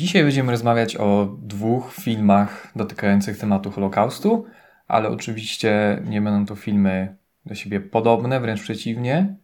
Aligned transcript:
Dzisiaj 0.00 0.22
będziemy 0.22 0.52
rozmawiać 0.52 0.96
o 0.96 1.36
dwóch 1.42 1.94
filmach 1.94 2.72
dotykających 2.76 3.38
tematu 3.38 3.70
Holokaustu, 3.70 4.46
ale 4.88 5.08
oczywiście 5.08 6.02
nie 6.04 6.22
będą 6.22 6.46
to 6.46 6.56
filmy 6.56 7.16
do 7.46 7.54
siebie 7.54 7.80
podobne, 7.80 8.40
wręcz 8.40 8.62
przeciwnie. 8.62 9.36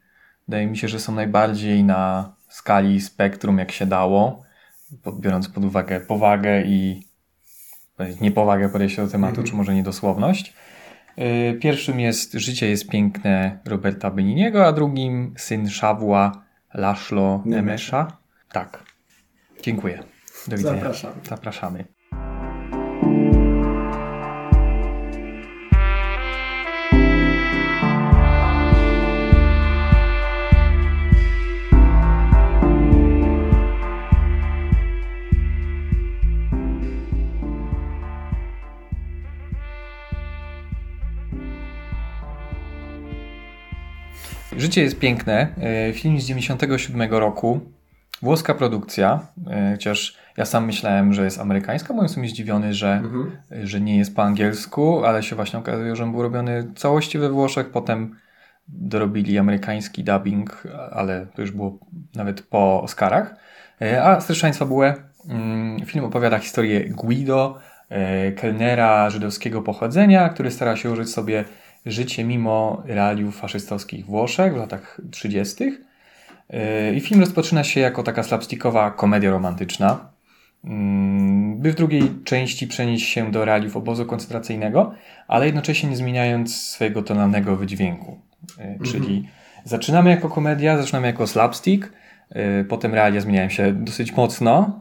Wydaje 0.49 0.67
mi 0.67 0.77
się, 0.77 0.89
że 0.89 1.01
są 1.01 1.15
najbardziej 1.15 1.85
na 1.85 2.33
skali 2.49 3.01
spektrum, 3.01 3.59
jak 3.59 3.73
się 3.73 3.87
dało, 3.87 4.43
biorąc 5.21 5.49
pod 5.49 5.65
uwagę 5.65 6.01
powagę 6.01 6.63
i 6.63 7.03
niepowagę 8.21 8.69
podejścia 8.69 9.05
do 9.05 9.13
tematu, 9.13 9.41
-hmm. 9.41 9.47
czy 9.47 9.55
może 9.55 9.75
niedosłowność. 9.75 10.55
Y, 11.19 11.59
pierwszym 11.61 12.01
jest 12.01 12.33
Życie 12.33 12.69
jest 12.69 12.89
piękne 12.89 13.59
Roberta 13.65 14.11
Beniniego, 14.11 14.67
a 14.67 14.73
drugim 14.73 15.35
Syn 15.37 15.69
Szawła 15.69 16.45
Laszlo 16.75 17.43
Nemesza. 17.45 18.19
Tak. 18.53 18.85
Dziękuję. 19.63 20.16
Do 20.49 20.57
widzenia. 20.57 20.81
Zapraszamy. 20.81 21.15
Zapraszamy. 21.29 21.85
Życie 44.57 44.83
jest 44.83 44.99
piękne. 44.99 45.55
E, 45.89 45.93
film 45.93 46.21
z 46.21 46.25
97 46.25 47.13
roku. 47.13 47.76
Włoska 48.23 48.55
produkcja, 48.55 49.21
e, 49.51 49.73
chociaż 49.73 50.17
ja 50.37 50.45
sam 50.45 50.67
myślałem, 50.67 51.13
że 51.13 51.25
jest 51.25 51.41
amerykańska, 51.41 51.95
bo 51.95 52.03
jestem 52.03 52.29
zdziwiony, 52.29 52.75
że, 52.75 52.93
mhm. 52.93 53.37
że 53.63 53.81
nie 53.81 53.99
jest 53.99 54.17
po 54.17 54.23
angielsku, 54.23 55.05
ale 55.05 55.23
się 55.23 55.37
właśnie 55.37 55.59
okazuje, 55.59 55.97
że 55.97 56.07
był 56.07 56.23
robiony 56.23 56.73
całości 56.75 57.19
we 57.19 57.31
Włoszech, 57.31 57.71
potem 57.71 58.17
dorobili 58.69 59.39
amerykański 59.39 60.05
dubbing, 60.05 60.63
ale 60.93 61.27
to 61.35 61.43
już 61.43 61.51
było 61.51 61.79
nawet 62.15 62.43
po 62.43 62.83
Oscarach. 62.83 63.35
E, 63.83 64.05
a 64.05 64.21
Streszczaństwa 64.21 64.65
fabułę. 64.65 64.95
Mm, 65.29 65.87
film 65.87 66.05
opowiada 66.05 66.39
historię 66.39 66.91
Guido, 66.91 67.59
kelnera 68.37 69.11
żydowskiego 69.11 69.63
pochodzenia, 69.63 70.29
który 70.29 70.51
stara 70.51 70.77
się 70.77 70.91
użyć 70.91 71.11
sobie 71.11 71.45
życie 71.87 72.25
mimo 72.25 72.83
realiów 72.87 73.37
faszystowskich 73.39 74.07
Włoszech 74.07 74.55
w 74.55 74.57
latach 74.57 75.01
30. 75.11 75.86
Yy, 76.51 76.95
I 76.95 77.01
film 77.01 77.21
rozpoczyna 77.21 77.65
się 77.65 77.81
jako 77.81 78.03
taka 78.03 78.23
slapstickowa 78.23 78.91
komedia 78.91 79.31
romantyczna, 79.31 80.13
mm, 80.65 81.61
by 81.61 81.73
w 81.73 81.75
drugiej 81.75 82.03
części 82.25 82.67
przenieść 82.67 83.09
się 83.09 83.31
do 83.31 83.45
realiów 83.45 83.77
obozu 83.77 84.07
koncentracyjnego, 84.07 84.95
ale 85.29 85.47
jednocześnie 85.47 85.91
nie 85.91 85.97
zmieniając 85.97 86.57
swojego 86.57 87.03
tonalnego 87.03 87.57
wydźwięku. 87.57 88.21
Yy, 88.59 88.65
mhm. 88.65 88.91
Czyli 88.91 89.29
zaczynamy 89.65 90.11
jako 90.11 90.29
komedia, 90.29 90.79
zaczynamy 90.79 91.07
jako 91.07 91.27
slapstick, 91.27 91.93
yy, 92.35 92.65
potem 92.65 92.95
realia 92.95 93.21
zmieniają 93.21 93.49
się 93.49 93.73
dosyć 93.73 94.17
mocno, 94.17 94.81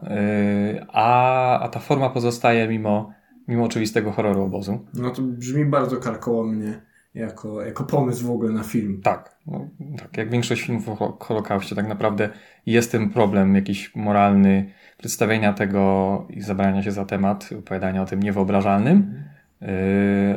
a, 0.88 1.60
a 1.60 1.68
ta 1.68 1.80
forma 1.80 2.10
pozostaje 2.10 2.68
mimo, 2.68 3.12
mimo 3.48 3.64
oczywistego 3.64 4.12
horroru 4.12 4.42
obozu. 4.42 4.86
No 4.94 5.10
to 5.10 5.22
brzmi 5.22 5.64
bardzo 5.64 5.96
karkołomnie 5.96 6.80
jako, 7.16 7.62
jako 7.62 7.84
pomysł 7.84 8.26
w 8.26 8.30
ogóle 8.30 8.52
na 8.52 8.62
film. 8.62 9.00
Tak, 9.02 9.36
no, 9.46 9.68
tak. 9.98 10.16
Jak 10.16 10.30
większość 10.30 10.62
filmów 10.62 10.88
o 10.88 11.16
Holokauście, 11.20 11.76
tak 11.76 11.88
naprawdę 11.88 12.28
jest 12.66 12.92
ten 12.92 13.10
problem 13.10 13.54
jakiś 13.54 13.94
moralny 13.94 14.72
przedstawienia 14.98 15.52
tego 15.52 16.26
i 16.30 16.40
zabrania 16.40 16.82
się 16.82 16.92
za 16.92 17.04
temat, 17.04 17.50
opowiadania 17.58 18.02
o 18.02 18.06
tym 18.06 18.22
niewyobrażalnym. 18.22 19.24
Yy, 19.60 19.68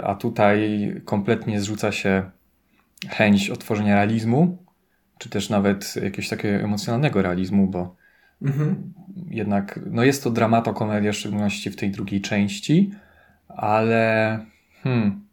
a 0.03 0.15
tutaj 0.15 0.93
kompletnie 1.05 1.61
zrzuca 1.61 1.91
się 1.91 2.31
chęć 3.09 3.49
otworzenia 3.49 3.95
realizmu, 3.95 4.57
czy 5.17 5.29
też 5.29 5.49
nawet 5.49 5.95
jakiegoś 5.95 6.29
takiego 6.29 6.63
emocjonalnego 6.63 7.21
realizmu, 7.21 7.67
bo 7.67 7.95
mhm. 8.41 8.93
jednak 9.27 9.79
no 9.91 10.03
jest 10.03 10.23
to 10.23 10.29
dramatokomedia, 10.29 11.11
w 11.11 11.15
szczególności 11.15 11.69
w 11.69 11.75
tej 11.75 11.91
drugiej 11.91 12.21
części, 12.21 12.91
ale 13.47 14.39
hmm, 14.83 14.99
Mm, 15.05 15.28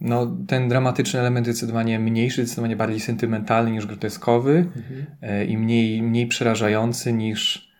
no, 0.00 0.36
ten 0.46 0.68
dramatyczny 0.68 1.20
element 1.20 1.46
zdecydowanie 1.46 1.98
mniejszy, 1.98 2.42
zdecydowanie 2.42 2.76
bardziej 2.76 3.00
sentymentalny 3.00 3.70
niż 3.70 3.86
groteskowy 3.86 4.56
mhm. 4.76 5.06
E, 5.22 5.44
i 5.44 5.58
mniej, 5.58 6.02
mniej 6.02 6.26
przerażający 6.26 7.12
niż 7.12 7.70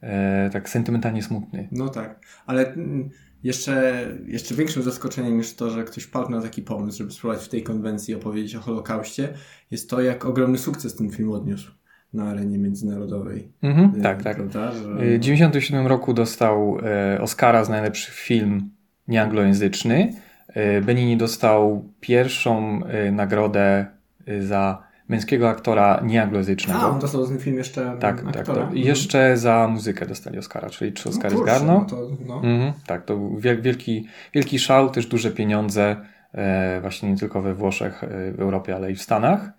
e, 0.00 0.50
tak 0.52 0.68
sentymentalnie 0.68 1.22
smutny. 1.22 1.68
No 1.72 1.88
tak, 1.88 2.20
ale 2.46 2.72
mm, 2.72 3.10
jeszcze, 3.42 4.06
jeszcze 4.26 4.54
większym 4.54 4.82
zaskoczeniem 4.82 5.36
niż 5.36 5.54
to, 5.54 5.70
że 5.70 5.84
ktoś 5.84 6.06
padł 6.06 6.30
na 6.30 6.42
taki 6.42 6.62
pomysł, 6.62 6.98
żeby 6.98 7.10
spróbować 7.10 7.44
w 7.44 7.48
tej 7.48 7.62
konwencji 7.62 8.14
opowiedzieć 8.14 8.56
o 8.56 8.60
Holokauście, 8.60 9.28
jest 9.70 9.90
to, 9.90 10.00
jak 10.00 10.24
ogromny 10.24 10.58
sukces 10.58 10.96
ten 10.96 11.10
film 11.10 11.30
odniósł 11.30 11.72
na 12.12 12.24
arenie 12.24 12.58
międzynarodowej. 12.58 13.52
Mhm, 13.62 13.92
e, 13.98 14.02
tak, 14.02 14.22
tak. 14.22 14.36
Prawda, 14.36 14.72
że... 14.72 14.82
W 14.82 14.84
1997 14.84 15.86
roku 15.86 16.14
dostał 16.14 16.78
Oscara 17.20 17.64
za 17.64 17.72
najlepszy 17.72 18.12
film 18.12 18.70
nieanglojęzyczny. 19.08 20.12
E, 20.54 20.80
Benini 20.80 21.16
dostał 21.16 21.84
pierwszą 22.00 22.80
e, 22.84 23.12
nagrodę 23.12 23.86
e, 24.26 24.42
za 24.42 24.82
męskiego 25.08 25.48
aktora 25.48 26.00
nieanglojęzycznego. 26.04 26.80
A, 26.80 26.90
on 26.90 26.98
dostał 26.98 27.26
ten 27.26 27.38
film 27.38 27.56
jeszcze 27.56 27.96
Tak, 28.00 28.14
aktora. 28.18 28.32
tak. 28.32 28.46
To, 28.46 28.60
mhm. 28.60 28.76
Jeszcze 28.76 29.36
za 29.36 29.68
muzykę 29.68 30.06
dostali 30.06 30.38
Oscara, 30.38 30.70
czyli 30.70 30.92
trzy 30.92 31.08
Oscary 31.08 31.34
no, 31.34 31.42
zgarnął. 31.42 31.78
No 31.80 31.86
to, 31.86 32.08
no. 32.26 32.34
Mhm, 32.34 32.72
tak, 32.86 33.04
to 33.04 33.30
wielki, 33.38 34.06
wielki 34.34 34.58
szał, 34.58 34.90
też 34.90 35.06
duże 35.06 35.30
pieniądze, 35.30 35.96
e, 36.32 36.80
właśnie 36.80 37.10
nie 37.10 37.16
tylko 37.16 37.42
we 37.42 37.54
Włoszech, 37.54 38.02
w 38.36 38.40
Europie, 38.40 38.76
ale 38.76 38.92
i 38.92 38.94
w 38.94 39.02
Stanach. 39.02 39.50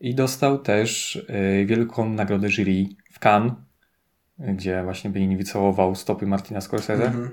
I 0.00 0.14
dostał 0.14 0.58
też 0.58 1.16
e, 1.28 1.64
wielką 1.64 2.08
nagrodę 2.08 2.48
jury 2.48 2.86
w 3.12 3.18
Cannes, 3.18 3.52
gdzie 4.38 4.82
właśnie 4.84 5.10
Benini 5.10 5.36
wycałował 5.36 5.94
stopy 5.94 6.26
Martina 6.26 6.60
Scorsese. 6.60 7.06
Mhm. 7.06 7.30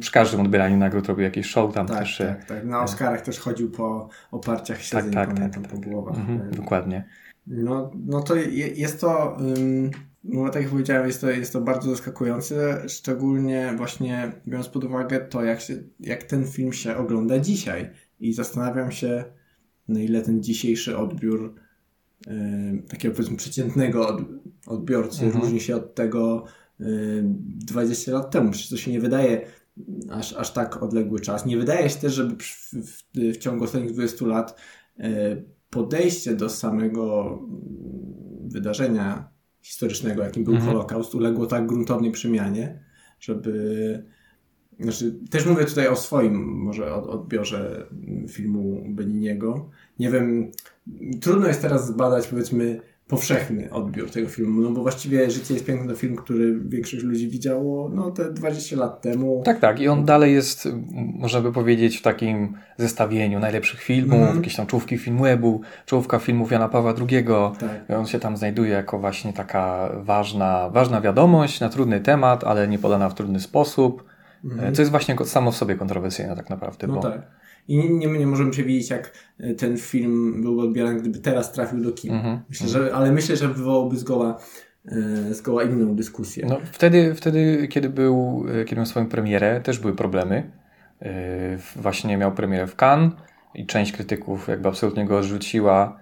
Przy 0.00 0.12
każdym 0.12 0.40
odbieraniu 0.40 0.76
nagród 0.76 1.06
robił 1.06 1.24
jakieś 1.24 1.46
show 1.46 1.74
tam 1.74 1.86
tak, 1.86 1.98
też. 1.98 2.18
Tak, 2.18 2.44
tak. 2.44 2.64
Na 2.64 2.82
Oscarach 2.82 3.20
też 3.20 3.38
chodził 3.38 3.70
po 3.70 4.08
oparciach 4.30 4.82
siedzeń, 4.82 5.12
tak, 5.12 5.38
tak, 5.38 5.54
tak, 5.54 5.68
po 5.68 5.78
głowach. 5.78 6.16
Mhm, 6.16 6.50
dokładnie. 6.50 7.04
No, 7.46 7.90
no 8.06 8.22
to 8.22 8.34
jest 8.74 9.00
to, 9.00 9.36
no 10.24 10.50
tak 10.50 10.62
jak 10.62 10.70
powiedziałem, 10.70 11.06
jest 11.06 11.20
to, 11.20 11.30
jest 11.30 11.52
to 11.52 11.60
bardzo 11.60 11.90
zaskakujące, 11.90 12.82
szczególnie 12.88 13.74
właśnie 13.76 14.32
biorąc 14.48 14.68
pod 14.68 14.84
uwagę 14.84 15.20
to, 15.20 15.44
jak, 15.44 15.60
się, 15.60 15.74
jak 16.00 16.22
ten 16.22 16.46
film 16.46 16.72
się 16.72 16.96
ogląda 16.96 17.38
dzisiaj. 17.38 17.90
I 18.20 18.32
zastanawiam 18.32 18.92
się, 18.92 19.24
na 19.88 20.00
ile 20.00 20.22
ten 20.22 20.42
dzisiejszy 20.42 20.98
odbiór 20.98 21.54
takiego 22.88 23.14
powiedzmy 23.14 23.36
przeciętnego 23.36 24.18
odbiorcy 24.66 25.24
mhm. 25.24 25.44
różni 25.44 25.60
się 25.60 25.76
od 25.76 25.94
tego 25.94 26.44
20 26.78 28.12
lat 28.12 28.30
temu. 28.30 28.50
Przecież 28.50 28.70
to 28.70 28.76
się 28.76 28.92
nie 28.92 29.00
wydaje 29.00 29.46
aż, 30.10 30.32
aż 30.32 30.52
tak 30.52 30.82
odległy 30.82 31.20
czas. 31.20 31.46
Nie 31.46 31.56
wydaje 31.56 31.90
się 31.90 31.98
też, 31.98 32.14
żeby 32.14 32.36
w, 32.36 32.72
w, 32.72 33.02
w 33.34 33.36
ciągu 33.36 33.64
ostatnich 33.64 33.92
20 33.92 34.26
lat 34.26 34.60
e, 34.98 35.36
podejście 35.70 36.34
do 36.34 36.48
samego 36.48 37.38
wydarzenia 38.44 39.28
historycznego, 39.62 40.22
jakim 40.22 40.44
był 40.44 40.54
mhm. 40.54 40.72
Holokaust, 40.72 41.14
uległo 41.14 41.46
tak 41.46 41.66
gruntownej 41.66 42.10
przemianie, 42.12 42.84
żeby. 43.20 44.16
Znaczy, 44.80 45.18
też 45.30 45.46
mówię 45.46 45.64
tutaj 45.64 45.88
o 45.88 45.96
swoim 45.96 46.34
może 46.44 46.94
odbiorze 46.94 47.86
filmu 48.28 48.84
Beniniego. 48.88 49.70
Nie 49.98 50.10
wiem, 50.10 50.50
trudno 51.20 51.46
jest 51.48 51.62
teraz 51.62 51.86
zbadać, 51.86 52.28
powiedzmy, 52.28 52.80
powszechny 53.08 53.70
odbiór 53.70 54.10
tego 54.10 54.28
filmu, 54.28 54.60
no 54.60 54.70
bo 54.70 54.82
właściwie 54.82 55.30
Życie 55.30 55.54
jest 55.54 55.66
piękne 55.66 55.88
to 55.88 55.94
film, 55.94 56.16
który 56.16 56.60
większość 56.60 57.02
ludzi 57.02 57.28
widziało 57.28 57.90
no 57.94 58.10
te 58.10 58.32
20 58.32 58.76
lat 58.76 59.02
temu. 59.02 59.42
Tak, 59.44 59.60
tak 59.60 59.80
i 59.80 59.88
on 59.88 60.04
dalej 60.04 60.34
jest, 60.34 60.68
można 60.94 61.40
by 61.40 61.52
powiedzieć, 61.52 61.98
w 61.98 62.02
takim 62.02 62.54
zestawieniu 62.76 63.38
najlepszych 63.38 63.82
filmów, 63.82 64.20
mm 64.20 64.36
jakieś 64.36 64.56
tam 64.56 64.66
czołówki 64.66 64.98
Filmwebu, 64.98 65.60
czołówka 65.86 66.18
filmów 66.18 66.52
Jana 66.52 66.68
Pawła 66.68 66.94
II. 67.10 67.24
Tak. 67.58 67.98
On 67.98 68.06
się 68.06 68.20
tam 68.20 68.36
znajduje 68.36 68.70
jako 68.70 68.98
właśnie 68.98 69.32
taka 69.32 69.90
ważna, 70.02 70.70
ważna 70.70 71.00
wiadomość 71.00 71.60
na 71.60 71.68
trudny 71.68 72.00
temat, 72.00 72.44
ale 72.44 72.68
nie 72.68 72.78
podana 72.78 73.08
w 73.08 73.14
trudny 73.14 73.40
sposób, 73.40 74.04
mm 74.44 74.74
co 74.74 74.82
jest 74.82 74.90
właśnie 74.90 75.16
samo 75.24 75.50
w 75.50 75.56
sobie 75.56 75.74
kontrowersyjne 75.74 76.36
tak 76.36 76.50
naprawdę. 76.50 76.86
No 76.86 76.94
bo... 76.94 77.00
tak. 77.00 77.45
I 77.68 77.76
nie, 77.76 77.88
nie, 77.88 78.18
nie 78.18 78.26
możemy 78.26 78.50
przewidzieć, 78.50 78.90
jak 78.90 79.12
e, 79.40 79.54
ten 79.54 79.76
film 79.76 80.42
byłby 80.42 80.62
odbierany, 80.62 81.00
gdyby 81.00 81.18
teraz 81.18 81.52
trafił 81.52 81.80
do 81.80 81.92
kin. 81.92 82.12
-hmm. 82.12 82.38
Myślę, 82.48 82.68
że, 82.68 82.94
ale 82.94 83.12
myślę, 83.12 83.36
że 83.36 83.48
wywołałby 83.48 83.96
zgoła, 83.96 84.38
e, 84.88 85.34
zgoła 85.34 85.62
inną 85.62 85.96
dyskusję. 85.96 86.46
No, 86.48 86.58
wtedy, 86.72 87.14
wtedy, 87.14 87.68
kiedy 87.68 87.88
był, 87.88 88.46
e, 88.48 88.64
kiedy 88.64 88.76
miał 88.76 88.86
swoją 88.86 89.06
premierę, 89.06 89.60
też 89.60 89.78
były 89.78 89.94
problemy. 89.94 90.50
Właśnie 91.76 92.16
miał 92.16 92.32
premierę 92.32 92.66
w 92.66 92.76
Cannes 92.82 93.12
i 93.54 93.66
część 93.66 93.92
krytyków 93.92 94.48
jakby 94.48 94.68
absolutnie 94.68 95.04
go 95.04 95.18
odrzuciła 95.18 95.98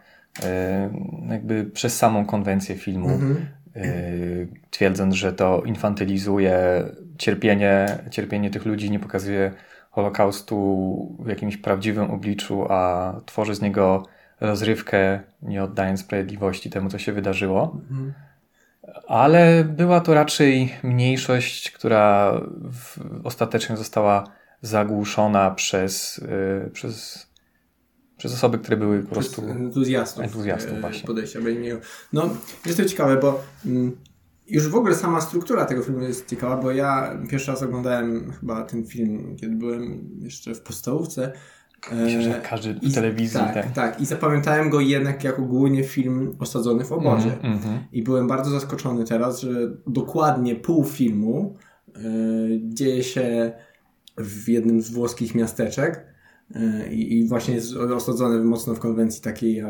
jakby 1.30 1.64
przez 1.64 1.96
samą 1.96 2.26
konwencję 2.26 2.76
filmu. 2.76 3.08
Mm 3.08 3.34
-hmm. 3.34 4.46
twierdząc, 4.70 5.14
że 5.14 5.32
to 5.32 5.62
infantylizuje 5.66 6.84
cierpienie, 7.18 7.98
cierpienie 8.10 8.50
tych 8.50 8.64
ludzi, 8.64 8.90
nie 8.90 8.98
pokazuje 8.98 9.52
Holokaustu 9.94 11.16
w 11.18 11.28
jakimś 11.28 11.56
prawdziwym 11.56 12.10
obliczu, 12.10 12.66
a 12.72 13.12
tworzy 13.26 13.54
z 13.54 13.60
niego 13.60 14.06
rozrywkę, 14.40 15.20
nie 15.42 15.64
oddając 15.64 16.00
sprawiedliwości 16.00 16.70
temu, 16.70 16.88
co 16.88 16.98
się 16.98 17.12
wydarzyło. 17.12 17.80
Mhm. 17.90 18.12
Ale 19.08 19.64
była 19.64 20.00
to 20.00 20.14
raczej 20.14 20.74
mniejszość, 20.82 21.70
która 21.70 22.32
w, 22.72 22.98
ostatecznie 23.24 23.76
została 23.76 24.24
zagłuszona 24.62 25.50
przez, 25.50 26.18
yy, 26.18 26.70
przez, 26.70 27.26
przez 28.16 28.34
osoby, 28.34 28.58
które 28.58 28.76
były 28.76 29.02
po 29.02 29.10
prostu 29.10 29.42
entuzjastów, 29.42 30.24
entuzjastów 30.24 30.80
właśnie. 30.80 31.06
podejścia. 31.06 31.40
No, 32.12 32.36
jest 32.66 32.78
to 32.78 32.84
ciekawe, 32.84 33.16
bo 33.16 33.40
mm, 33.66 33.96
już 34.46 34.68
w 34.68 34.74
ogóle 34.74 34.94
sama 34.94 35.20
struktura 35.20 35.64
tego 35.64 35.82
filmu 35.82 36.02
jest 36.02 36.28
ciekawa, 36.28 36.56
bo 36.56 36.70
ja 36.70 37.18
pierwszy 37.30 37.50
raz 37.50 37.62
oglądałem 37.62 38.32
chyba 38.40 38.62
ten 38.62 38.86
film, 38.86 39.36
kiedy 39.36 39.56
byłem 39.56 40.10
jeszcze 40.18 40.54
w 40.54 40.60
podstawówce. 40.60 41.32
Myślę, 41.92 42.22
że 42.22 42.40
każdy 42.50 42.74
w 42.74 42.94
telewizji. 42.94 43.40
Tak, 43.40 43.54
tak, 43.54 43.72
tak. 43.72 44.00
I 44.00 44.06
zapamiętałem 44.06 44.70
go 44.70 44.80
jednak 44.80 45.24
jako 45.24 45.42
głównie 45.42 45.84
film 45.84 46.36
osadzony 46.38 46.84
w 46.84 46.92
obozie. 46.92 47.40
Mm, 47.42 47.58
mm, 47.58 47.78
I 47.92 48.02
byłem 48.02 48.28
bardzo 48.28 48.50
zaskoczony 48.50 49.04
teraz, 49.04 49.40
że 49.40 49.50
dokładnie 49.86 50.54
pół 50.54 50.84
filmu 50.84 51.56
y, 51.96 52.60
dzieje 52.64 53.02
się 53.02 53.52
w 54.18 54.48
jednym 54.48 54.82
z 54.82 54.90
włoskich 54.90 55.34
miasteczek. 55.34 56.06
E, 56.54 56.92
I, 56.92 57.18
I 57.18 57.28
właśnie 57.28 57.54
jest 57.54 57.76
osadzony 57.76 58.44
mocno 58.44 58.74
w 58.74 58.78
konwencji 58.78 59.22
takiej 59.22 59.62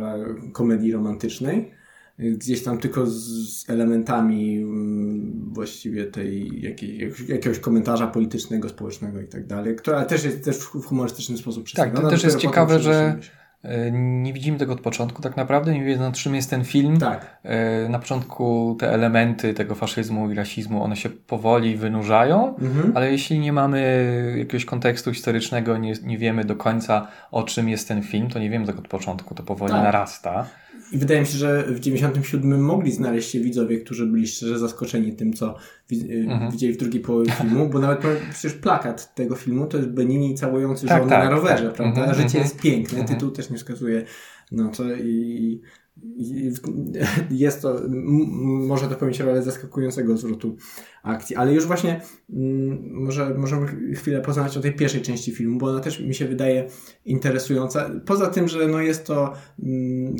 komedii 0.53 0.93
romantycznej 0.93 1.71
gdzieś 2.19 2.63
tam 2.63 2.79
tylko 2.79 3.07
z 3.07 3.71
elementami 3.71 4.57
mm, 4.57 5.51
właściwie 5.53 6.07
tej 6.07 6.63
jakiej, 6.63 7.13
jakiegoś 7.29 7.59
komentarza 7.59 8.07
politycznego, 8.07 8.69
społecznego 8.69 9.21
i 9.21 9.27
tak 9.27 9.47
dalej, 9.47 9.77
która 9.77 10.05
też 10.05 10.25
jest 10.25 10.45
też 10.45 10.57
w 10.57 10.85
humorystyczny 10.85 11.37
sposób 11.37 11.65
przedstawiona. 11.65 11.97
Tak, 11.97 12.05
to 12.05 12.11
też 12.11 12.25
jest 12.25 12.39
ciekawe, 12.39 12.81
że 12.81 13.19
e, 13.63 13.91
nie 13.93 14.33
widzimy 14.33 14.59
tego 14.59 14.73
od 14.73 14.81
początku 14.81 15.23
tak 15.23 15.37
naprawdę, 15.37 15.73
nie 15.73 15.85
wiemy 15.85 16.13
czym 16.13 16.35
jest 16.35 16.51
ten 16.51 16.65
film. 16.65 16.99
Tak. 16.99 17.39
E, 17.43 17.89
na 17.89 17.99
początku 17.99 18.77
te 18.81 18.93
elementy 18.93 19.55
tego 19.55 19.75
faszyzmu 19.75 20.31
i 20.31 20.35
rasizmu, 20.35 20.83
one 20.83 20.97
się 20.97 21.11
powoli 21.11 21.77
wynurzają, 21.77 22.57
mhm. 22.57 22.93
ale 22.95 23.13
jeśli 23.13 23.39
nie 23.39 23.53
mamy 23.53 24.35
jakiegoś 24.39 24.65
kontekstu 24.65 25.13
historycznego, 25.13 25.77
nie, 25.77 25.95
nie 26.03 26.19
wiemy 26.19 26.45
do 26.45 26.57
końca 26.57 27.09
o 27.31 27.43
czym 27.43 27.69
jest 27.69 27.89
ten 27.89 28.03
film, 28.03 28.31
to 28.31 28.39
nie 28.39 28.51
wiemy 28.51 28.67
tego 28.67 28.79
od 28.79 28.89
początku, 28.89 29.35
to 29.35 29.43
powoli 29.43 29.73
tak. 29.73 29.83
narasta. 29.83 30.47
I 30.95 30.99
wydaje 30.99 31.21
mi 31.21 31.27
się, 31.27 31.39
że 31.39 31.63
w 31.63 31.81
97 31.81 32.61
mogli 32.61 32.93
znaleźć 32.93 33.31
się 33.31 33.41
widzowie, 33.41 33.81
którzy 33.81 34.07
byli 34.07 34.27
szczerze 34.27 34.59
zaskoczeni 34.59 35.17
tym, 35.17 35.33
co 35.33 35.57
y, 35.93 36.27
mhm. 36.29 36.51
widzieli 36.51 36.73
w 36.73 36.77
drugiej 36.77 37.03
połowie 37.03 37.33
filmu, 37.41 37.69
bo 37.69 37.79
nawet 37.79 38.01
przecież 38.31 38.53
plakat 38.53 39.15
tego 39.15 39.35
filmu 39.35 39.67
to 39.67 39.77
jest 39.77 39.89
Benini 39.89 40.35
całujący 40.35 40.87
tak, 40.87 40.99
żonę 40.99 41.11
tak, 41.11 41.25
na 41.25 41.31
rowerze, 41.31 41.65
tak. 41.65 41.75
prawda? 41.75 42.01
Mhm, 42.01 42.15
Życie 42.15 42.39
mhm. 42.39 42.45
jest 42.45 42.61
piękne, 42.61 43.01
mhm. 43.01 43.19
tytuł 43.19 43.31
też 43.31 43.51
nie 43.51 43.57
wskazuje 43.57 44.05
na 44.53 44.69
to 44.69 44.95
i 44.95 45.61
jest 47.31 47.63
to, 47.63 47.81
może 48.67 48.89
to 48.89 48.95
pełnić 48.95 49.21
rolę 49.21 49.43
zaskakującego 49.43 50.17
zwrotu 50.17 50.57
akcji, 51.03 51.37
ale 51.37 51.53
już 51.53 51.67
właśnie 51.67 52.01
może 52.91 53.35
możemy 53.35 53.95
chwilę 53.95 54.21
poznać 54.21 54.57
o 54.57 54.61
tej 54.61 54.73
pierwszej 54.73 55.03
części 55.03 55.33
filmu, 55.33 55.59
bo 55.59 55.67
ona 55.71 55.81
też 55.81 56.01
mi 56.01 56.15
się 56.15 56.25
wydaje 56.25 56.69
interesująca. 57.05 57.91
Poza 58.07 58.27
tym, 58.27 58.49
że 58.49 58.69
no 58.69 58.81
jest 58.81 59.07
to 59.07 59.33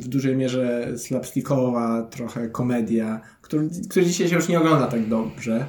w 0.03 0.09
dużej 0.09 0.37
mierze 0.37 0.93
slapstickowa 0.99 2.03
trochę 2.03 2.49
komedia, 2.49 3.21
który, 3.41 3.69
który 3.91 4.07
dzisiaj 4.07 4.29
się 4.29 4.37
już 4.37 4.49
nie 4.49 4.61
ogląda 4.61 4.87
tak 4.87 5.09
dobrze. 5.09 5.67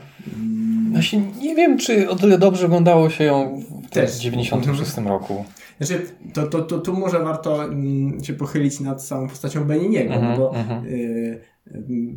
Właśnie 0.91 1.21
nie 1.41 1.55
wiem, 1.55 1.77
czy 1.77 2.09
o 2.09 2.15
tyle 2.15 2.37
dobrze 2.37 2.65
oglądało 2.65 3.09
się 3.09 3.23
ją 3.23 3.61
w 3.85 3.89
1996 3.89 4.97
roku. 4.97 5.45
Znaczy, 5.77 6.05
to, 6.33 6.47
to, 6.47 6.61
to 6.61 6.79
tu 6.79 6.93
może 6.93 7.19
warto 7.19 7.63
mm, 7.63 8.23
się 8.23 8.33
pochylić 8.33 8.79
nad 8.79 9.03
samą 9.03 9.27
postacią 9.27 9.63
Beniniego, 9.63 10.13
mm 10.13 10.33
-hmm, 10.33 10.37
bo 10.37 10.55
mm 10.55 10.67
-hmm. 10.67 10.85
y, 10.85 11.41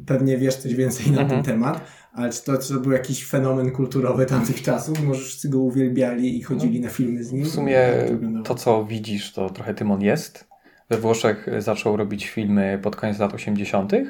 pewnie 0.06 0.38
wiesz 0.38 0.56
coś 0.56 0.74
więcej 0.74 1.12
na 1.12 1.12
mm 1.12 1.26
-hmm. 1.26 1.30
ten 1.30 1.42
temat, 1.42 1.80
ale 2.12 2.32
czy 2.32 2.44
to, 2.44 2.58
czy 2.58 2.74
to 2.74 2.80
był 2.80 2.92
jakiś 2.92 3.26
fenomen 3.26 3.70
kulturowy 3.70 4.26
tamtych 4.26 4.62
czasów? 4.62 5.04
Może 5.04 5.20
wszyscy 5.20 5.48
go 5.48 5.58
uwielbiali 5.58 6.38
i 6.38 6.42
chodzili 6.42 6.80
no, 6.80 6.86
na 6.86 6.92
filmy 6.92 7.24
z 7.24 7.32
nim? 7.32 7.44
W 7.44 7.48
sumie 7.48 7.78
to, 8.36 8.42
to, 8.42 8.54
co 8.54 8.84
widzisz, 8.84 9.32
to 9.32 9.50
trochę 9.50 9.74
tym 9.74 9.90
on 9.90 10.02
jest. 10.02 10.48
We 10.90 10.98
Włoszech 10.98 11.48
zaczął 11.58 11.96
robić 11.96 12.28
filmy 12.28 12.78
pod 12.82 12.96
koniec 12.96 13.18
lat 13.18 13.34
80. 13.34 13.92
Y, 13.92 14.06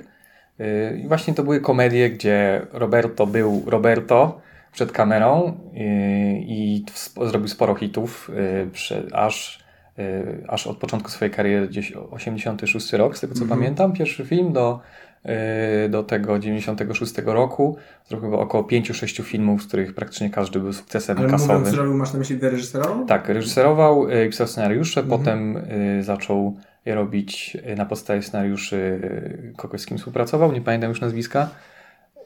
I 1.05 1.09
właśnie 1.09 1.35
to 1.35 1.43
były 1.43 1.61
komedie, 1.61 2.11
gdzie 2.11 2.67
Roberto 2.73 3.27
był 3.27 3.63
Roberto, 3.67 4.41
przed 4.73 4.93
kamerą 4.93 5.61
i, 6.47 6.85
i 7.19 7.27
zrobił 7.29 7.49
sporo 7.49 7.75
hitów, 7.75 8.31
y, 8.91 9.15
aż, 9.15 9.65
y, 9.99 10.45
aż 10.49 10.67
od 10.67 10.77
początku 10.77 11.11
swojej 11.11 11.35
kariery, 11.35 11.69
gdzieś 11.69 11.93
86 12.11 12.93
rok, 12.93 13.17
z 13.17 13.21
tego 13.21 13.35
co 13.35 13.45
-hmm. 13.45 13.49
pamiętam, 13.49 13.93
pierwszy 13.93 14.25
film 14.25 14.53
do, 14.53 14.81
y, 15.87 15.89
do 15.89 16.03
tego 16.03 16.39
96 16.39 17.15
roku. 17.25 17.77
Zrobił 18.09 18.35
około 18.35 18.65
5-6 18.65 19.23
filmów, 19.23 19.63
z 19.63 19.67
których 19.67 19.95
praktycznie 19.95 20.31
każdy 20.31 20.61
był 20.61 20.73
sukcesem 20.73 21.19
Ale 21.19 21.29
kasowym. 21.29 21.57
Ale 21.57 21.71
zrobił, 21.71 21.95
masz 21.95 22.13
na 22.13 22.19
myśli 22.19 22.39
reżyserował? 22.41 23.07
Tak, 23.07 23.29
reżyserował, 23.29 24.07
pisał 24.31 24.47
scenariusze, 24.47 25.03
-hmm. 25.03 25.09
potem 25.09 25.63
zaczął 26.01 26.57
je 26.87 26.95
robić 26.95 27.57
na 27.77 27.87
podstawie 27.87 28.23
scenariuszy 28.23 29.01
kogoś, 29.57 29.81
z 29.81 29.87
kim 29.87 29.99
współpracował, 29.99 30.53
nie 30.53 30.61
pamiętam 30.61 30.89
już 30.89 31.01
nazwiska. 31.01 31.49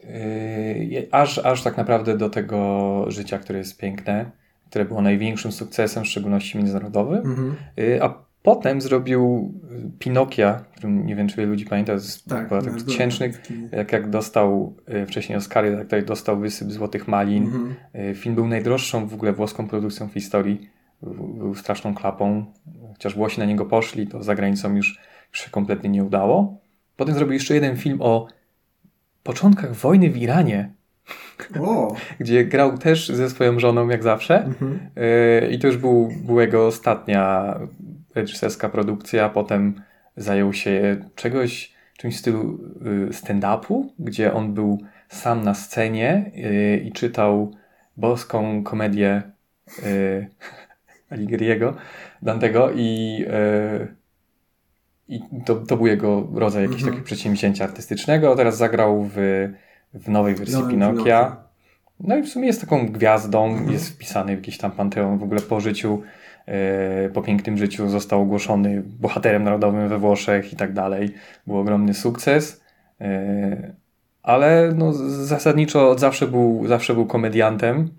Yy, 0.07 1.07
aż, 1.11 1.37
aż 1.37 1.63
tak 1.63 1.77
naprawdę 1.77 2.17
do 2.17 2.29
tego 2.29 3.05
życia, 3.07 3.37
które 3.37 3.59
jest 3.59 3.77
piękne, 3.77 4.31
które 4.69 4.85
było 4.85 5.01
największym 5.01 5.51
sukcesem, 5.51 6.03
w 6.03 6.07
szczególności 6.07 6.57
międzynarodowym. 6.57 7.19
Mhm. 7.19 7.55
Yy, 7.77 8.03
a 8.03 8.23
potem 8.43 8.81
zrobił 8.81 9.53
Pinokia, 9.99 10.63
którym 10.71 11.05
nie 11.05 11.15
wiem, 11.15 11.27
czy 11.27 11.37
wielu 11.37 11.49
ludzi 11.49 11.65
pamięta, 11.65 11.97
z 11.97 12.23
tak, 12.23 12.51
lat 12.51 12.65
no, 12.65 12.83
tysięcznych, 12.83 13.41
jak, 13.71 13.91
jak 13.91 14.09
dostał 14.09 14.75
yy, 14.87 15.05
wcześniej 15.05 15.37
Oscary, 15.37 15.85
tak 15.89 16.05
dostał 16.05 16.39
Wysyp 16.39 16.71
Złotych 16.71 17.07
Malin. 17.07 17.43
Mhm. 17.43 17.75
Film 18.15 18.35
był 18.35 18.47
najdroższą 18.47 19.07
w 19.07 19.13
ogóle 19.13 19.33
włoską 19.33 19.67
produkcją 19.67 20.09
w 20.09 20.13
historii. 20.13 20.69
Był 21.37 21.55
straszną 21.55 21.95
klapą. 21.95 22.45
Chociaż 22.93 23.15
Włosi 23.15 23.39
na 23.39 23.45
niego 23.45 23.65
poszli, 23.65 24.07
to 24.07 24.23
za 24.23 24.35
granicą 24.35 24.75
już, 24.75 24.99
już 25.31 25.41
się 25.41 25.49
kompletnie 25.49 25.89
nie 25.89 26.03
udało. 26.03 26.57
Potem 26.97 27.15
zrobił 27.15 27.33
jeszcze 27.33 27.53
jeden 27.53 27.77
film 27.77 27.97
o 28.01 28.27
początkach 29.23 29.73
wojny 29.75 30.09
w 30.09 30.17
Iranie, 30.17 30.69
o. 31.59 31.95
gdzie 32.19 32.45
grał 32.45 32.77
też 32.77 33.07
ze 33.07 33.29
swoją 33.29 33.59
żoną, 33.59 33.89
jak 33.89 34.03
zawsze. 34.03 34.43
Mhm. 34.43 34.79
Y, 34.97 35.49
I 35.51 35.59
to 35.59 35.67
już 35.67 35.77
był, 35.77 36.09
była 36.25 36.41
jego 36.41 36.67
ostatnia 36.67 37.55
reżyserska 38.15 38.69
produkcja. 38.69 39.29
Potem 39.29 39.81
zajął 40.17 40.53
się 40.53 41.05
czegoś, 41.15 41.73
czymś 41.97 42.15
w 42.15 42.19
stylu 42.19 42.59
y, 43.09 43.13
stand-upu, 43.13 43.85
gdzie 43.99 44.33
on 44.33 44.53
był 44.53 44.77
sam 45.09 45.43
na 45.43 45.53
scenie 45.53 46.31
y, 46.37 46.77
i 46.85 46.91
czytał 46.91 47.51
boską 47.97 48.63
komedię 48.63 49.21
Aligheriego, 51.09 51.75
Dantego 52.21 52.71
i 52.75 53.25
i 55.07 55.21
to, 55.45 55.55
to 55.55 55.77
był 55.77 55.87
jego 55.87 56.27
rodzaj 56.33 56.61
jakiegoś 56.61 56.81
-hmm. 56.81 56.85
takiego 56.85 57.03
przedsięwzięcia 57.03 57.63
artystycznego. 57.63 58.35
Teraz 58.35 58.57
zagrał 58.57 59.09
w, 59.13 59.15
w 59.93 60.09
nowej 60.09 60.35
wersji 60.35 60.55
Nowym 60.55 60.71
Pinokia. 60.71 61.37
No 61.99 62.17
i 62.17 62.23
w 62.23 62.29
sumie 62.29 62.47
jest 62.47 62.61
taką 62.61 62.87
gwiazdą, 62.87 63.55
-hmm. 63.55 63.71
jest 63.71 63.89
wpisany 63.89 64.35
w 64.35 64.39
jakiś 64.39 64.57
tam 64.57 64.71
panteon 64.71 65.17
w 65.17 65.23
ogóle 65.23 65.41
po 65.41 65.59
życiu, 65.59 66.01
yy, 66.47 66.53
po 67.13 67.21
pięknym 67.21 67.57
życiu 67.57 67.89
został 67.89 68.21
ogłoszony 68.21 68.83
bohaterem 68.99 69.43
narodowym 69.43 69.89
we 69.89 69.97
Włoszech 69.97 70.53
i 70.53 70.55
tak 70.55 70.73
dalej. 70.73 71.13
Był 71.47 71.57
ogromny 71.57 71.93
sukces. 71.93 72.61
Yy, 72.99 73.07
ale 74.23 74.71
no, 74.75 74.93
zasadniczo 74.93 75.97
zawsze 75.97 76.27
był, 76.27 76.67
zawsze 76.67 76.93
był 76.93 77.05
komediantem. 77.05 77.89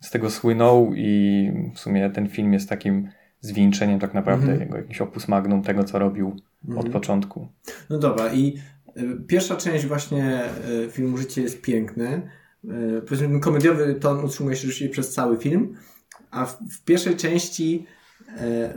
Z 0.00 0.10
tego 0.10 0.30
słynął 0.30 0.92
i 0.96 1.52
w 1.74 1.78
sumie 1.78 2.10
ten 2.10 2.28
film 2.28 2.52
jest 2.52 2.68
takim 2.68 3.08
zwieńczeniem 3.44 4.00
tak 4.00 4.14
naprawdę 4.14 4.46
-hmm. 4.46 4.60
jego 4.60 4.76
jakiś 4.76 5.00
opus 5.00 5.28
magnum 5.28 5.62
tego, 5.62 5.84
co 5.84 5.98
robił 5.98 6.28
od 6.64 6.70
mhm. 6.70 6.92
początku. 6.92 7.48
No 7.90 7.98
dobra, 7.98 8.32
i 8.32 8.58
y, 8.96 9.16
pierwsza 9.26 9.56
część 9.56 9.86
właśnie 9.86 10.42
y, 10.84 10.90
filmu 10.90 11.16
Życie 11.16 11.42
jest 11.42 11.62
piękne. 11.62 12.22
Y, 12.64 13.02
powiedzmy, 13.08 13.40
komediowy 13.40 13.94
ton 13.94 14.24
utrzymuje 14.24 14.56
się 14.56 14.60
rzeczywiście 14.60 14.88
przez 14.88 15.12
cały 15.12 15.36
film, 15.36 15.74
a 16.30 16.46
w, 16.46 16.58
w 16.70 16.84
pierwszej 16.84 17.16
części 17.16 17.86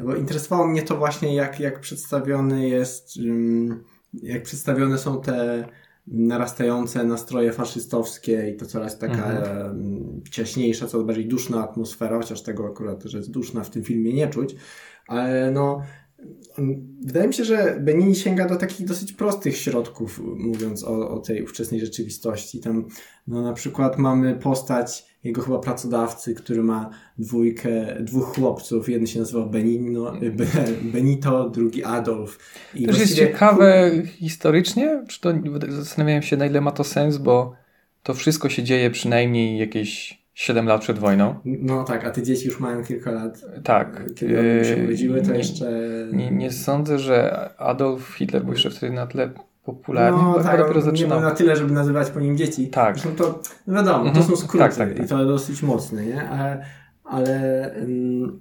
bo 0.04 0.16
interesowało 0.16 0.68
mnie 0.68 0.84
to 0.84 0.98
właśnie, 0.98 1.36
jak, 1.36 1.60
jak 1.60 1.80
przedstawiony 1.80 2.70
jest, 2.70 3.10
jak 4.14 4.44
przedstawione 4.44 4.98
są 4.98 5.22
te 5.22 5.68
narastające 6.08 7.04
nastroje 7.04 7.52
faszystowskie 7.52 8.50
i 8.50 8.58
to 8.58 8.66
coraz 8.66 9.00
taka 9.00 9.32
mhm. 9.32 10.22
ciaśniejsza, 10.32 10.88
coraz 10.88 11.06
bardziej 11.06 11.28
duszna 11.28 11.64
atmosfera, 11.64 12.18
chociaż 12.18 12.42
tego 12.42 12.66
akurat, 12.66 13.04
że 13.04 13.18
jest 13.18 13.32
duszna 13.32 13.64
w 13.64 13.70
tym 13.70 13.84
filmie 13.84 14.14
nie 14.14 14.28
czuć, 14.28 14.56
ale 15.08 15.52
no 15.52 15.82
wydaje 17.02 17.28
mi 17.28 17.34
się, 17.34 17.44
że 17.44 17.80
Benini 17.82 18.16
sięga 18.16 18.50
do 18.50 18.56
takich 18.56 18.88
dosyć 18.88 19.14
prostych 19.14 19.58
środków, 19.58 20.22
mówiąc 20.24 20.84
o, 20.84 21.10
o 21.10 21.20
tej 21.20 21.44
ówczesnej 21.44 21.80
rzeczywistości. 21.80 22.60
Tam 22.60 22.88
no, 23.28 23.42
na 23.42 23.54
przykład 23.54 23.98
mamy 23.98 24.36
postać 24.36 25.17
jego 25.28 25.42
chyba 25.42 25.60
pracodawcy, 25.60 26.36
który 26.36 26.64
ma 26.64 26.90
dwójkę, 27.18 27.98
dwóch 28.00 28.36
chłopców. 28.36 28.90
Jeden 28.90 29.08
się 29.08 29.20
nazywa 29.20 29.46
Benino, 29.46 30.14
Benito, 30.82 31.50
drugi 31.50 31.84
Adolf. 31.84 32.40
I 32.76 32.86
Też 32.86 33.00
jest 33.00 33.16
ciekawe 33.16 33.92
historycznie, 34.06 35.04
czy 35.08 35.22
to 35.22 35.34
zastanawiałem 35.70 36.24
się, 36.24 36.38
na 36.38 36.46
ile 36.46 36.62
ma 36.62 36.72
to 36.72 36.84
sens, 36.84 37.18
bo 37.18 37.54
to 38.04 38.14
wszystko 38.14 38.50
się 38.50 38.64
dzieje 38.64 38.92
przynajmniej 38.92 39.60
jakieś 39.60 40.22
7 40.34 40.66
lat 40.66 40.82
przed 40.82 41.00
wojną. 41.00 41.36
No 41.46 41.84
tak, 41.84 42.06
a 42.06 42.12
te 42.12 42.24
dzieci 42.24 42.48
już 42.48 42.60
mają 42.60 42.84
kilka 42.84 43.12
lat. 43.12 43.46
Tak. 43.64 44.04
Kiedy 44.16 44.40
one 44.40 44.66
się 44.66 44.84
urodziły, 44.84 45.22
to 45.22 45.34
jeszcze... 45.34 45.72
Nie, 46.14 46.32
nie, 46.32 46.52
sądzę, 46.52 47.00
że 47.00 47.50
Adolf 47.58 48.16
Hitler 48.18 48.44
był 48.44 48.54
jeszcze 48.54 48.70
wtedy 48.70 48.94
na 48.94 49.08
tle 49.08 49.30
popularny. 49.68 50.24
No 50.24 50.44
tak, 50.44 50.60
dopiero 50.60 50.82
zaczynał. 50.82 51.22
na 51.22 51.32
tyle, 51.32 51.56
żeby 51.56 51.74
nazywać 51.74 52.10
po 52.10 52.20
nim 52.20 52.38
dzieci. 52.38 52.68
Tak. 52.68 53.00
Zresztą 53.00 53.16
to, 53.16 53.42
no 53.68 53.74
wiadomo, 53.74 54.04
to 54.04 54.10
mhm. 54.10 54.26
są 54.26 54.36
skróty 54.36 54.58
tak, 54.58 54.76
tak, 54.76 54.94
tak. 54.94 55.06
i 55.06 55.10
to 55.10 55.26
dosyć 55.26 55.64
mocne, 55.64 56.06
nie? 56.06 56.30
Ale, 56.30 56.66
ale 57.04 57.72
um, 57.82 58.40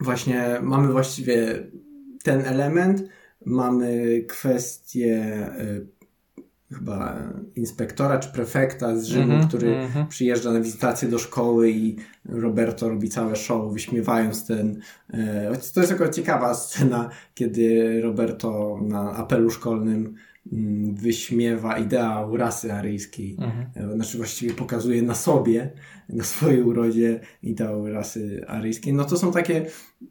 właśnie 0.00 0.58
mamy 0.62 0.92
właściwie 0.92 1.54
ten 2.22 2.40
element, 2.46 3.02
mamy 3.44 4.20
kwestię 4.28 5.46
y, 5.60 5.86
chyba 6.74 7.22
inspektora 7.54 8.18
czy 8.18 8.28
prefekta 8.28 8.96
z 8.96 9.04
Rzymu, 9.04 9.32
mm 9.32 9.40
-hmm, 9.40 9.48
który 9.48 9.74
mm 9.76 9.90
-hmm. 9.90 10.06
przyjeżdża 10.06 10.52
na 10.52 10.60
wizytację 10.60 11.08
do 11.08 11.18
szkoły 11.18 11.70
i 11.70 11.96
Roberto 12.24 12.88
robi 12.88 13.08
całe 13.08 13.36
show, 13.36 13.72
wyśmiewając 13.72 14.46
ten. 14.46 14.80
E, 15.12 15.56
to 15.74 15.80
jest 15.80 15.92
taka 15.92 16.08
ciekawa 16.08 16.54
scena, 16.54 17.10
kiedy 17.34 18.00
Roberto 18.02 18.78
na 18.82 19.12
apelu 19.12 19.50
szkolnym 19.50 19.96
mm, 19.96 20.14
wyśmiewa 20.92 21.78
ideał 21.78 22.36
rasy 22.36 22.72
aryjskiej. 22.72 23.36
Mm 23.38 23.50
-hmm. 23.50 23.94
Znaczy 23.94 24.16
właściwie 24.16 24.54
pokazuje 24.54 25.02
na 25.02 25.14
sobie, 25.14 25.70
na 26.08 26.24
swojej 26.24 26.62
urodzie 26.62 27.20
ideał 27.42 27.88
rasy 27.88 28.44
aryjskiej. 28.48 28.92
No 28.92 29.04
to 29.04 29.16
są 29.16 29.32
takie 29.32 29.66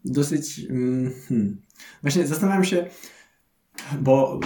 dosyć... 0.05 0.59
Mm, 0.69 1.11
hmm. 1.27 1.61
Właśnie 2.01 2.27
zastanawiam 2.27 2.63
się, 2.63 2.85
bo 4.01 4.39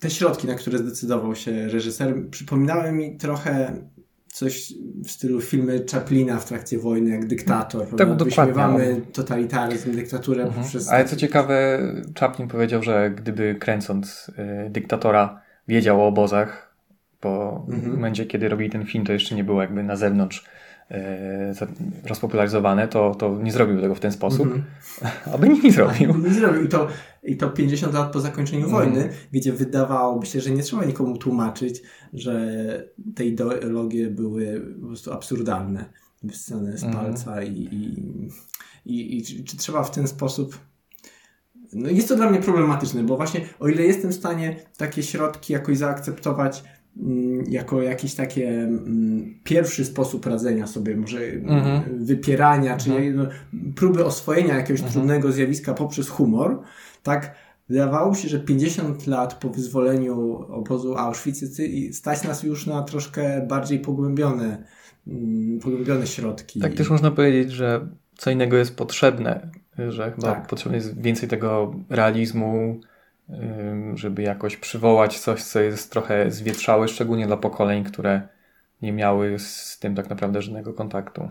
te 0.00 0.10
środki, 0.10 0.46
na 0.46 0.54
które 0.54 0.78
zdecydował 0.78 1.34
się 1.34 1.68
reżyser, 1.68 2.30
przypominały 2.30 2.92
mi 2.92 3.16
trochę 3.16 3.82
coś 4.38 4.72
w 5.04 5.10
stylu 5.10 5.40
filmy 5.40 5.84
Chaplina 5.92 6.38
w 6.38 6.44
trakcie 6.44 6.78
wojny, 6.78 7.10
jak 7.10 7.26
dyktator. 7.26 7.96
Tak, 7.96 8.16
dokładnie. 8.16 8.54
Mamy 8.54 9.00
totalitaryzm, 9.12 9.92
dyktaturę 9.92 10.42
mhm. 10.42 10.62
poprzez... 10.62 10.88
Ale 10.88 11.04
co 11.04 11.16
ciekawe, 11.16 11.78
Chaplin 12.20 12.48
powiedział, 12.48 12.82
że 12.82 13.10
gdyby 13.10 13.54
kręcąc 13.54 14.30
y, 14.66 14.70
dyktatora 14.70 15.40
wiedział 15.68 16.02
o 16.02 16.06
obozach, 16.06 16.74
bo 17.22 17.64
mhm. 17.68 17.80
w 17.80 17.94
momencie, 17.94 18.26
kiedy 18.26 18.48
robili 18.48 18.70
ten 18.70 18.86
film, 18.86 19.04
to 19.04 19.12
jeszcze 19.12 19.34
nie 19.34 19.44
było 19.44 19.62
jakby 19.62 19.82
na 19.82 19.96
zewnątrz 19.96 20.44
rozpopularyzowane, 22.04 22.88
to, 22.88 23.14
to 23.14 23.38
nie 23.42 23.52
zrobił 23.52 23.80
tego 23.80 23.94
w 23.94 24.00
ten 24.00 24.12
sposób, 24.12 24.46
mm 24.46 24.58
-hmm. 24.58 25.08
aby 25.34 25.48
nikt 25.48 25.64
nie 25.64 25.72
zrobił. 25.72 26.18
Nie 26.18 26.34
zrobił. 26.34 26.64
I 26.64 26.68
to, 26.68 26.88
I 27.22 27.36
to 27.36 27.50
50 27.50 27.94
lat 27.94 28.12
po 28.12 28.20
zakończeniu 28.20 28.68
mm. 28.68 28.70
wojny, 28.70 29.08
gdzie 29.32 29.52
wydawałoby 29.52 30.26
się, 30.26 30.40
że 30.40 30.50
nie 30.50 30.62
trzeba 30.62 30.84
nikomu 30.84 31.18
tłumaczyć, 31.18 31.82
że 32.12 32.52
te 33.14 33.24
ideologie 33.24 34.10
były 34.10 34.60
po 34.80 34.86
prostu 34.86 35.12
absurdalne, 35.12 35.84
wyssane 36.22 36.78
z 36.78 36.84
mhm. 36.84 37.04
palca 37.04 37.32
mm. 37.32 37.54
i, 37.54 37.58
i, 37.58 38.02
i, 38.84 39.18
i 39.18 39.44
czy, 39.44 39.56
trzeba 39.56 39.82
w 39.82 39.90
ten 39.90 40.08
sposób 40.08 40.58
no 41.72 41.88
jest 41.88 42.08
to 42.08 42.16
dla 42.16 42.30
mnie 42.30 42.40
problematyczne, 42.40 43.02
bo 43.02 43.16
właśnie 43.16 43.40
o 43.60 43.68
ile 43.68 43.82
jestem 43.82 44.10
w 44.10 44.14
stanie 44.14 44.56
takie 44.76 45.02
środki 45.02 45.52
jakoś 45.52 45.78
zaakceptować 45.78 46.64
jako 47.48 47.82
jakiś 47.82 48.14
takie 48.14 48.48
mm, 48.48 49.34
pierwszy 49.44 49.84
sposób 49.84 50.26
radzenia 50.26 50.66
sobie, 50.66 50.96
może 50.96 51.24
mhm. 51.24 52.04
wypierania, 52.04 52.76
czy 52.76 52.90
mhm. 52.90 53.16
no, 53.16 53.26
próby 53.76 54.04
oswojenia 54.04 54.56
jakiegoś 54.56 54.80
mhm. 54.80 54.92
trudnego 54.92 55.32
zjawiska 55.32 55.74
poprzez 55.74 56.08
humor, 56.08 56.62
tak 57.02 57.34
wydawało 57.68 58.14
się, 58.14 58.28
że 58.28 58.40
50 58.40 59.06
lat 59.06 59.34
po 59.34 59.50
wyzwoleniu 59.50 60.44
obozu 60.48 60.96
Auschwitz 60.96 61.36
stać 61.92 62.24
nas 62.24 62.42
już 62.42 62.66
na 62.66 62.82
troszkę 62.82 63.46
bardziej 63.46 63.80
pogłębione, 63.80 64.64
mm, 65.06 65.58
pogłębione 65.58 66.06
środki. 66.06 66.60
Tak 66.60 66.74
też 66.74 66.90
można 66.90 67.10
powiedzieć, 67.10 67.52
że 67.52 67.88
co 68.16 68.30
innego 68.30 68.56
jest 68.56 68.76
potrzebne, 68.76 69.50
że 69.88 70.12
chyba 70.12 70.32
tak. 70.32 70.46
potrzebne 70.46 70.78
jest 70.78 71.00
więcej 71.00 71.28
tego 71.28 71.74
realizmu, 71.88 72.80
żeby 73.94 74.22
jakoś 74.22 74.56
przywołać 74.56 75.18
coś, 75.18 75.42
co 75.42 75.60
jest 75.60 75.90
trochę 75.90 76.30
zwietrzałe, 76.30 76.88
szczególnie 76.88 77.26
dla 77.26 77.36
pokoleń, 77.36 77.84
które 77.84 78.28
nie 78.82 78.92
miały 78.92 79.38
z 79.38 79.78
tym 79.78 79.94
tak 79.94 80.10
naprawdę 80.10 80.42
żadnego 80.42 80.72
kontaktu. 80.72 81.28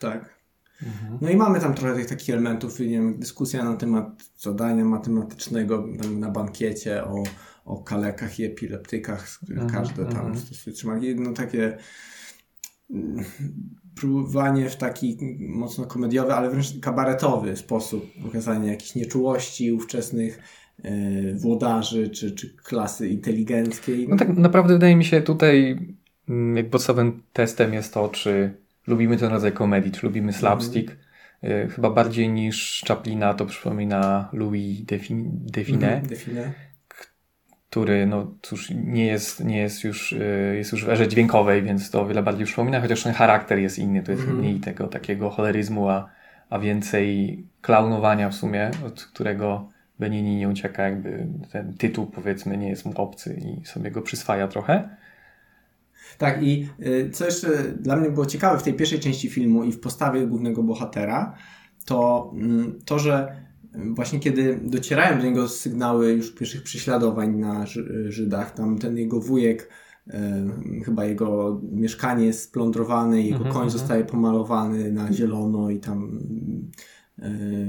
Tak. 0.00 0.34
Mhm. 0.82 1.18
No 1.20 1.30
i 1.30 1.36
mamy 1.36 1.60
tam 1.60 1.74
trochę 1.74 1.94
tych 1.94 2.06
takich 2.06 2.30
elementów, 2.30 2.80
nie 2.80 2.88
wiem, 2.88 3.18
dyskusja 3.18 3.64
na 3.64 3.76
temat 3.76 4.22
zadania 4.36 4.84
matematycznego 4.84 5.86
na 6.18 6.30
bankiecie 6.30 7.04
o, 7.04 7.22
o 7.64 7.82
kalekach 7.82 8.38
i 8.38 8.44
epileptykach, 8.44 9.28
z 9.28 9.38
których 9.38 9.62
mhm. 9.62 9.82
każdy 9.82 10.04
tam 10.04 10.26
mhm. 10.26 10.36
stosuje. 10.36 11.14
No 11.16 11.32
takie 11.32 11.78
mm, 12.90 13.24
próbowanie 13.94 14.70
w 14.70 14.76
taki 14.76 15.18
mocno 15.40 15.86
komediowy, 15.86 16.34
ale 16.34 16.50
wręcz 16.50 16.80
kabaretowy 16.80 17.56
sposób 17.56 18.04
pokazania 18.22 18.70
jakichś 18.70 18.94
nieczułości 18.94 19.72
ówczesnych 19.72 20.38
włodarzy 21.34 22.08
czy, 22.08 22.32
czy 22.32 22.54
klasy 22.56 23.08
inteligenckiej. 23.08 24.08
No 24.08 24.16
tak 24.16 24.36
naprawdę 24.36 24.74
wydaje 24.74 24.96
mi 24.96 25.04
się 25.04 25.20
tutaj 25.20 25.78
mm, 26.28 26.56
jak 26.56 26.70
podstawowym 26.70 27.22
testem 27.32 27.74
jest 27.74 27.94
to, 27.94 28.08
czy 28.08 28.54
lubimy 28.86 29.16
ten 29.16 29.30
rodzaj 29.30 29.52
komedii, 29.52 29.92
czy 29.92 30.06
lubimy 30.06 30.32
slapstick. 30.32 30.96
Mm. 31.42 31.68
Chyba 31.68 31.90
bardziej 31.90 32.28
niż 32.28 32.84
Chaplina 32.88 33.34
to 33.34 33.46
przypomina 33.46 34.28
Louis 34.32 34.84
Define, 34.84 35.30
Define, 35.32 35.92
mm, 35.92 36.52
który 37.70 38.06
no 38.06 38.34
cóż, 38.42 38.70
nie 38.70 39.06
jest, 39.06 39.44
nie 39.44 39.58
jest 39.58 39.84
już 39.84 40.12
e, 40.12 40.54
jest 40.56 40.72
już 40.72 40.84
w 40.84 40.88
erze 40.88 41.08
dźwiękowej, 41.08 41.62
więc 41.62 41.90
to 41.90 42.02
o 42.02 42.06
wiele 42.06 42.22
bardziej 42.22 42.46
przypomina, 42.46 42.80
chociaż 42.80 43.02
ten 43.02 43.12
charakter 43.12 43.58
jest 43.58 43.78
inny, 43.78 44.02
to 44.02 44.12
jest 44.12 44.24
mm. 44.24 44.38
mniej 44.38 44.60
tego 44.60 44.86
takiego 44.86 45.30
choleryzmu, 45.30 45.88
a, 45.88 46.08
a 46.50 46.58
więcej 46.58 47.38
klaunowania 47.62 48.30
w 48.30 48.34
sumie, 48.34 48.70
od 48.86 49.04
którego 49.04 49.68
Benini 49.98 50.36
nie 50.36 50.48
ucieka, 50.48 50.82
jakby 50.82 51.26
ten 51.52 51.74
tytuł 51.74 52.06
powiedzmy 52.06 52.56
nie 52.56 52.68
jest 52.68 52.84
mu 52.84 52.92
obcy 52.96 53.40
i 53.46 53.66
sobie 53.66 53.90
go 53.90 54.02
przyswaja 54.02 54.48
trochę. 54.48 54.96
Tak, 56.18 56.42
i 56.42 56.68
y, 56.80 57.10
co 57.12 57.24
jeszcze 57.24 57.48
dla 57.80 57.96
mnie 57.96 58.10
było 58.10 58.26
ciekawe 58.26 58.58
w 58.58 58.62
tej 58.62 58.74
pierwszej 58.74 59.00
części 59.00 59.30
filmu 59.30 59.64
i 59.64 59.72
w 59.72 59.80
postawie 59.80 60.26
głównego 60.26 60.62
bohatera, 60.62 61.34
to 61.84 62.30
mm, 62.34 62.78
to, 62.84 62.98
że 62.98 63.44
właśnie 63.74 64.20
kiedy 64.20 64.60
docierają 64.62 65.18
do 65.18 65.24
niego 65.24 65.48
sygnały 65.48 66.12
już 66.12 66.34
pierwszych 66.34 66.62
prześladowań 66.62 67.36
na 67.36 67.64
Żydach, 68.08 68.54
tam 68.54 68.78
ten 68.78 68.96
jego 68.96 69.20
wujek, 69.20 69.70
chyba 70.84 71.04
jego 71.04 71.60
mieszkanie 71.72 72.26
jest 72.26 72.42
splądrowane, 72.42 73.22
jego 73.22 73.44
-hmm, 73.44 73.52
koń 73.52 73.68
-hmm. 73.68 73.70
zostaje 73.70 74.04
pomalowany 74.04 74.92
na 74.92 75.12
zielono 75.12 75.70
i 75.70 75.78
tam 75.78 76.18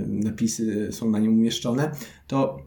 napisy 0.07 0.91
są 0.91 1.09
na 1.09 1.19
nim 1.19 1.33
umieszczone, 1.33 1.91
to 2.27 2.59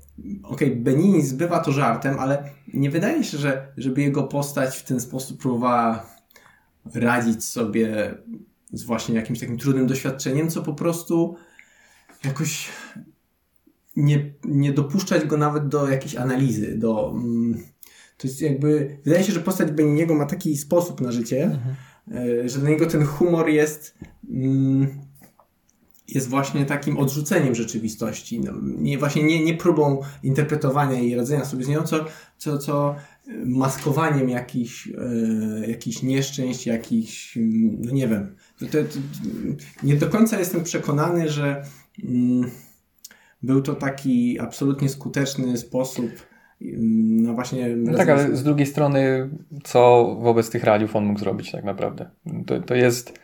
okej, 0.42 0.68
okay, 0.68 0.76
Benini 0.76 1.23
zbywa 1.23 1.61
to 1.61 1.73
żartem, 1.73 2.18
ale 2.18 2.50
nie 2.75 2.90
wydaje 2.90 3.25
się, 3.25 3.38
że 3.38 3.73
żeby 3.76 4.02
jego 4.02 4.23
postać 4.23 4.76
w 4.76 4.85
ten 4.85 5.00
sposób 5.00 5.40
próbowała 5.40 6.06
radzić 6.94 7.44
sobie 7.44 8.14
z 8.73 8.82
właśnie 8.82 9.14
jakimś 9.14 9.40
takim 9.40 9.58
trudnym 9.58 9.87
doświadczeniem, 9.87 10.50
co 10.50 10.62
po 10.62 10.75
prostu 10.75 11.37
jakoś 12.25 12.68
nie, 13.97 14.32
nie 14.44 14.73
dopuszczać 14.73 15.26
go 15.26 15.37
nawet 15.37 15.68
do 15.68 15.88
jakiejś 15.88 16.16
analizy, 16.16 16.78
do... 16.78 17.11
Mm, 17.11 17.62
to 18.16 18.28
jest 18.28 18.42
jakby... 18.42 18.99
Wydaje 19.04 19.25
się, 19.25 19.32
że 19.32 19.40
postać 19.40 19.70
Beniniego 19.70 20.14
ma 20.14 20.26
taki 20.26 20.56
sposób 20.56 21.00
na 21.00 21.12
życie, 21.12 21.44
mhm. 21.44 21.75
E, 22.44 22.49
że 22.49 22.58
dla 22.58 22.70
niego 22.70 22.87
ten 22.87 23.04
humor 23.04 23.49
jest... 23.49 23.99
Mm, 24.30 25.07
jest 26.08 26.28
właśnie 26.28 26.64
takim 26.64 26.98
odrzuceniem 26.98 27.54
rzeczywistości. 27.54 28.40
No, 28.40 28.52
nie, 28.62 28.98
właśnie 28.98 29.22
nie, 29.22 29.44
nie 29.44 29.54
próbą 29.54 30.00
interpretowania 30.22 31.00
i 31.00 31.14
radzenia 31.14 31.44
sobie 31.44 31.64
z 31.64 31.68
nią, 31.68 31.82
co, 31.82 32.04
co, 32.38 32.58
co 32.58 32.96
maskowaniem 33.44 34.28
jakichś, 34.28 34.88
e, 34.88 35.70
jakichś 35.70 36.02
nieszczęść, 36.02 36.66
jakichś, 36.66 37.36
mm, 37.36 37.76
no 37.80 37.92
nie 37.92 38.08
wiem. 38.08 38.36
To, 38.58 38.66
to, 38.66 38.72
to, 38.72 38.98
nie 39.82 39.96
do 39.96 40.08
końca 40.08 40.38
jestem 40.38 40.64
przekonany, 40.64 41.28
że 41.28 41.62
mm, 42.04 42.50
był 43.42 43.62
to 43.62 43.74
taki 43.74 44.40
absolutnie 44.40 44.88
skuteczny 44.88 45.56
sposób 45.56 46.10
no 46.60 47.34
właśnie... 47.34 47.76
No 47.76 47.98
tak, 47.98 48.08
ale 48.08 48.36
z 48.36 48.42
drugiej 48.42 48.66
strony 48.66 49.30
co 49.64 50.14
wobec 50.20 50.50
tych 50.50 50.64
radiów 50.64 50.96
on 50.96 51.04
mógł 51.04 51.20
zrobić 51.20 51.52
tak 51.52 51.64
naprawdę? 51.64 52.10
To, 52.46 52.60
to 52.60 52.74
jest 52.74 53.18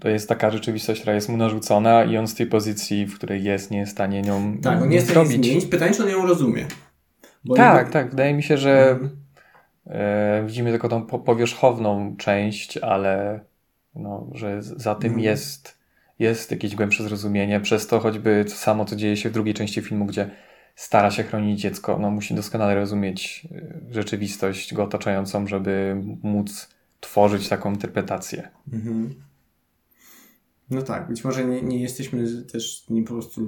to 0.00 0.08
jest 0.08 0.28
taka 0.28 0.50
rzeczywistość, 0.50 1.00
która 1.00 1.14
jest 1.14 1.28
mu 1.28 1.36
narzucona 1.36 2.04
i 2.04 2.16
on 2.16 2.26
z 2.26 2.34
tej 2.34 2.46
pozycji, 2.46 3.06
w 3.06 3.14
której 3.14 3.44
jest, 3.44 3.70
nie 3.70 3.78
jest 3.78 3.92
w 3.92 3.94
stanie 3.94 4.22
nią 4.22 4.58
Tak, 4.62 4.82
on 4.82 4.88
nie 4.88 4.94
jest 4.94 5.08
w 5.08 5.10
stanie 5.10 5.26
zmienić. 5.26 5.66
Pytanie, 5.66 5.94
czy 5.94 6.02
on 6.02 6.08
ją 6.08 6.26
rozumie. 6.26 6.66
Bo 7.44 7.54
tak, 7.54 7.90
tak. 7.90 8.10
Wydaje 8.10 8.34
mi 8.34 8.42
się, 8.42 8.58
że 8.58 8.90
mhm. 8.90 9.10
e, 9.86 10.44
widzimy 10.46 10.70
tylko 10.70 10.88
tą 10.88 11.06
po 11.06 11.18
powierzchowną 11.18 12.16
część, 12.16 12.76
ale 12.76 13.40
no, 13.94 14.26
że 14.34 14.62
za 14.62 14.94
tym 14.94 15.08
mhm. 15.08 15.24
jest, 15.24 15.78
jest 16.18 16.50
jakieś 16.50 16.74
głębsze 16.76 17.02
zrozumienie. 17.02 17.60
Przez 17.60 17.86
to 17.86 18.00
choćby 18.00 18.44
to 18.48 18.54
samo, 18.54 18.84
co 18.84 18.96
dzieje 18.96 19.16
się 19.16 19.30
w 19.30 19.32
drugiej 19.32 19.54
części 19.54 19.82
filmu, 19.82 20.06
gdzie 20.06 20.30
stara 20.74 21.10
się 21.10 21.22
chronić 21.22 21.60
dziecko, 21.60 21.98
no, 21.98 22.10
musi 22.10 22.34
doskonale 22.34 22.74
rozumieć 22.74 23.48
e, 23.54 23.92
rzeczywistość 23.94 24.74
go 24.74 24.84
otaczającą, 24.84 25.46
żeby 25.46 25.96
móc 26.22 26.68
tworzyć 27.00 27.48
taką 27.48 27.72
interpretację. 27.72 28.48
Mhm. 28.72 29.14
No 30.70 30.82
tak, 30.82 31.08
być 31.08 31.24
może 31.24 31.44
nie, 31.44 31.62
nie 31.62 31.82
jesteśmy 31.82 32.24
też 32.52 32.84
nie 32.90 33.02
po 33.02 33.12
prostu. 33.12 33.46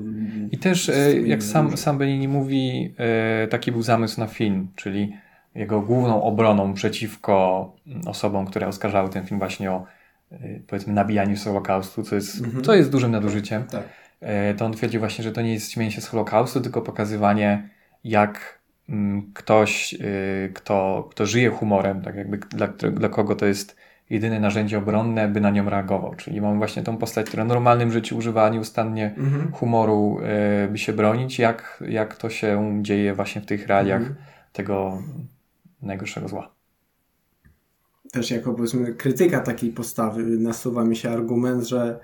I 0.50 0.58
też, 0.58 0.88
e, 0.88 1.20
jak 1.20 1.42
sam, 1.42 1.76
sam 1.76 1.98
Benini 1.98 2.28
mówi, 2.28 2.94
e, 2.98 3.48
taki 3.48 3.72
był 3.72 3.82
zamysł 3.82 4.20
na 4.20 4.26
film, 4.26 4.68
czyli 4.76 5.16
jego 5.54 5.80
główną 5.80 6.22
obroną 6.22 6.74
przeciwko 6.74 7.72
osobom, 8.06 8.46
które 8.46 8.68
oskarżały 8.68 9.08
ten 9.08 9.26
film 9.26 9.38
właśnie 9.38 9.72
o 9.72 9.86
powiedzmy 10.66 10.92
nabijaniu 10.92 11.36
z 11.36 11.44
Holokaustu, 11.44 12.02
co 12.02 12.14
jest, 12.14 12.40
mhm. 12.40 12.64
co 12.64 12.74
jest 12.74 12.90
dużym 12.90 13.10
nadużyciem. 13.10 13.64
Tak. 13.64 13.82
To 14.56 14.64
on 14.64 14.72
twierdzi 14.72 14.98
właśnie, 14.98 15.24
że 15.24 15.32
to 15.32 15.42
nie 15.42 15.52
jest 15.52 15.72
śmienie 15.72 15.90
się 15.90 16.00
z 16.00 16.06
Holokaustu, 16.06 16.60
tylko 16.60 16.82
pokazywanie, 16.82 17.68
jak 18.04 18.58
Mm, 18.88 19.30
ktoś, 19.34 19.94
kto, 20.54 21.08
kto 21.10 21.26
żyje 21.26 21.50
humorem, 21.50 22.02
tak 22.02 22.16
jakby 22.16 22.38
dla, 22.38 22.68
dla 22.68 23.08
kogo 23.08 23.36
to 23.36 23.46
jest 23.46 23.76
jedyne 24.10 24.40
narzędzie 24.40 24.78
obronne, 24.78 25.28
by 25.28 25.40
na 25.40 25.50
nią 25.50 25.70
reagował. 25.70 26.14
Czyli 26.14 26.40
mamy 26.40 26.58
właśnie 26.58 26.82
tą 26.82 26.96
postać, 26.96 27.26
która 27.26 27.44
w 27.44 27.48
normalnym 27.48 27.92
życiu 27.92 28.16
używa 28.16 28.48
nieustannie 28.48 29.14
mhm. 29.16 29.52
humoru, 29.52 30.20
y, 30.64 30.68
by 30.68 30.78
się 30.78 30.92
bronić, 30.92 31.38
jak, 31.38 31.84
jak 31.88 32.16
to 32.16 32.30
się 32.30 32.80
dzieje 32.82 33.14
właśnie 33.14 33.40
w 33.40 33.46
tych 33.46 33.66
realiach 33.66 34.00
mhm. 34.00 34.16
tego 34.52 35.02
najgorszego 35.82 36.28
zła. 36.28 36.54
Też 38.12 38.30
jako 38.30 38.54
powiedzmy 38.54 38.94
krytyka 38.94 39.40
takiej 39.40 39.72
postawy 39.72 40.22
nasuwa 40.22 40.84
mi 40.84 40.96
się 40.96 41.10
argument, 41.10 41.68
że 41.68 42.00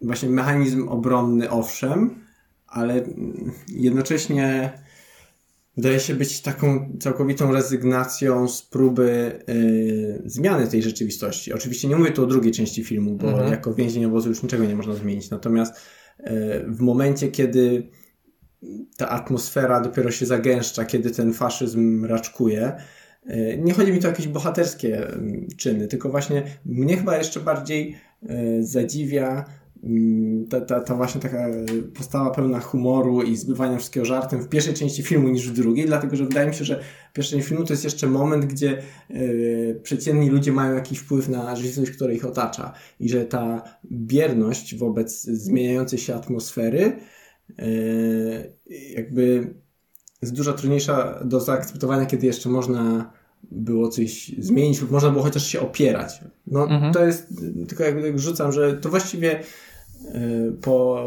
właśnie 0.00 0.28
mechanizm 0.28 0.88
obronny 0.88 1.50
owszem, 1.50 2.24
ale 2.66 3.02
jednocześnie 3.68 4.72
wydaje 5.76 6.00
się 6.00 6.14
być 6.14 6.40
taką 6.40 6.96
całkowitą 7.00 7.52
rezygnacją 7.52 8.48
z 8.48 8.62
próby 8.62 9.38
yy, 9.48 10.22
zmiany 10.24 10.66
tej 10.66 10.82
rzeczywistości. 10.82 11.52
Oczywiście 11.52 11.88
nie 11.88 11.96
mówię 11.96 12.10
tu 12.10 12.24
o 12.24 12.26
drugiej 12.26 12.52
części 12.52 12.84
filmu, 12.84 13.14
bo 13.14 13.28
mhm. 13.28 13.50
jako 13.50 13.74
więzień 13.74 14.04
obozu 14.04 14.28
już 14.28 14.42
niczego 14.42 14.64
nie 14.64 14.76
można 14.76 14.94
zmienić. 14.94 15.30
Natomiast 15.30 15.74
yy, 16.18 16.26
w 16.68 16.80
momencie, 16.80 17.28
kiedy 17.28 17.88
ta 18.96 19.08
atmosfera 19.08 19.80
dopiero 19.80 20.10
się 20.10 20.26
zagęszcza, 20.26 20.84
kiedy 20.84 21.10
ten 21.10 21.32
faszyzm 21.32 22.04
raczkuje, 22.04 22.72
yy, 23.26 23.58
nie 23.58 23.72
chodzi 23.72 23.92
mi 23.92 23.98
tu 23.98 24.06
o 24.06 24.10
jakieś 24.10 24.28
bohaterskie 24.28 25.08
czyny, 25.56 25.88
tylko 25.88 26.08
właśnie 26.08 26.42
mnie 26.64 26.96
chyba 26.96 27.16
jeszcze 27.16 27.40
bardziej 27.40 27.96
y, 28.22 28.64
zadziwia 28.64 29.44
ta, 30.50 30.60
ta, 30.60 30.80
ta 30.80 30.94
właśnie 30.94 31.20
taka 31.20 31.46
postawa 31.94 32.30
pełna 32.30 32.60
humoru 32.60 33.22
i 33.22 33.36
zbywania 33.36 33.78
wszystkiego 33.78 34.06
żartem 34.06 34.42
w 34.42 34.48
pierwszej 34.48 34.74
części 34.74 35.02
filmu 35.02 35.28
niż 35.28 35.50
w 35.50 35.52
drugiej, 35.52 35.86
dlatego 35.86 36.16
że 36.16 36.24
wydaje 36.24 36.48
mi 36.48 36.54
się, 36.54 36.64
że 36.64 36.80
w 37.10 37.12
pierwszej 37.12 37.38
części 37.38 37.48
filmu 37.48 37.64
to 37.64 37.72
jest 37.72 37.84
jeszcze 37.84 38.06
moment, 38.06 38.44
gdzie 38.44 38.82
yy, 39.10 39.80
przeciętni 39.82 40.30
ludzie 40.30 40.52
mają 40.52 40.74
jakiś 40.74 40.98
wpływ 40.98 41.28
na 41.28 41.56
rzeczywistość, 41.56 41.90
która 41.90 42.12
ich 42.12 42.26
otacza 42.26 42.72
i 43.00 43.08
że 43.08 43.24
ta 43.24 43.62
bierność 43.92 44.74
wobec 44.74 45.22
zmieniającej 45.22 45.98
się 45.98 46.14
atmosfery 46.14 46.92
yy, 47.58 48.56
jakby 48.90 49.54
jest 50.22 50.34
dużo 50.34 50.52
trudniejsza 50.52 51.24
do 51.24 51.40
zaakceptowania, 51.40 52.06
kiedy 52.06 52.26
jeszcze 52.26 52.48
można 52.48 53.12
było 53.50 53.88
coś 53.88 54.32
zmienić 54.38 54.80
lub 54.80 54.90
można 54.90 55.10
było 55.10 55.22
chociaż 55.22 55.46
się 55.46 55.60
opierać. 55.60 56.20
No 56.46 56.62
mhm. 56.62 56.92
to 56.92 57.04
jest, 57.04 57.28
tylko 57.68 57.84
jakby 57.84 58.02
tak 58.02 58.18
rzucam, 58.18 58.52
że 58.52 58.74
to 58.74 58.88
właściwie 58.88 59.42
po 60.62 61.04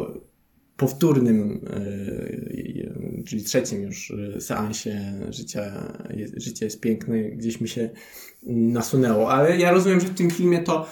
powtórnym, 0.77 1.59
e, 1.69 3.23
czyli 3.23 3.43
trzecim 3.43 3.83
już 3.83 4.13
e, 4.35 4.41
seansie 4.41 5.13
życia, 5.29 5.93
życie 6.37 6.65
jest 6.65 6.79
piękne, 6.79 7.23
gdzieś 7.23 7.61
mi 7.61 7.69
się 7.69 7.89
nasunęło. 8.47 9.31
Ale 9.31 9.57
ja 9.57 9.71
rozumiem, 9.71 9.99
że 9.99 10.07
w 10.07 10.13
tym 10.13 10.31
filmie 10.31 10.59
to 10.59 10.87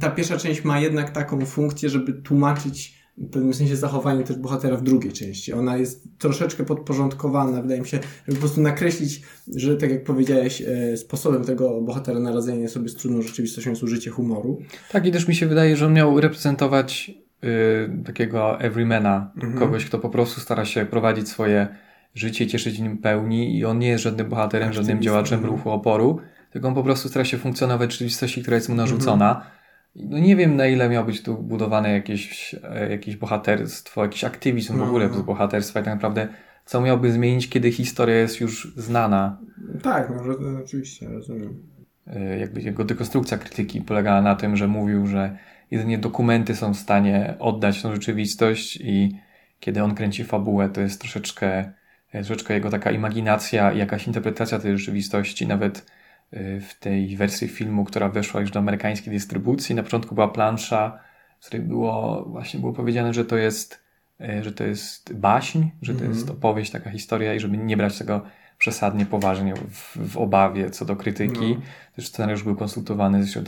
ta 0.00 0.10
pierwsza 0.10 0.36
część 0.36 0.64
ma 0.64 0.80
jednak 0.80 1.10
taką 1.10 1.46
funkcję, 1.46 1.88
żeby 1.88 2.12
tłumaczyć 2.12 2.98
w 3.18 3.30
pewnym 3.30 3.54
sensie 3.54 3.76
zachowanie 3.76 4.24
też 4.24 4.36
bohatera 4.36 4.76
w 4.76 4.82
drugiej 4.82 5.12
części. 5.12 5.52
Ona 5.52 5.76
jest 5.76 6.08
troszeczkę 6.18 6.64
podporządkowana, 6.64 7.62
wydaje 7.62 7.80
mi 7.80 7.88
się, 7.88 7.98
żeby 8.26 8.36
po 8.36 8.40
prostu 8.40 8.60
nakreślić, 8.60 9.22
że 9.56 9.76
tak 9.76 9.90
jak 9.90 10.04
powiedziałeś, 10.04 10.62
sposobem 10.96 11.44
tego 11.44 11.80
bohatera 11.80 12.20
na 12.20 12.32
radzenie 12.32 12.68
sobie 12.68 12.88
z 12.88 12.94
trudną 12.94 13.22
rzeczywistością 13.22 13.70
jest 13.70 13.82
użycie 13.82 14.10
humoru. 14.10 14.62
Tak 14.92 15.06
i 15.06 15.12
też 15.12 15.28
mi 15.28 15.34
się 15.34 15.46
wydaje, 15.46 15.76
że 15.76 15.86
on 15.86 15.92
miał 15.92 16.20
reprezentować 16.20 17.12
y, 17.44 18.04
takiego 18.04 18.60
everymana, 18.60 19.30
mhm. 19.36 19.58
kogoś, 19.58 19.84
kto 19.84 19.98
po 19.98 20.08
prostu 20.10 20.40
stara 20.40 20.64
się 20.64 20.86
prowadzić 20.86 21.28
swoje 21.28 21.68
życie, 22.14 22.46
cieszyć 22.46 22.78
nim 22.78 22.98
pełni 22.98 23.58
i 23.58 23.64
on 23.64 23.78
nie 23.78 23.88
jest 23.88 24.04
żadnym 24.04 24.28
bohaterem, 24.28 24.72
żadnym 24.72 25.02
działaczem 25.02 25.38
mhm. 25.38 25.56
ruchu 25.56 25.70
oporu, 25.70 26.20
tylko 26.50 26.68
on 26.68 26.74
po 26.74 26.82
prostu 26.82 27.08
stara 27.08 27.24
się 27.24 27.38
funkcjonować 27.38 27.90
w 27.90 27.92
rzeczywistości, 27.92 28.42
która 28.42 28.54
jest 28.54 28.68
mu 28.68 28.74
narzucona. 28.74 29.30
Mhm. 29.30 29.50
No 29.96 30.18
nie 30.18 30.36
wiem, 30.36 30.56
na 30.56 30.66
ile 30.66 30.88
miał 30.88 31.04
być 31.04 31.22
tu 31.22 31.38
budowane 31.42 31.92
jakieś, 31.92 32.54
jakieś 32.90 33.16
bohaterstwo, 33.16 34.02
jakiś 34.02 34.24
aktywizm 34.24 34.74
w 34.74 34.78
no, 34.78 34.84
ogóle 34.84 35.08
no. 35.08 35.22
bohaterstwa 35.22 35.80
i 35.80 35.82
tak 35.82 35.94
naprawdę 35.94 36.28
co 36.68 36.80
miałby 36.80 37.12
zmienić, 37.12 37.48
kiedy 37.48 37.72
historia 37.72 38.16
jest 38.16 38.40
już 38.40 38.72
znana. 38.76 39.38
Tak, 39.82 40.10
no, 40.10 40.34
oczywiście, 40.64 41.08
rozumiem. 41.08 41.62
E, 42.06 42.38
jakby 42.38 42.60
jego 42.60 42.84
dekonstrukcja 42.84 43.38
krytyki 43.38 43.80
polegała 43.80 44.22
na 44.22 44.34
tym, 44.34 44.56
że 44.56 44.68
mówił, 44.68 45.06
że 45.06 45.38
jedynie 45.70 45.98
dokumenty 45.98 46.56
są 46.56 46.74
w 46.74 46.76
stanie 46.76 47.34
oddać 47.38 47.82
tą 47.82 47.94
rzeczywistość 47.94 48.76
i 48.76 49.18
kiedy 49.60 49.82
on 49.82 49.94
kręci 49.94 50.24
fabułę, 50.24 50.68
to 50.68 50.80
jest 50.80 51.00
troszeczkę, 51.00 51.72
troszeczkę 52.12 52.54
jego 52.54 52.70
taka 52.70 52.90
imaginacja 52.90 53.72
i 53.72 53.78
jakaś 53.78 54.06
interpretacja 54.06 54.58
tej 54.58 54.78
rzeczywistości, 54.78 55.46
nawet 55.46 55.86
y, 56.32 56.60
w 56.60 56.74
tej 56.74 57.16
wersji 57.16 57.48
filmu, 57.48 57.84
która 57.84 58.08
weszła 58.08 58.40
już 58.40 58.50
do 58.50 58.58
amerykańskiej 58.58 59.12
dystrybucji. 59.12 59.74
Na 59.74 59.82
początku 59.82 60.14
była 60.14 60.28
plansza, 60.28 61.00
w 61.40 61.46
której 61.46 61.66
było 61.66 62.24
właśnie 62.28 62.60
było 62.60 62.72
powiedziane, 62.72 63.14
że 63.14 63.24
to 63.24 63.36
jest, 63.36 63.84
y, 64.20 64.44
że 64.44 64.52
to 64.52 64.64
jest 64.64 65.14
baśń, 65.14 65.62
że 65.82 65.92
to 65.92 66.00
mm 66.00 66.12
-hmm. 66.12 66.16
jest 66.16 66.30
opowieść, 66.30 66.70
taka 66.70 66.90
historia 66.90 67.34
i 67.34 67.40
żeby 67.40 67.58
nie 67.58 67.76
brać 67.76 67.98
tego 67.98 68.22
przesadnie 68.58 69.06
poważnie 69.06 69.54
w, 69.70 70.12
w 70.12 70.16
obawie 70.16 70.70
co 70.70 70.84
do 70.84 70.96
krytyki. 70.96 71.54
No. 71.54 71.60
Też 71.96 72.08
scenariusz 72.08 72.42
był 72.42 72.56
konsultowany 72.56 73.24
z 73.24 73.44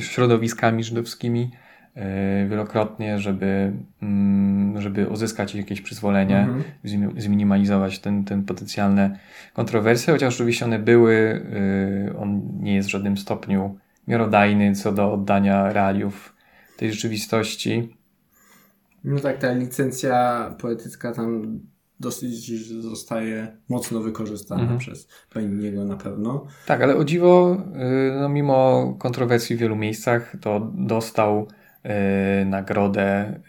środowiskami 0.00 0.84
żydowskimi 0.84 1.50
yy, 1.96 2.02
wielokrotnie, 2.48 3.18
żeby, 3.18 3.72
yy, 4.74 4.82
żeby 4.82 5.08
uzyskać 5.08 5.54
jakieś 5.54 5.80
przyzwolenie, 5.80 6.38
mhm. 6.38 7.20
zminimalizować 7.20 7.98
ten, 7.98 8.24
ten 8.24 8.44
potencjalne 8.44 9.18
kontrowersje, 9.52 10.12
chociaż 10.12 10.34
oczywiście 10.34 10.64
one 10.64 10.78
były, 10.78 11.46
yy, 12.06 12.18
on 12.18 12.42
nie 12.60 12.74
jest 12.74 12.88
w 12.88 12.92
żadnym 12.92 13.16
stopniu 13.16 13.78
miarodajny 14.08 14.74
co 14.74 14.92
do 14.92 15.12
oddania 15.12 15.72
realiów 15.72 16.36
tej 16.76 16.92
rzeczywistości. 16.92 17.96
No 19.04 19.20
tak, 19.20 19.38
ta 19.38 19.52
licencja 19.52 20.50
poetycka 20.58 21.12
tam 21.12 21.60
dosyć 22.00 22.68
zostaje 22.82 23.56
mocno 23.68 24.00
wykorzystana 24.00 24.62
mhm. 24.62 24.78
przez 24.78 25.08
Painiego 25.34 25.84
na 25.84 25.96
pewno. 25.96 26.46
Tak, 26.66 26.82
ale 26.82 26.96
o 26.96 27.04
dziwo, 27.04 27.56
y, 28.16 28.20
no 28.20 28.28
mimo 28.28 28.88
kontrowersji 28.98 29.56
w 29.56 29.58
wielu 29.58 29.76
miejscach, 29.76 30.36
to 30.40 30.72
dostał 30.74 31.48
y, 32.42 32.44
nagrodę 32.44 33.40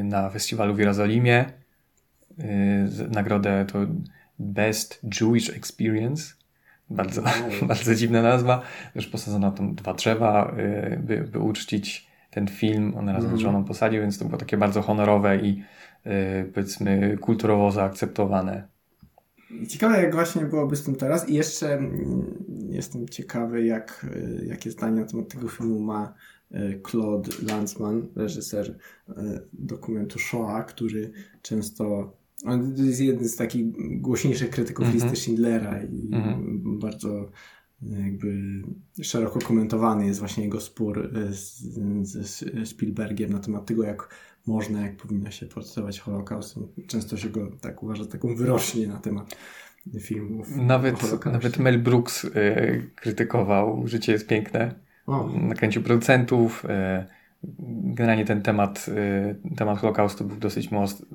y, 0.00 0.04
na 0.04 0.30
festiwalu 0.30 0.74
w 0.74 0.78
Jerozolimie. 0.78 1.44
Nagrodę 3.10 3.66
to 3.72 3.78
Best 4.38 5.00
Jewish 5.20 5.50
Experience. 5.50 6.34
Bardzo, 6.90 7.22
wow. 7.22 7.32
bardzo 7.68 7.94
dziwna 7.94 8.22
nazwa. 8.22 8.62
Też 8.94 9.06
posadzono 9.06 9.52
tam 9.52 9.74
dwa 9.74 9.94
drzewa, 9.94 10.56
by, 10.98 11.28
by 11.32 11.38
uczcić 11.38 12.06
ten 12.30 12.48
film. 12.48 12.94
On 12.96 13.08
razem 13.08 13.26
mm. 13.26 13.38
z 13.38 13.42
żoną 13.42 13.64
posadził, 13.64 14.00
więc 14.00 14.18
to 14.18 14.24
było 14.24 14.38
takie 14.38 14.56
bardzo 14.56 14.82
honorowe 14.82 15.36
i 15.36 15.62
Y, 15.62 15.85
powiedzmy 16.54 17.18
kulturowo 17.20 17.70
zaakceptowane. 17.70 18.68
Ciekawe, 19.68 20.02
jak 20.02 20.14
właśnie 20.14 20.44
byłoby 20.44 20.76
z 20.76 20.82
tym 20.82 20.94
teraz. 20.94 21.28
I 21.28 21.34
jeszcze 21.34 21.74
mm, 21.74 22.44
jestem 22.68 23.08
ciekawy, 23.08 23.64
jak, 23.64 24.06
y, 24.16 24.46
jakie 24.46 24.70
zdanie 24.70 25.00
na 25.00 25.06
temat 25.06 25.28
tego 25.28 25.48
filmu 25.48 25.80
ma 25.80 26.14
y, 26.54 26.80
Claude 26.90 27.30
Lanzmann, 27.42 28.08
reżyser 28.16 28.78
dokumentu 29.52 30.18
Shoah, 30.18 30.66
który 30.66 31.12
często. 31.42 32.16
On 32.44 32.74
jest 32.76 33.00
jeden 33.00 33.28
z 33.28 33.36
takich 33.36 33.66
głośniejszych 34.00 34.50
krytyków 34.50 34.84
mm 34.84 34.98
-hmm. 34.98 35.02
listy 35.02 35.16
Schindlera 35.16 35.82
i 35.82 36.08
mm 36.12 36.22
-hmm. 36.22 36.78
bardzo 36.78 37.30
jakby 37.82 38.62
szeroko 39.02 39.38
komentowany 39.38 40.06
jest 40.06 40.18
właśnie 40.18 40.44
jego 40.44 40.60
spór 40.60 41.10
ze 42.02 42.66
Spielbergiem 42.66 43.32
na 43.32 43.38
temat 43.38 43.66
tego, 43.66 43.84
jak 43.84 44.08
można, 44.46 44.80
jak 44.80 44.96
powinno 44.96 45.30
się 45.30 45.46
portretować 45.46 46.00
Holokaust. 46.00 46.58
Często 46.86 47.16
się 47.16 47.28
go 47.28 47.50
tak 47.60 47.82
uważa 47.82 48.04
taką 48.04 48.34
wyrocznie 48.34 48.86
na 48.86 48.96
temat 48.96 49.36
filmów. 50.00 50.56
Nawet, 50.56 51.26
nawet 51.26 51.58
Mel 51.58 51.78
Brooks 51.78 52.24
y, 52.24 52.90
krytykował 52.94 53.86
Życie 53.86 54.12
jest 54.12 54.26
piękne. 54.26 54.74
O. 55.06 55.28
Nakręcił 55.28 55.82
producentów. 55.82 56.64
Y, 56.64 56.68
generalnie 57.94 58.24
ten 58.24 58.42
temat, 58.42 58.86
y, 58.88 59.56
temat 59.56 59.78
Holokaustu 59.78 60.24
był 60.24 60.36
dosyć 60.36 60.70
most, 60.70 61.06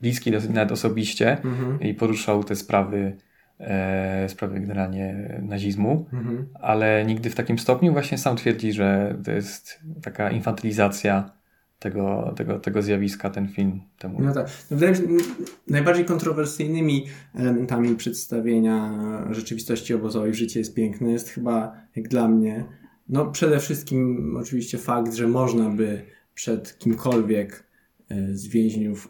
bliski, 0.00 0.30
dosyć 0.30 0.50
nawet 0.50 0.72
osobiście 0.72 1.42
mhm. 1.42 1.80
i 1.80 1.94
poruszał 1.94 2.44
te 2.44 2.56
sprawy 2.56 3.16
e, 3.60 4.28
sprawy 4.28 4.60
generalnie 4.60 5.38
nazizmu, 5.42 6.06
mhm. 6.12 6.46
ale 6.60 7.04
nigdy 7.06 7.30
w 7.30 7.34
takim 7.34 7.58
stopniu 7.58 7.92
właśnie 7.92 8.18
sam 8.18 8.36
twierdzi, 8.36 8.72
że 8.72 9.18
to 9.24 9.30
jest 9.30 9.80
taka 10.02 10.30
infantylizacja 10.30 11.30
tego, 11.78 12.34
tego, 12.36 12.58
tego 12.58 12.82
zjawiska 12.82 13.30
ten 13.30 13.48
film 13.48 13.80
temu. 13.98 14.18
No 14.22 14.34
tak. 14.34 14.46
No 14.70 14.76
wydaje 14.76 14.92
mi 14.92 14.98
się, 14.98 15.24
najbardziej 15.68 16.04
kontrowersyjnymi 16.04 17.06
elementami 17.34 17.96
przedstawienia 17.96 18.98
rzeczywistości 19.30 19.94
obozowej 19.94 20.34
Życie 20.34 20.60
jest 20.60 20.74
piękne 20.74 21.10
jest 21.10 21.28
chyba, 21.28 21.76
jak 21.96 22.08
dla 22.08 22.28
mnie, 22.28 22.64
no 23.08 23.26
przede 23.26 23.60
wszystkim 23.60 24.36
oczywiście 24.40 24.78
fakt, 24.78 25.14
że 25.14 25.28
można 25.28 25.70
by 25.70 26.02
przed 26.34 26.78
kimkolwiek 26.78 27.64
e, 28.08 28.34
z 28.34 28.46
więźniów 28.46 29.08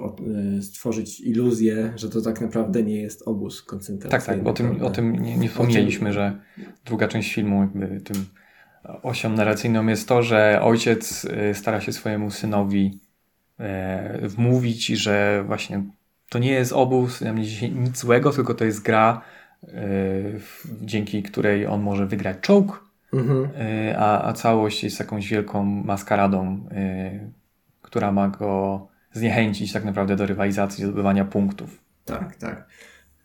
e, 0.58 0.62
stworzyć 0.62 1.20
iluzję, 1.20 1.92
że 1.96 2.10
to 2.10 2.22
tak 2.22 2.40
naprawdę 2.40 2.82
nie 2.82 3.00
jest 3.00 3.22
obóz 3.22 3.62
koncentracyjny. 3.62 4.26
Tak, 4.26 4.36
tak, 4.36 4.46
o 4.46 4.52
tym, 4.52 4.82
o 4.82 4.90
tym 4.90 5.12
nie, 5.12 5.36
nie 5.36 5.48
wspomnieliśmy, 5.48 6.12
że 6.12 6.40
druga 6.84 7.08
część 7.08 7.34
filmu 7.34 7.60
jakby 7.60 8.00
tym 8.00 8.16
osią 9.02 9.30
narracyjną 9.30 9.86
jest 9.86 10.08
to, 10.08 10.22
że 10.22 10.60
ojciec 10.62 11.24
y, 11.24 11.54
stara 11.54 11.80
się 11.80 11.92
swojemu 11.92 12.30
synowi 12.30 12.98
e, 13.58 14.28
wmówić, 14.28 14.86
że 14.86 15.44
właśnie 15.46 15.82
to 16.28 16.38
nie 16.38 16.50
jest 16.50 16.72
obóz, 16.72 17.22
nic 17.74 17.98
złego, 17.98 18.32
tylko 18.32 18.54
to 18.54 18.64
jest 18.64 18.82
gra, 18.82 19.20
e, 19.62 19.68
dzięki 20.82 21.22
której 21.22 21.66
on 21.66 21.82
może 21.82 22.06
wygrać 22.06 22.36
czołg, 22.40 22.84
mhm. 23.12 23.48
E, 23.58 23.98
a, 23.98 24.28
a 24.28 24.32
całość 24.32 24.84
jest 24.84 25.00
jakąś 25.00 25.28
wielką 25.28 25.64
maskaradą, 25.64 26.68
która 27.82 28.12
ma 28.12 28.28
go 28.28 28.86
zniechęcić 29.12 29.72
tak 29.72 29.84
naprawdę 29.84 30.16
do 30.16 30.26
rywalizacji, 30.26 30.84
zdobywania 30.84 31.24
punktów. 31.24 31.80
Tak, 32.04 32.36
tak. 32.36 32.66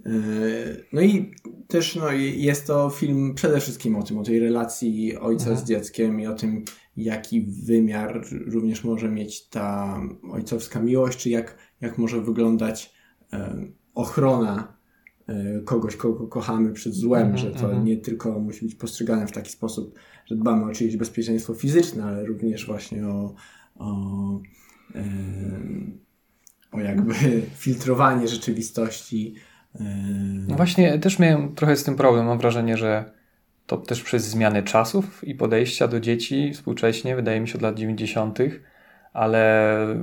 Yy, 0.06 0.86
no 0.94 1.02
i 1.02 1.32
też 1.68 1.96
no, 1.96 2.12
jest 2.36 2.68
to 2.68 2.90
film 2.90 3.34
przede 3.36 3.60
wszystkim 3.60 3.96
o 3.96 4.04
tym, 4.04 4.18
o 4.18 4.24
tej 4.24 4.40
relacji 4.40 5.18
ojca 5.18 5.50
mhm. 5.50 5.58
z 5.58 5.70
dzieckiem 5.70 6.20
i 6.20 6.28
o 6.28 6.34
tym, 6.34 6.66
jaki 6.98 7.42
wymiar 7.42 8.26
również 8.32 8.84
może 8.84 9.10
mieć 9.10 9.48
ta 9.48 10.00
ojcowska 10.32 10.80
miłość, 10.80 11.20
czy 11.20 11.30
jak, 11.30 11.58
jak 11.82 11.98
może 11.98 12.22
wyglądać 12.22 12.94
ochrona 13.96 14.78
e, 15.28 15.60
kogoś, 15.60 15.96
kogo 15.96 16.28
kochamy 16.28 16.74
przed 16.74 16.94
złem, 16.94 17.28
mhm, 17.28 17.38
że 17.38 17.60
to 17.60 17.66
mhm. 17.66 17.86
nie 17.86 17.98
tylko 17.98 18.40
musi 18.40 18.66
być 18.66 18.76
postrzegane 18.76 19.28
w 19.28 19.32
taki 19.32 19.52
sposób, 19.52 20.00
że 20.26 20.36
dbamy 20.36 20.66
o 20.66 20.74
czyjeś 20.74 20.98
bezpieczeństwo 20.98 21.54
fizyczne, 21.54 22.04
ale 22.04 22.26
również 22.26 22.66
właśnie 22.66 23.08
o, 23.08 23.36
o, 23.76 24.42
e, 24.96 25.04
o 26.72 26.80
jakby 26.80 27.14
filtrowanie 27.66 28.28
rzeczywistości, 28.28 29.36
no 30.48 30.56
właśnie, 30.56 31.00
też 31.00 31.20
miałem 31.20 31.56
trochę 31.56 31.76
z 31.76 31.84
tym 31.84 31.96
problem. 31.96 32.26
Mam 32.26 32.38
wrażenie, 32.38 32.78
że 32.78 33.12
to 33.68 33.78
też 33.78 34.04
przez 34.04 34.24
zmianę 34.24 34.64
czasów 34.64 35.24
i 35.24 35.36
podejścia 35.36 35.88
do 35.88 36.00
dzieci 36.00 36.54
współcześnie, 36.54 37.16
wydaje 37.16 37.42
mi 37.42 37.48
się 37.48 37.56
od 37.56 37.62
lat 37.62 37.76
90., 37.76 38.40
ale 39.14 39.74
e, 39.82 39.96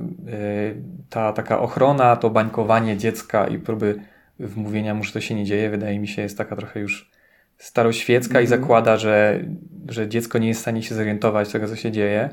ta 1.09 1.33
taka 1.33 1.59
ochrona, 1.59 2.15
to 2.15 2.29
bańkowanie 2.29 2.97
dziecka 2.97 3.47
i 3.47 3.59
próby 3.59 3.99
wmówienia 4.39 4.93
mu, 4.93 5.03
że 5.03 5.11
to 5.11 5.21
się 5.21 5.35
nie 5.35 5.45
dzieje, 5.45 5.69
wydaje 5.69 5.99
mi 5.99 6.07
się, 6.07 6.21
jest 6.21 6.37
taka 6.37 6.55
trochę 6.55 6.79
już 6.79 7.11
staroświecka 7.57 8.31
mm 8.31 8.43
-hmm. 8.43 8.49
i 8.49 8.53
mhm. 8.53 8.61
zakłada, 8.61 8.97
że, 8.97 9.45
że 9.89 10.07
dziecko 10.07 10.37
nie 10.37 10.47
jest 10.47 10.59
w 10.59 10.61
stanie 10.61 10.83
się 10.83 10.95
zorientować 10.95 11.51
tego, 11.51 11.67
co 11.67 11.75
się 11.75 11.91
dzieje 11.91 12.29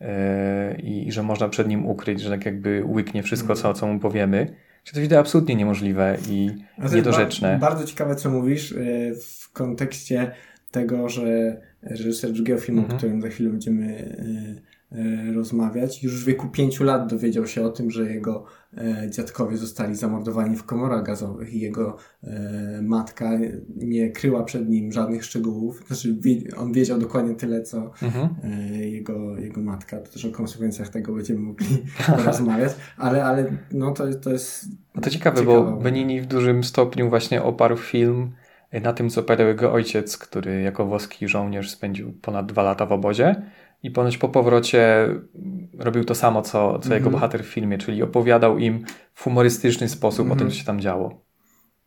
e, 0.00 0.74
i 0.82 1.12
że 1.12 1.22
można 1.22 1.48
przed 1.48 1.68
nim 1.68 1.86
ukryć, 1.86 2.20
że 2.20 2.30
tak 2.30 2.46
jakby 2.46 2.82
łyknie 2.86 3.22
wszystko, 3.22 3.54
co, 3.54 3.74
co 3.74 3.86
mu 3.86 4.00
powiemy. 4.00 4.54
Czy 4.84 4.94
to 4.94 5.00
jest 5.00 5.12
absolutnie 5.12 5.54
niemożliwe 5.54 6.18
i 6.28 6.50
niedorzeczne. 6.94 7.58
Ba 7.60 7.68
bardzo 7.68 7.84
ciekawe, 7.84 8.16
co 8.16 8.30
mówisz 8.30 8.72
e, 8.72 8.76
w 9.14 9.52
kontekście 9.52 10.32
tego, 10.70 11.08
że 11.08 11.60
reżyser 11.82 12.32
drugiego 12.32 12.60
filmu, 12.60 12.80
mhm. 12.80 12.96
o 12.96 12.98
którym 12.98 13.22
za 13.22 13.28
chwilę 13.28 13.50
będziemy 13.50 14.16
e, 14.60 14.74
E, 14.94 15.32
rozmawiać. 15.32 16.02
Już 16.02 16.24
w 16.24 16.26
wieku 16.26 16.48
pięciu 16.48 16.84
lat 16.84 17.10
dowiedział 17.10 17.46
się 17.46 17.64
o 17.66 17.70
tym, 17.70 17.90
że 17.90 18.12
jego 18.12 18.44
dziadkowie 19.10 19.56
zostali 19.56 19.94
zamordowani 19.94 20.56
w 20.56 20.64
komorach 20.64 21.04
gazowych 21.04 21.54
i 21.54 21.60
jego 21.60 21.96
e, 22.22 22.80
matka 22.82 23.30
nie 23.76 24.10
kryła 24.10 24.44
przed 24.44 24.68
nim 24.68 24.92
żadnych 24.92 25.24
szczegółów. 25.24 25.84
Znaczy, 25.86 26.16
on 26.56 26.72
wiedział 26.72 26.98
dokładnie 26.98 27.34
tyle, 27.34 27.62
co 27.62 27.90
mhm. 28.02 28.28
jego, 28.80 29.38
jego 29.38 29.60
matka. 29.60 30.00
To 30.00 30.12
też 30.12 30.24
o 30.24 30.30
konsekwencjach 30.30 30.88
tego 30.88 31.14
będziemy 31.14 31.40
mogli 31.40 31.66
porozmawiać, 32.16 32.72
ale, 32.96 33.24
ale 33.24 33.56
no 33.72 33.92
to, 33.92 34.14
to 34.14 34.30
jest. 34.30 34.66
No 34.94 35.02
to 35.02 35.10
ciekawe, 35.10 35.40
ciekawe, 35.40 35.62
bo 35.62 35.76
Benini 35.76 36.20
w 36.20 36.26
dużym 36.26 36.64
stopniu 36.64 37.08
właśnie 37.08 37.42
oparł 37.42 37.76
film 37.76 38.32
na 38.82 38.92
tym, 38.92 39.10
co 39.10 39.20
operał 39.20 39.48
jego 39.48 39.72
ojciec, 39.72 40.18
który 40.18 40.62
jako 40.62 40.86
włoski 40.86 41.28
żołnierz 41.28 41.70
spędził 41.70 42.12
ponad 42.12 42.46
dwa 42.46 42.62
lata 42.62 42.86
w 42.86 42.92
obozie 42.92 43.42
i 43.84 43.90
ponoć 43.90 44.18
po 44.18 44.28
powrocie 44.28 45.08
robił 45.78 46.04
to 46.04 46.14
samo, 46.14 46.42
co, 46.42 46.78
co 46.78 46.94
jego 46.94 47.06
mhm. 47.06 47.12
bohater 47.12 47.44
w 47.44 47.46
filmie, 47.46 47.78
czyli 47.78 48.02
opowiadał 48.02 48.58
im 48.58 48.84
w 49.14 49.22
humorystyczny 49.22 49.88
sposób 49.88 50.26
o 50.26 50.30
tym, 50.30 50.32
mhm. 50.32 50.50
co 50.50 50.56
się 50.56 50.64
tam 50.64 50.80
działo. 50.80 51.24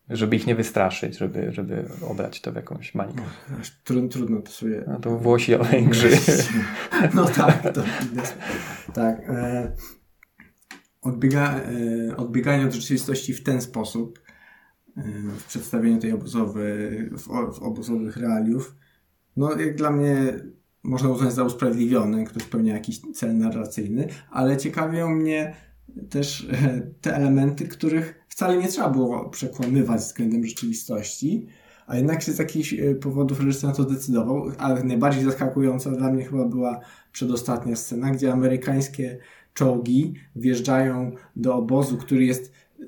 Żeby 0.10 0.36
ich 0.36 0.48
nie 0.48 0.56
wystraszyć, 0.56 1.18
żeby, 1.18 1.52
żeby 1.52 1.86
obrać 2.10 2.42
to 2.42 2.52
w 2.52 2.56
jakąś 2.56 2.96
mańkę. 2.96 3.24
Trudno, 3.84 4.10
trudno 4.10 4.42
to 4.42 4.52
sobie... 4.52 4.84
No 4.88 5.00
to 5.00 5.18
Włosi, 5.18 5.56
a 5.56 5.58
Węgrzy. 5.58 6.10
No 7.14 7.26
tak, 7.26 7.74
to, 7.74 7.84
tak. 8.94 9.30
E, 9.30 9.76
odbiega, 11.02 11.60
e, 12.10 12.18
odbieganie 12.18 12.66
od 12.66 12.74
rzeczywistości 12.74 13.34
w 13.34 13.44
ten 13.44 13.62
sposób, 13.62 14.20
e, 14.98 15.02
w 15.38 15.44
przedstawieniu 15.44 16.00
tej 16.00 16.12
obozowej, 16.12 17.10
w, 17.10 17.28
w 17.54 17.60
obozowych 17.62 18.18
realiów, 18.18 18.76
no 19.38 19.60
jak 19.60 19.76
dla 19.76 19.92
mnie 19.92 20.40
można 20.88 21.10
uznać 21.10 21.34
za 21.34 21.44
usprawiedliwiony, 21.44 22.26
który 22.26 22.46
spełnia 22.46 22.74
jakiś 22.74 23.02
cel 23.14 23.38
narracyjny, 23.38 24.08
ale 24.32 24.58
ciekawią 24.58 25.10
mnie 25.10 25.54
też 26.10 26.48
e, 26.52 26.82
te 27.02 27.16
elementy, 27.16 27.68
których 27.68 28.26
wcale 28.28 28.58
nie 28.58 28.68
trzeba 28.68 28.90
było 28.90 29.30
przekłamywać 29.30 30.02
względem 30.02 30.46
rzeczywistości, 30.46 31.48
a 31.88 31.96
jednak 31.96 32.22
się 32.22 32.32
z 32.32 32.40
jakichś 32.40 32.74
e, 32.74 32.96
powodów 32.96 33.40
reżyser 33.40 33.70
na 33.70 33.76
to 33.76 33.84
zdecydował, 33.84 34.52
ale 34.58 34.84
najbardziej 34.84 35.24
zaskakująca 35.24 35.92
dla 35.92 36.12
mnie 36.12 36.26
chyba 36.26 36.46
była 36.46 36.80
przedostatnia 37.12 37.76
scena, 37.76 38.12
gdzie 38.12 38.34
amerykańskie 38.34 39.18
czołgi 39.54 40.14
wjeżdżają 40.36 41.12
do 41.36 41.56
obozu, 41.56 41.98
który 41.98 42.26
jest 42.26 42.52
e, 42.80 42.86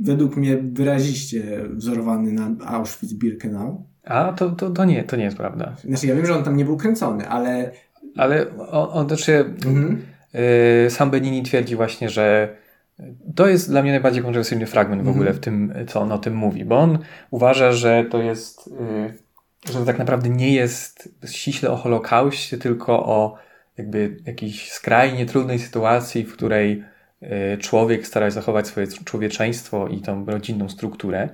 według 0.00 0.36
mnie 0.36 0.56
wyraziście 0.72 1.68
wzorowany 1.74 2.32
na 2.32 2.50
Auschwitz-Birkenau 2.50 3.91
a 4.04 4.32
to, 4.32 4.50
to, 4.50 4.70
to, 4.70 4.84
nie, 4.84 5.04
to 5.04 5.16
nie 5.16 5.24
jest 5.24 5.36
prawda. 5.36 5.76
Znaczy 5.84 6.06
ja 6.06 6.14
wiem, 6.14 6.26
że 6.26 6.36
on 6.36 6.44
tam 6.44 6.56
nie 6.56 6.64
był 6.64 6.76
kręcony, 6.76 7.28
ale... 7.28 7.70
Ale 8.16 8.46
on, 8.58 8.88
on 8.92 9.08
też 9.08 9.20
się... 9.20 9.44
Mhm. 9.66 10.02
Y, 10.86 10.90
sam 10.90 11.10
Benini 11.10 11.42
twierdzi 11.42 11.76
właśnie, 11.76 12.10
że 12.10 12.56
to 13.34 13.48
jest 13.48 13.70
dla 13.70 13.82
mnie 13.82 13.90
najbardziej 13.90 14.22
kontrowersyjny 14.22 14.66
fragment 14.66 15.02
w 15.02 15.08
ogóle 15.08 15.30
mhm. 15.30 15.36
w 15.36 15.40
tym, 15.40 15.74
co 15.88 16.00
on 16.00 16.12
o 16.12 16.18
tym 16.18 16.34
mówi, 16.34 16.64
bo 16.64 16.78
on 16.78 16.98
uważa, 17.30 17.72
że 17.72 18.04
to 18.10 18.22
jest, 18.22 18.66
y, 18.66 19.72
że 19.72 19.78
to 19.78 19.84
tak 19.84 19.98
naprawdę 19.98 20.28
nie 20.28 20.54
jest 20.54 21.14
ściśle 21.26 21.70
o 21.70 21.76
Holokauście, 21.76 22.58
tylko 22.58 23.06
o 23.06 23.38
jakby 23.78 24.16
jakiejś 24.26 24.72
skrajnie 24.72 25.26
trudnej 25.26 25.58
sytuacji, 25.58 26.24
w 26.24 26.32
której 26.32 26.84
y, 27.22 27.58
człowiek 27.58 28.06
stara 28.06 28.26
się 28.26 28.30
zachować 28.30 28.66
swoje 28.66 28.86
człowieczeństwo 28.86 29.88
i 29.88 30.00
tą 30.00 30.24
rodzinną 30.24 30.68
strukturę. 30.68 31.28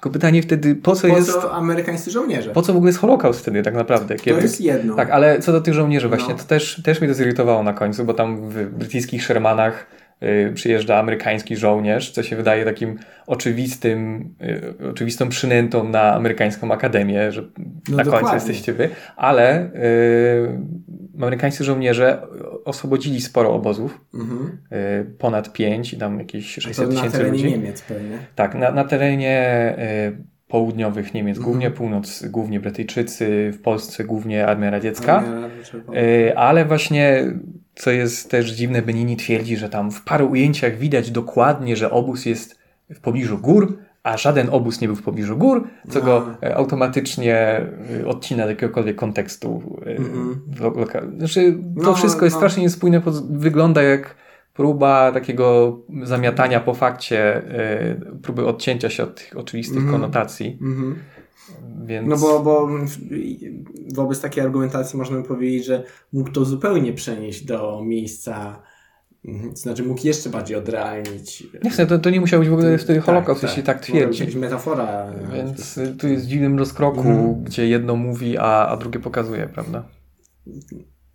Tylko 0.00 0.10
pytanie 0.10 0.42
wtedy, 0.42 0.74
po 0.74 0.96
co 0.96 1.08
po 1.08 1.16
jest... 1.16 1.32
Co 1.32 1.52
amerykańscy 1.52 2.10
żołnierze? 2.10 2.50
Po 2.50 2.62
co 2.62 2.72
w 2.72 2.76
ogóle 2.76 2.88
jest 2.88 2.98
Holokaust 2.98 3.40
wtedy 3.40 3.62
tak 3.62 3.74
naprawdę? 3.74 4.16
Kiedy... 4.16 4.36
To 4.36 4.42
jest 4.42 4.60
jedno. 4.60 4.94
Tak, 4.94 5.10
ale 5.10 5.38
co 5.38 5.52
do 5.52 5.60
tych 5.60 5.74
żołnierzy 5.74 6.08
właśnie, 6.08 6.34
no. 6.34 6.38
to 6.38 6.44
też, 6.44 6.82
też 6.84 7.00
mnie 7.00 7.08
to 7.08 7.14
zirytowało 7.14 7.62
na 7.62 7.72
końcu, 7.72 8.04
bo 8.04 8.14
tam 8.14 8.50
w 8.50 8.70
brytyjskich 8.70 9.24
Shermanach 9.24 9.86
y, 10.22 10.52
przyjeżdża 10.54 10.98
amerykański 10.98 11.56
żołnierz, 11.56 12.10
co 12.10 12.22
się 12.22 12.36
wydaje 12.36 12.64
takim 12.64 12.98
oczywistym, 13.26 14.30
y, 14.82 14.90
oczywistą 14.90 15.28
przynętą 15.28 15.88
na 15.88 16.14
amerykańską 16.14 16.72
akademię, 16.72 17.32
że 17.32 17.42
no 17.88 17.96
na 17.96 18.04
dokładnie. 18.04 18.28
końcu 18.28 18.34
jesteście 18.34 18.72
wy, 18.72 18.88
ale 19.16 19.64
y, 19.64 19.70
amerykańscy 21.18 21.64
żołnierze 21.64 22.22
oswobodzili 22.64 23.20
sporo 23.20 23.54
obozów, 23.54 24.00
mhm. 24.14 24.58
Y, 24.72 25.04
ponad 25.18 25.52
pięć 25.52 25.92
i 25.92 25.96
tam 25.96 26.18
jakieś 26.18 26.54
600 26.54 26.90
tysięcy 26.90 27.04
ludzi. 27.04 27.04
Na 27.04 27.10
terenie 27.10 27.42
Niemiec 27.42 27.82
pewnie. 27.82 28.18
Tak, 28.34 28.54
na, 28.54 28.70
na 28.70 28.84
terenie 28.84 29.74
południowych 30.50 31.14
Niemiec 31.14 31.38
głównie, 31.38 31.66
mhm. 31.66 31.78
północ 31.78 32.26
głównie 32.26 32.60
Brytyjczycy, 32.60 33.50
w 33.52 33.62
Polsce 33.62 34.04
głównie 34.04 34.46
Armia 34.46 34.70
Radziecka. 34.70 35.16
Armia 35.18 35.48
y, 36.00 36.36
ale 36.36 36.64
właśnie, 36.64 37.24
co 37.74 37.90
jest 37.90 38.30
też 38.30 38.50
dziwne, 38.50 38.82
Benini 38.82 39.16
twierdzi, 39.16 39.56
że 39.56 39.68
tam 39.68 39.90
w 39.90 40.04
paru 40.04 40.30
ujęciach 40.30 40.76
widać 40.76 41.10
dokładnie, 41.10 41.76
że 41.76 41.90
obóz 41.90 42.26
jest 42.26 42.58
w 42.94 43.00
pobliżu 43.00 43.38
gór, 43.38 43.78
a 44.02 44.16
żaden 44.16 44.48
obóz 44.50 44.80
nie 44.80 44.88
był 44.88 44.96
w 44.96 45.02
pobliżu 45.02 45.36
gór, 45.36 45.68
co 45.88 45.98
no. 45.98 46.04
go 46.04 46.26
e, 46.42 46.56
automatycznie 46.56 47.66
y, 48.00 48.08
odcina 48.08 48.44
do 48.44 48.50
jakiegokolwiek 48.50 48.96
kontekstu. 48.96 49.62
Mm-hmm. 49.80 51.18
Znaczy, 51.18 51.58
to 51.76 51.82
no, 51.82 51.94
wszystko 51.94 52.24
jest 52.24 52.34
no. 52.34 52.38
strasznie 52.38 52.62
niespójne, 52.62 53.02
wygląda 53.30 53.82
jak 53.82 54.14
próba 54.54 55.12
takiego 55.12 55.78
zamiatania 56.02 56.60
po 56.60 56.74
fakcie, 56.74 57.42
próby 58.22 58.46
odcięcia 58.46 58.90
się 58.90 59.02
od 59.02 59.14
tych 59.14 59.36
oczywistych 59.36 59.78
mm 59.78 59.88
-hmm. 59.88 59.92
konotacji. 59.92 60.58
Mm 60.60 60.76
-hmm. 60.76 60.94
Więc... 61.84 62.08
No 62.08 62.16
bo, 62.16 62.40
bo 62.40 62.68
wobec 63.94 64.20
takiej 64.20 64.44
argumentacji 64.44 64.98
można 64.98 65.16
by 65.16 65.22
powiedzieć, 65.22 65.64
że 65.64 65.84
mógł 66.12 66.30
to 66.30 66.44
zupełnie 66.44 66.92
przenieść 66.92 67.44
do 67.44 67.82
miejsca 67.84 68.62
mhm, 69.24 69.56
znaczy 69.56 69.82
mógł 69.82 70.06
jeszcze 70.06 70.30
bardziej 70.30 70.56
odrealnić. 70.56 71.46
Jasne, 71.64 71.86
to, 71.86 71.98
to 71.98 72.10
nie 72.10 72.20
musiał 72.20 72.40
być 72.40 72.48
w 72.48 72.52
ogóle 72.52 72.78
wtedy 72.78 72.98
tak, 72.98 73.06
Holokaust, 73.06 73.40
tak, 73.40 73.50
jeśli 73.50 73.62
tak 73.62 73.80
twierdzi. 73.80 74.24
Być 74.24 74.34
metafora. 74.34 75.12
Więc 75.32 75.80
tu 75.98 76.08
jest 76.08 76.24
w 76.24 76.28
dziwnym 76.28 76.58
rozkroku, 76.58 77.00
mhm. 77.00 77.44
gdzie 77.44 77.68
jedno 77.68 77.96
mówi, 77.96 78.38
a, 78.38 78.68
a 78.68 78.76
drugie 78.76 79.00
pokazuje, 79.00 79.46
prawda? 79.46 79.84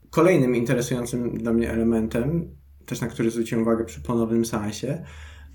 Kolejnym 0.10 0.56
interesującym 0.56 1.38
dla 1.38 1.54
mnie 1.54 1.72
elementem 1.72 2.56
też 2.86 3.02
na 3.02 3.08
który 3.08 3.32
zwróciłem 3.32 3.62
uwagę 3.62 3.86
przy 3.86 4.02
ponownym 4.02 4.46
seansie, 4.46 5.04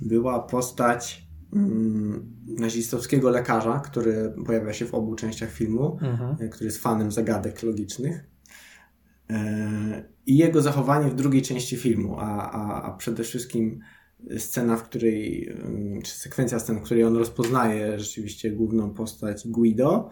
była 0.00 0.40
postać 0.40 1.26
mm, 1.52 2.36
nazistowskiego 2.58 3.30
lekarza, 3.30 3.80
który 3.80 4.34
pojawia 4.46 4.72
się 4.72 4.86
w 4.86 4.94
obu 4.94 5.14
częściach 5.14 5.50
filmu, 5.50 5.98
mhm. 6.02 6.36
E, 6.40 6.48
który 6.48 6.64
jest 6.64 6.82
fanem 6.82 7.12
zagadek 7.12 7.62
logicznych. 7.62 8.24
E, 9.30 10.04
I 10.30 10.36
jego 10.36 10.62
zachowanie 10.62 11.10
w 11.10 11.14
drugiej 11.14 11.42
części 11.42 11.76
filmu, 11.76 12.16
a, 12.18 12.50
a, 12.50 12.82
a 12.82 12.96
przede 12.96 13.24
wszystkim 13.24 13.80
scena, 14.38 14.76
w 14.76 14.82
której, 14.82 15.48
mm, 15.48 16.02
czy 16.02 16.12
sekwencja 16.12 16.58
scen, 16.58 16.78
w 16.78 16.82
której 16.82 17.04
on 17.04 17.16
rozpoznaje 17.16 17.98
rzeczywiście 17.98 18.50
główną 18.50 18.90
postać 18.90 19.48
Guido, 19.48 20.10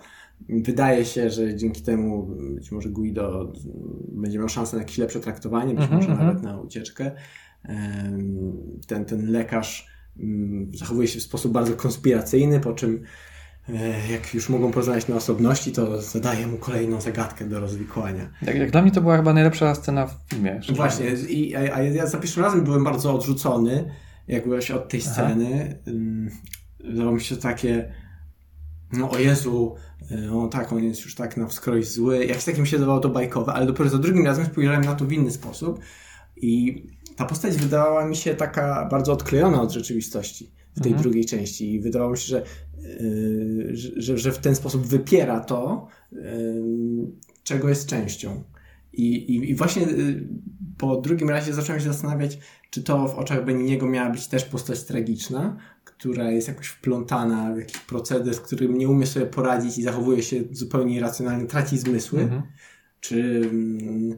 Wydaje 0.48 1.04
się, 1.04 1.31
że 1.31 1.57
dzięki 1.57 1.83
temu 1.83 2.37
być 2.54 2.72
może 2.72 2.88
Guido 2.88 3.52
będzie 4.12 4.38
miał 4.38 4.48
szansę 4.48 4.76
na 4.76 4.83
jakieś 4.83 4.98
lepsze 4.98 5.20
traktowanie, 5.20 5.74
być 5.74 5.85
mm 5.85 5.90
-hmm. 5.90 5.94
może 5.94 6.11
mhm. 6.11 6.26
nawet 6.26 6.42
na 6.42 6.61
ucieczkę. 6.61 7.11
Ten, 8.87 9.04
ten 9.04 9.31
lekarz 9.31 9.87
mm, 10.18 10.70
zachowuje 10.74 11.09
się 11.09 11.20
w 11.20 11.22
sposób 11.22 11.52
bardzo 11.52 11.72
konspiracyjny, 11.76 12.61
po 12.61 12.72
czym 12.72 13.02
jak 14.11 14.35
już 14.35 14.48
mogą 14.48 14.70
poznać 14.70 15.09
na 15.09 15.16
osobności, 15.16 15.72
to 15.72 16.02
zadaje 16.02 16.46
mu 16.46 16.57
kolejną 16.57 17.00
zagadkę 17.00 17.44
do 17.44 17.61
rozwikłania. 17.61 18.28
Jak, 18.42 18.57
jak 18.57 18.70
dla 18.70 18.83
mnie 18.83 18.90
to 18.90 19.00
była 19.00 19.16
chyba 19.16 19.33
najlepsza 19.33 19.74
scena 19.74 20.07
w 20.07 20.14
filmie. 20.31 20.61
Właśnie, 20.74 21.07
i, 21.11 21.57
a, 21.57 21.74
a 21.74 21.83
ja 21.83 22.07
za 22.07 22.18
pierwszym 22.18 22.42
razem 22.42 22.64
byłem 22.64 22.85
bardzo 22.85 23.14
odrzucony 23.14 23.90
jakbyś 24.28 24.70
od 24.70 24.88
tej 24.88 25.00
sceny. 25.00 25.78
Wydawało 26.85 27.14
mi 27.14 27.20
się 27.20 27.37
takie 27.37 27.92
no 28.92 29.11
o 29.11 29.18
Jezu, 29.18 29.74
e, 30.11 30.33
o 30.33 30.48
tak, 30.48 30.72
on 30.72 30.85
jest 30.85 31.04
już 31.04 31.14
tak 31.14 31.37
na 31.37 31.46
wskroś 31.46 31.88
zły. 31.88 32.24
Jak 32.24 32.42
takim 32.42 32.66
się 32.66 32.78
dawało 32.78 33.00
to 33.00 33.09
bajkowe, 33.09 33.52
ale 33.52 33.66
dopiero 33.66 33.90
za 33.90 33.98
drugim 33.98 34.26
razem 34.26 34.46
spojrzałem 34.46 34.85
na 34.85 34.94
to 34.94 35.04
w 35.04 35.12
inny 35.12 35.31
sposób 35.31 35.81
i 36.37 36.83
ta 37.16 37.24
postać 37.24 37.57
wydawała 37.57 38.04
mi 38.04 38.16
się 38.16 38.35
taka 38.35 38.88
bardzo 38.90 39.12
odklejona 39.12 39.62
od 39.62 39.72
rzeczywistości 39.72 40.57
w 40.76 40.81
tej 40.81 40.92
mhm. 40.92 41.02
drugiej 41.02 41.24
części 41.24 41.74
i 41.74 41.81
wydawało 41.81 42.11
mi 42.11 42.18
się, 42.18 42.26
że, 42.26 42.42
yy, 43.00 43.70
że, 43.96 44.18
że 44.18 44.33
w 44.33 44.38
ten 44.38 44.54
sposób 44.54 44.87
wypiera 44.87 45.40
to, 45.40 45.88
yy, 46.12 46.22
czego 47.42 47.68
jest 47.68 47.88
częścią. 47.88 48.44
I, 48.92 49.14
i, 49.14 49.50
I 49.50 49.54
właśnie 49.54 49.83
yy, 49.83 50.28
po 50.78 51.00
drugim 51.00 51.31
razie 51.31 51.54
zacząłem 51.54 51.81
się 51.81 51.88
zastanawiać, 51.92 52.38
czy 52.70 52.83
to 52.83 53.09
w 53.09 53.14
oczach 53.14 53.44
Beniniego 53.44 53.87
miała 53.87 54.11
być 54.11 54.26
też 54.26 54.44
postać 54.44 54.85
tragiczna, 54.85 55.57
która 55.85 56.31
jest 56.31 56.48
jakoś 56.48 56.66
wplątana 56.66 57.54
w 57.54 57.59
jakiś 57.59 57.78
proceder, 57.78 58.35
z 58.35 58.40
którym 58.40 58.78
nie 58.78 58.88
umie 58.88 59.07
sobie 59.07 59.26
poradzić 59.26 59.78
i 59.78 59.83
zachowuje 59.83 60.22
się 60.22 60.42
zupełnie 60.50 60.96
irracjonalnie, 60.96 61.46
traci 61.46 61.78
zmysły, 61.78 62.20
mhm. 62.20 62.42
czy, 63.00 63.40
mm, 63.50 64.16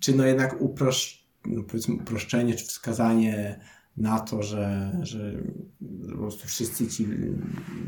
czy 0.00 0.14
no 0.14 0.26
jednak 0.26 0.60
uprosz, 0.60 1.26
no 1.46 1.62
powiedzmy 1.62 1.94
uproszczenie, 1.94 2.54
czy 2.54 2.66
wskazanie 2.66 3.60
na 3.96 4.20
to, 4.20 4.42
że, 4.42 4.92
że 5.02 5.32
po 6.12 6.18
prostu 6.18 6.48
wszyscy 6.48 6.88
ci 6.88 7.06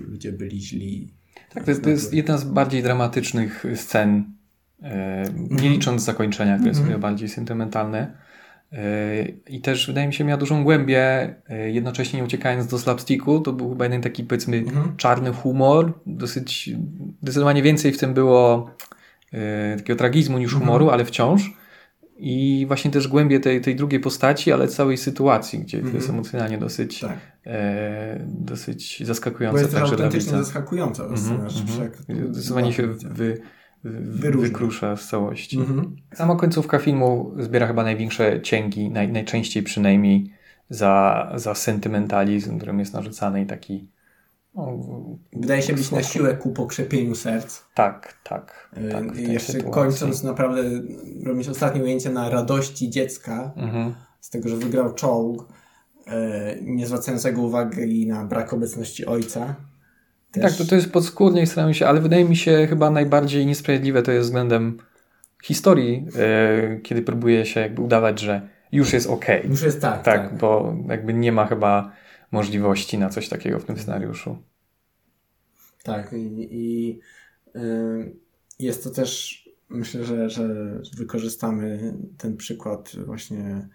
ludzie 0.08 0.32
byli 0.32 0.60
źli. 0.60 1.08
Tak, 1.54 1.64
to 1.64 1.70
jest, 1.70 1.84
to 1.84 1.90
jest 1.90 2.14
jedna 2.14 2.38
z 2.38 2.44
bardziej 2.44 2.82
dramatycznych 2.82 3.64
scen, 3.74 4.32
e, 4.82 5.22
nie 5.22 5.40
mhm. 5.40 5.72
licząc 5.72 6.02
zakończenia, 6.02 6.54
które 6.54 6.68
jest 6.68 6.80
mm 6.80 7.00
bardziej 7.00 7.28
sentymentalne. 7.28 8.28
Yy, 8.72 8.78
I 9.48 9.60
też 9.60 9.86
wydaje 9.86 10.06
mi 10.06 10.14
się, 10.14 10.24
miała 10.24 10.40
dużą 10.40 10.64
głębię, 10.64 11.34
yy, 11.48 11.70
jednocześnie 11.70 12.18
nie 12.18 12.24
uciekając 12.24 12.66
do 12.66 12.78
slapsticku. 12.78 13.40
To 13.40 13.52
był 13.52 13.70
chyba 13.70 13.84
jeden 13.84 14.02
taki, 14.02 14.24
powiedzmy, 14.24 14.56
mhm. 14.56 14.96
czarny 14.96 15.32
humor. 15.32 15.92
Dosyć, 16.06 16.70
zdecydowanie 17.22 17.62
więcej 17.62 17.92
w 17.92 17.98
tym 17.98 18.14
było 18.14 18.70
takiego 19.76 19.98
tragizmu 19.98 20.38
niż 20.38 20.52
humoru, 20.52 20.84
mhm. 20.84 20.94
ale 20.94 21.04
wciąż. 21.04 21.57
I 22.18 22.64
właśnie 22.66 22.90
też 22.90 23.08
głębie 23.08 23.40
tej, 23.40 23.60
tej 23.60 23.76
drugiej 23.76 24.00
postaci, 24.00 24.52
ale 24.52 24.68
całej 24.68 24.96
sytuacji, 24.96 25.58
gdzie 25.58 25.78
mhm. 25.78 25.92
to 25.92 25.98
jest 25.98 26.10
emocjonalnie 26.10 26.58
dosyć, 26.58 27.00
tak. 27.00 27.18
e, 27.46 28.26
dosyć 28.26 29.06
zaskakujące. 29.06 29.54
Bo 29.54 29.60
jest 29.60 29.74
także 29.74 29.96
dla 29.96 30.10
widza. 30.10 30.38
zaskakująca. 30.38 31.04
Mhm. 31.04 31.40
mhm. 31.40 32.34
Zdecydowanie 32.34 32.72
się 32.72 32.86
wy, 32.86 33.40
wykrusza 33.84 34.96
z 34.96 35.08
całości. 35.08 35.58
Mhm. 35.58 35.96
Sama 36.14 36.36
końcówka 36.36 36.78
filmu 36.78 37.34
zbiera 37.38 37.66
chyba 37.66 37.82
największe 37.82 38.42
cięgi, 38.42 38.90
naj, 38.90 39.12
najczęściej 39.12 39.62
przynajmniej 39.62 40.32
za, 40.70 41.32
za 41.34 41.54
sentymentalizm, 41.54 42.56
którym 42.56 42.78
jest 42.78 42.94
narzucany 42.94 43.42
i 43.42 43.46
taki 43.46 43.88
Wydaje 45.32 45.62
się 45.62 45.72
być 45.72 45.90
na 45.90 46.02
siłę 46.02 46.36
ku 46.36 46.50
pokrzepieniu 46.50 47.14
serc. 47.14 47.62
Tak, 47.74 48.14
tak. 48.24 48.70
tak 48.92 49.16
jeszcze 49.16 49.52
sytuacji. 49.52 49.72
kończąc 49.72 50.22
naprawdę 50.22 50.62
robić 51.24 51.48
ostatnie 51.48 51.82
ujęcie 51.82 52.10
na 52.10 52.28
radości 52.28 52.90
dziecka 52.90 53.52
mhm. 53.56 53.94
z 54.20 54.30
tego, 54.30 54.48
że 54.48 54.56
wygrał 54.56 54.94
czołg, 54.94 55.48
e, 56.06 56.56
nie 56.62 56.86
zwracającego 56.86 57.42
uwagi 57.42 58.06
na 58.06 58.24
brak 58.24 58.52
obecności 58.52 59.06
ojca. 59.06 59.54
Też... 60.32 60.42
Tak, 60.42 60.52
to, 60.52 60.64
to 60.64 60.74
jest 60.74 60.92
podskórnie 60.92 61.46
staram 61.46 61.74
się, 61.74 61.86
ale 61.86 62.00
wydaje 62.00 62.24
mi 62.24 62.36
się 62.36 62.66
chyba 62.68 62.90
najbardziej 62.90 63.46
niesprawiedliwe 63.46 64.02
to 64.02 64.12
jest 64.12 64.26
względem 64.26 64.78
historii, 65.44 66.06
yy, 66.70 66.80
kiedy 66.80 67.02
próbuje 67.02 67.46
się 67.46 67.60
jakby 67.60 67.82
udawać, 67.82 68.20
że 68.20 68.48
już 68.72 68.92
jest 68.92 69.10
ok. 69.10 69.24
Już 69.48 69.62
jest 69.62 69.80
tak, 69.80 70.02
tak. 70.02 70.28
Tak, 70.28 70.38
bo 70.38 70.74
jakby 70.88 71.14
nie 71.14 71.32
ma 71.32 71.46
chyba 71.46 71.92
możliwości 72.30 72.98
na 72.98 73.08
coś 73.08 73.28
takiego 73.28 73.60
w 73.60 73.64
tym 73.64 73.78
scenariuszu. 73.78 74.38
Tak, 75.82 76.12
i, 76.12 76.48
i 76.50 77.00
jest 78.58 78.84
to 78.84 78.90
też, 78.90 79.42
myślę, 79.68 80.04
że, 80.04 80.30
że 80.30 80.48
wykorzystamy 80.96 81.94
ten 82.18 82.36
przykład 82.36 82.92
właśnie 83.06 83.68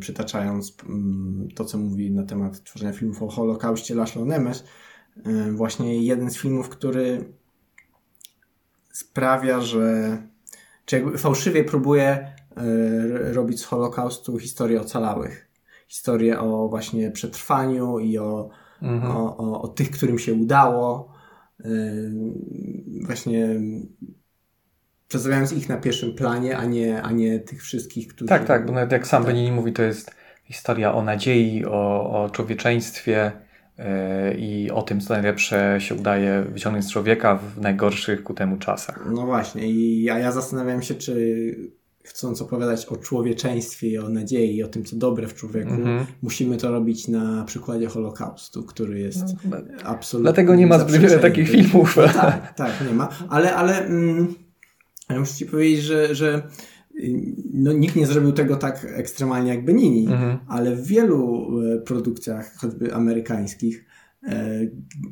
przytaczając 0.00 0.76
to, 1.54 1.64
co 1.64 1.78
mówi 1.78 2.10
na 2.10 2.22
temat 2.22 2.64
tworzenia 2.64 2.92
filmów 2.92 3.22
o 3.22 3.28
Holokauście 3.28 3.94
Laszlo 3.94 4.24
Nemes, 4.24 4.64
właśnie 5.52 6.04
jeden 6.04 6.30
z 6.30 6.38
filmów, 6.38 6.68
który 6.68 7.32
sprawia, 8.92 9.60
że 9.60 10.18
czy 10.84 10.96
jakby 10.96 11.18
fałszywie 11.18 11.64
próbuje 11.64 12.34
y, 13.28 13.32
robić 13.32 13.60
z 13.60 13.64
Holokaustu 13.64 14.38
historię 14.38 14.80
ocalałych. 14.80 15.49
Historię 15.90 16.40
o 16.40 16.68
właśnie 16.68 17.10
przetrwaniu 17.10 17.98
i 17.98 18.18
o, 18.18 18.50
mhm. 18.82 19.12
o, 19.16 19.36
o, 19.36 19.62
o, 19.62 19.68
tych, 19.68 19.90
którym 19.90 20.18
się 20.18 20.34
udało. 20.34 21.12
Właśnie 23.06 23.60
przedstawiając 25.08 25.52
ich 25.52 25.68
na 25.68 25.76
pierwszym 25.76 26.14
planie, 26.14 26.56
a 26.56 26.64
nie, 26.64 27.02
a 27.02 27.12
nie 27.12 27.40
tych 27.40 27.62
wszystkich, 27.62 28.08
którzy... 28.08 28.28
Tak, 28.28 28.44
tak, 28.44 28.66
bo 28.66 28.72
nawet 28.72 28.92
jak 28.92 29.06
sam 29.06 29.24
tak. 29.24 29.32
Benini 29.32 29.52
mówi, 29.52 29.72
to 29.72 29.82
jest 29.82 30.14
historia 30.44 30.94
o 30.94 31.02
nadziei, 31.02 31.64
o, 31.64 32.10
o 32.22 32.30
człowieczeństwie, 32.30 33.32
i 34.38 34.70
o 34.70 34.82
tym, 34.82 35.00
co 35.00 35.14
najlepsze 35.14 35.76
się 35.78 35.94
udaje 35.94 36.42
wyciągnąć 36.42 36.84
z 36.84 36.92
człowieka 36.92 37.36
w 37.36 37.60
najgorszych 37.60 38.22
ku 38.22 38.34
temu 38.34 38.56
czasach. 38.56 39.08
No 39.14 39.26
właśnie, 39.26 39.70
i, 39.70 40.10
a 40.10 40.18
ja 40.18 40.32
zastanawiam 40.32 40.82
się, 40.82 40.94
czy 40.94 41.54
chcąc 42.02 42.42
opowiadać 42.42 42.86
o 42.86 42.96
człowieczeństwie 42.96 43.88
i 43.88 43.98
o 43.98 44.08
nadziei 44.08 44.62
o 44.62 44.68
tym, 44.68 44.84
co 44.84 44.96
dobre 44.96 45.26
w 45.26 45.34
człowieku, 45.34 45.74
mm 45.74 45.84
-hmm. 45.84 46.06
musimy 46.22 46.56
to 46.56 46.70
robić 46.70 47.08
na 47.08 47.44
przykładzie 47.44 47.86
Holokaustu, 47.86 48.62
który 48.62 49.00
jest 49.00 49.24
no, 49.44 49.56
absolutnie. 49.84 50.24
Dlatego 50.24 50.54
nie 50.54 50.66
ma 50.66 50.78
zbyt 50.78 50.96
wiele 50.96 51.18
takich 51.18 51.50
filmów. 51.50 51.96
No, 51.96 52.02
tak, 52.22 52.54
tak, 52.54 52.72
nie 52.88 52.94
ma. 52.94 53.08
Ale, 53.28 53.54
ale 53.54 53.84
mm, 53.86 54.34
ja 55.10 55.20
muszę 55.20 55.34
Ci 55.34 55.46
powiedzieć, 55.46 55.84
że, 55.84 56.14
że 56.14 56.42
no, 57.52 57.72
nikt 57.72 57.96
nie 57.96 58.06
zrobił 58.06 58.32
tego 58.32 58.56
tak 58.56 58.86
ekstremalnie 58.96 59.54
jak 59.54 59.64
Benini, 59.64 60.06
mhm. 60.06 60.38
ale 60.48 60.76
w 60.76 60.86
wielu 60.86 61.50
e, 61.60 61.78
produkcjach, 61.78 62.54
choćby 62.56 62.94
amerykańskich, 62.94 63.84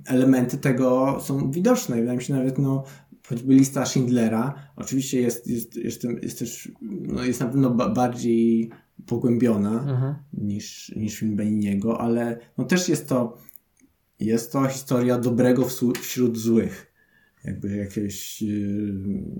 elementy 0.06 0.58
tego 0.58 1.18
są 1.20 1.50
widoczne. 1.50 1.96
Wydaje 1.96 2.16
mi 2.16 2.24
się 2.24 2.34
nawet, 2.34 2.58
no, 2.58 2.84
choćby 3.28 3.54
lista 3.54 3.86
Schindlera, 3.86 4.54
oczywiście 4.76 5.20
jest, 5.20 5.46
jest, 5.46 5.76
jest, 5.76 6.04
jest 6.22 6.38
też, 6.38 6.72
no, 6.82 7.24
jest 7.24 7.40
na 7.40 7.46
pewno 7.46 7.70
ba 7.70 7.88
bardziej 7.88 8.70
pogłębiona 9.06 9.82
mhm. 9.82 10.14
niż, 10.32 10.92
niż 10.96 11.18
film 11.18 11.36
Beniniego, 11.36 12.00
ale 12.00 12.38
no 12.58 12.64
też 12.64 12.88
jest 12.88 13.08
to, 13.08 13.38
jest 14.20 14.52
to 14.52 14.66
historia 14.66 15.18
dobrego 15.18 15.66
wśród 16.00 16.38
złych 16.38 16.88
jakby 17.44 17.76
jakieś, 17.76 18.42
y, 18.42 18.94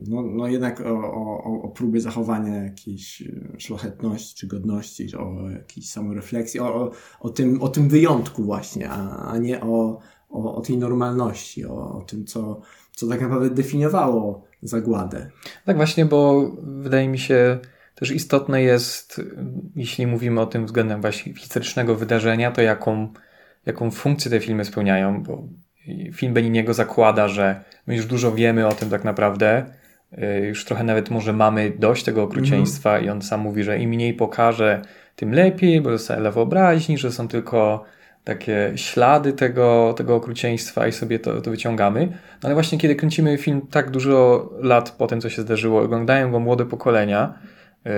no, 0.09 0.23
no 0.23 0.49
jednak 0.49 0.81
o, 0.81 1.13
o, 1.15 1.63
o 1.63 1.69
próbie 1.69 2.01
zachowania 2.01 2.65
jakiejś 2.65 3.23
y, 3.23 3.57
szlachetności 3.59 4.37
czy 4.37 4.47
godności, 4.47 5.17
o 5.17 5.51
jakiejś 5.51 5.91
samorefleksji, 5.91 6.61
o, 6.61 6.75
o, 6.75 6.91
o, 7.21 7.31
tym, 7.31 7.63
o 7.63 7.69
tym 7.69 7.89
wyjątku 7.89 8.43
właśnie, 8.45 8.91
a, 8.91 9.17
a 9.17 9.39
nie 9.39 9.61
o, 9.61 9.99
o, 10.29 10.55
o 10.55 10.61
tej 10.61 10.79
normalności, 10.79 11.65
o, 11.65 11.99
o 11.99 12.03
tym, 12.03 12.25
co, 12.25 12.61
co 12.99 13.07
tak 13.07 13.21
naprawdę 13.21 13.51
definiowało 13.51 14.45
zagładę. 14.63 15.31
Tak 15.65 15.77
właśnie, 15.77 16.05
bo 16.05 16.51
wydaje 16.63 17.09
mi 17.09 17.19
się 17.19 17.59
też 17.95 18.11
istotne 18.11 18.63
jest, 18.63 19.23
jeśli 19.77 20.07
mówimy 20.07 20.41
o 20.41 20.47
tym 20.47 20.67
względem 20.67 21.01
właśnie 21.01 21.35
historycznego 21.35 21.95
wydarzenia, 21.95 22.51
to 22.51 22.63
jaką, 22.63 23.13
jaką 23.67 23.91
funkcję 23.91 24.31
te 24.31 24.41
filmy 24.41 24.65
spełniają, 24.65 25.23
bo 25.23 25.43
film 26.13 26.35
Beniniego 26.35 26.75
zakłada, 26.75 27.29
że 27.29 27.65
my 27.87 27.97
już 27.97 28.07
dużo 28.07 28.33
wiemy 28.33 28.67
o 28.67 28.73
tym 28.73 28.91
tak 28.91 29.05
naprawdę, 29.05 29.67
y, 30.13 30.47
już 30.47 30.65
trochę 30.65 30.85
nawet 30.85 31.11
może 31.11 31.33
mamy 31.33 31.73
dość 31.79 32.05
tego 32.05 32.23
okrucieństwa 32.23 32.91
mm 32.91 33.05
i 33.05 33.11
on 33.11 33.23
sam 33.23 33.41
mówi, 33.41 33.65
że 33.65 33.79
im 33.79 33.91
mniej 33.91 34.15
pokaże, 34.15 34.83
tym 35.17 35.33
lepiej, 35.33 35.81
bo 35.81 35.91
zostaje 35.91 36.31
wyobraźni, 36.31 36.99
że 36.99 37.13
są 37.13 37.29
tylko 37.29 37.85
takie 38.29 38.73
ślady 38.77 39.33
tego, 39.33 39.95
tego 39.97 40.17
okrucieństwa 40.17 40.87
i 40.87 40.93
sobie 40.93 41.19
to, 41.19 41.41
to 41.41 41.51
wyciągamy. 41.51 42.07
No 42.07 42.47
ale 42.47 42.55
właśnie 42.55 42.79
kiedy 42.79 42.97
kręcimy 42.97 43.39
film 43.39 43.67
tak 43.71 43.91
dużo 43.91 44.51
lat 44.61 44.91
po 44.91 45.07
tym, 45.07 45.21
co 45.21 45.31
się 45.31 45.43
zdarzyło, 45.43 45.83
oglądają 45.83 46.31
go 46.31 46.41
młode 46.41 46.67
pokolenia, 46.67 47.39
yy, 47.85 47.93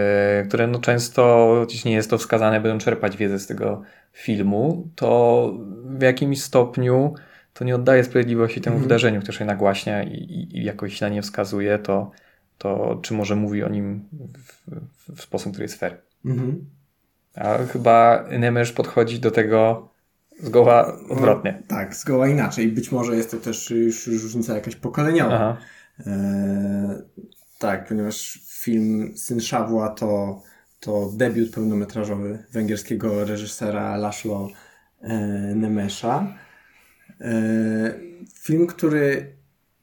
które 0.48 0.66
no 0.66 0.78
często, 0.78 1.54
choć 1.60 1.84
nie 1.84 1.92
jest 1.92 2.10
to 2.10 2.18
wskazane, 2.18 2.60
będą 2.60 2.78
czerpać 2.78 3.16
wiedzę 3.16 3.38
z 3.38 3.46
tego 3.46 3.82
filmu, 4.12 4.88
to 4.96 5.52
w 5.84 6.02
jakimś 6.02 6.42
stopniu 6.42 7.14
to 7.52 7.64
nie 7.64 7.74
oddaje 7.74 8.04
sprawiedliwości 8.04 8.60
temu 8.60 8.76
mm. 8.76 8.82
wydarzeniu, 8.82 9.20
które 9.20 9.38
się 9.38 9.44
nagłaśnia 9.44 10.02
i, 10.02 10.14
i, 10.14 10.58
i, 10.58 10.64
jakoś 10.64 11.00
na 11.00 11.08
nie 11.08 11.22
wskazuje, 11.22 11.78
to, 11.78 12.10
to 12.58 12.98
czy 13.02 13.14
może 13.14 13.36
mówi 13.36 13.62
o 13.62 13.68
nim 13.68 14.08
w, 14.38 15.16
w, 15.16 15.22
sposób, 15.22 15.52
który 15.52 15.64
jest 15.64 15.80
fair. 15.80 15.96
Mm. 16.24 16.64
A 17.34 17.58
chyba 17.58 18.24
Nemesz 18.38 18.72
podchodzi 18.72 19.20
do 19.20 19.30
tego 19.30 19.89
zgoła 20.42 20.98
odwrotnie. 21.08 21.58
No, 21.60 21.76
tak, 21.76 21.94
zgoła 21.94 22.28
inaczej. 22.28 22.68
Być 22.68 22.92
może 22.92 23.16
jest 23.16 23.30
to 23.30 23.36
też 23.36 23.70
już 23.70 24.06
różnica 24.06 24.54
jakaś 24.54 24.76
pokoleniowa. 24.76 25.56
E, 26.06 27.02
tak, 27.58 27.88
ponieważ 27.88 28.40
film 28.46 29.12
Syn 29.16 29.40
Szawła 29.40 29.88
to, 29.88 30.42
to 30.80 31.12
debiut 31.16 31.50
pełnometrażowy 31.50 32.44
węgierskiego 32.52 33.24
reżysera 33.24 33.96
Laszlo 33.96 34.48
e, 35.00 35.18
Nemesza. 35.54 36.34
E, 37.20 37.94
film, 38.34 38.66
który 38.66 39.36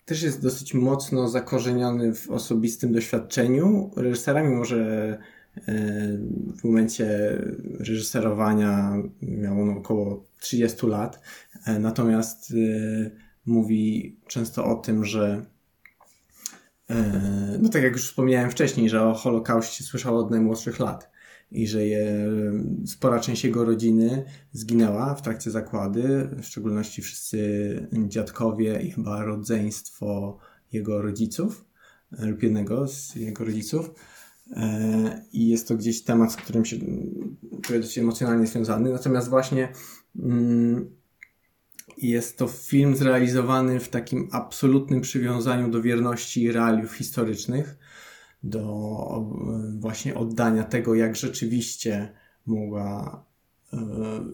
też 0.05 0.21
jest 0.21 0.41
dosyć 0.41 0.73
mocno 0.73 1.27
zakorzeniony 1.27 2.13
w 2.13 2.31
osobistym 2.31 2.93
doświadczeniu 2.93 3.91
reżysera, 3.95 4.43
mimo 4.43 4.65
że 4.65 4.77
e, 4.77 5.36
w 6.57 6.63
momencie 6.63 7.37
reżyserowania 7.79 8.93
miał 9.21 9.61
on 9.61 9.69
około 9.69 10.25
30 10.39 10.87
lat. 10.87 11.19
Natomiast 11.79 12.53
mówi 13.45 14.17
często 14.27 14.65
o 14.65 14.75
tym, 14.75 15.05
że 15.05 15.45
no 17.59 17.69
tak 17.69 17.83
jak 17.83 17.93
już 17.93 18.07
wspomniałem 18.07 18.51
wcześniej, 18.51 18.89
że 18.89 19.03
o 19.03 19.13
Holokauście 19.13 19.83
słyszał 19.83 20.17
od 20.17 20.31
najmłodszych 20.31 20.79
lat 20.79 21.11
i 21.51 21.67
że 21.67 21.87
je, 21.87 22.31
spora 22.85 23.19
część 23.19 23.43
jego 23.43 23.65
rodziny 23.65 24.25
zginęła 24.51 25.15
w 25.15 25.21
trakcie 25.21 25.51
zakłady, 25.51 26.29
w 26.41 26.45
szczególności 26.45 27.01
wszyscy 27.01 27.87
dziadkowie 28.07 28.81
i 28.81 28.91
chyba 28.91 29.23
rodzeństwo 29.23 30.37
jego 30.71 31.01
rodziców 31.01 31.65
lub 32.19 32.43
jednego 32.43 32.87
z 32.87 33.15
jego 33.15 33.45
rodziców. 33.45 33.91
E, 34.51 35.21
I 35.33 35.47
jest 35.47 35.67
to 35.67 35.75
gdzieś 35.75 36.03
temat, 36.03 36.31
z 36.31 36.35
którym 36.35 36.65
się 36.65 36.77
czuję 37.61 37.79
dość 37.79 37.97
emocjonalnie 37.97 38.47
związany. 38.47 38.91
Natomiast 38.91 39.29
właśnie 39.29 39.69
mm, 40.19 40.97
jest 41.97 42.37
to 42.37 42.47
film 42.47 42.95
zrealizowany 42.95 43.79
w 43.79 43.89
takim 43.89 44.29
absolutnym 44.31 45.01
przywiązaniu 45.01 45.69
do 45.69 45.81
wierności 45.81 46.51
realiów 46.51 46.93
historycznych 46.93 47.77
do 48.43 49.25
właśnie 49.79 50.15
oddania 50.15 50.63
tego, 50.63 50.95
jak 50.95 51.15
rzeczywiście 51.15 52.13
mogła, 52.45 53.23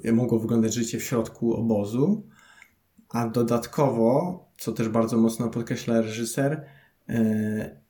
e, 0.03 0.11
mogło 0.11 0.39
wyglądać 0.39 0.73
życie 0.73 0.99
w 0.99 1.03
środku 1.03 1.53
obozu. 1.53 2.27
A 3.09 3.29
dodatkowo, 3.29 4.39
co 4.57 4.71
też 4.71 4.89
bardzo 4.89 5.17
mocno 5.17 5.49
podkreśla 5.49 6.01
reżyser, 6.01 6.65
e, 7.09 7.82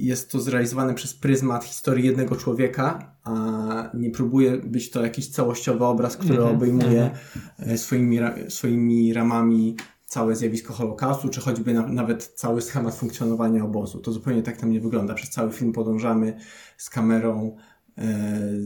jest 0.00 0.30
to 0.30 0.40
zrealizowane 0.40 0.94
przez 0.94 1.14
pryzmat 1.14 1.64
historii 1.64 2.06
jednego 2.06 2.36
człowieka, 2.36 3.16
a 3.24 3.90
nie 3.94 4.10
próbuje 4.10 4.56
być 4.56 4.90
to 4.90 5.02
jakiś 5.02 5.28
całościowy 5.28 5.84
obraz, 5.84 6.16
który 6.16 6.38
mm 6.38 6.48
-hmm, 6.48 6.54
obejmuje 6.54 7.02
mm 7.02 7.12
-hmm. 7.58 7.76
swoimi, 7.76 8.18
swoimi 8.48 9.12
ramami 9.12 9.76
całe 10.06 10.36
zjawisko 10.36 10.72
Holokaustu, 10.72 11.28
czy 11.28 11.40
choćby 11.40 11.74
na, 11.74 11.86
nawet 11.86 12.26
cały 12.26 12.62
schemat 12.62 12.94
funkcjonowania 12.94 13.64
obozu. 13.64 14.00
To 14.00 14.12
zupełnie 14.12 14.42
tak 14.42 14.56
tam 14.56 14.70
nie 14.70 14.80
wygląda. 14.80 15.14
Przez 15.14 15.30
cały 15.30 15.52
film 15.52 15.72
podążamy 15.72 16.36
z 16.76 16.90
kamerą 16.90 17.56
e, 17.98 18.04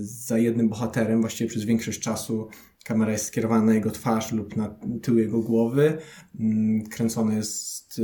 za 0.00 0.38
jednym 0.38 0.68
bohaterem, 0.68 1.20
właściwie 1.20 1.50
przez 1.50 1.64
większość 1.64 2.00
czasu 2.00 2.48
kamera 2.86 3.12
jest 3.12 3.26
skierowana 3.26 3.64
na 3.64 3.74
jego 3.74 3.90
twarz 3.90 4.32
lub 4.32 4.56
na 4.56 4.74
tył 5.02 5.18
jego 5.18 5.40
głowy. 5.40 5.98
Mm, 6.40 6.82
kręcone 6.86 7.34
jest, 7.34 8.00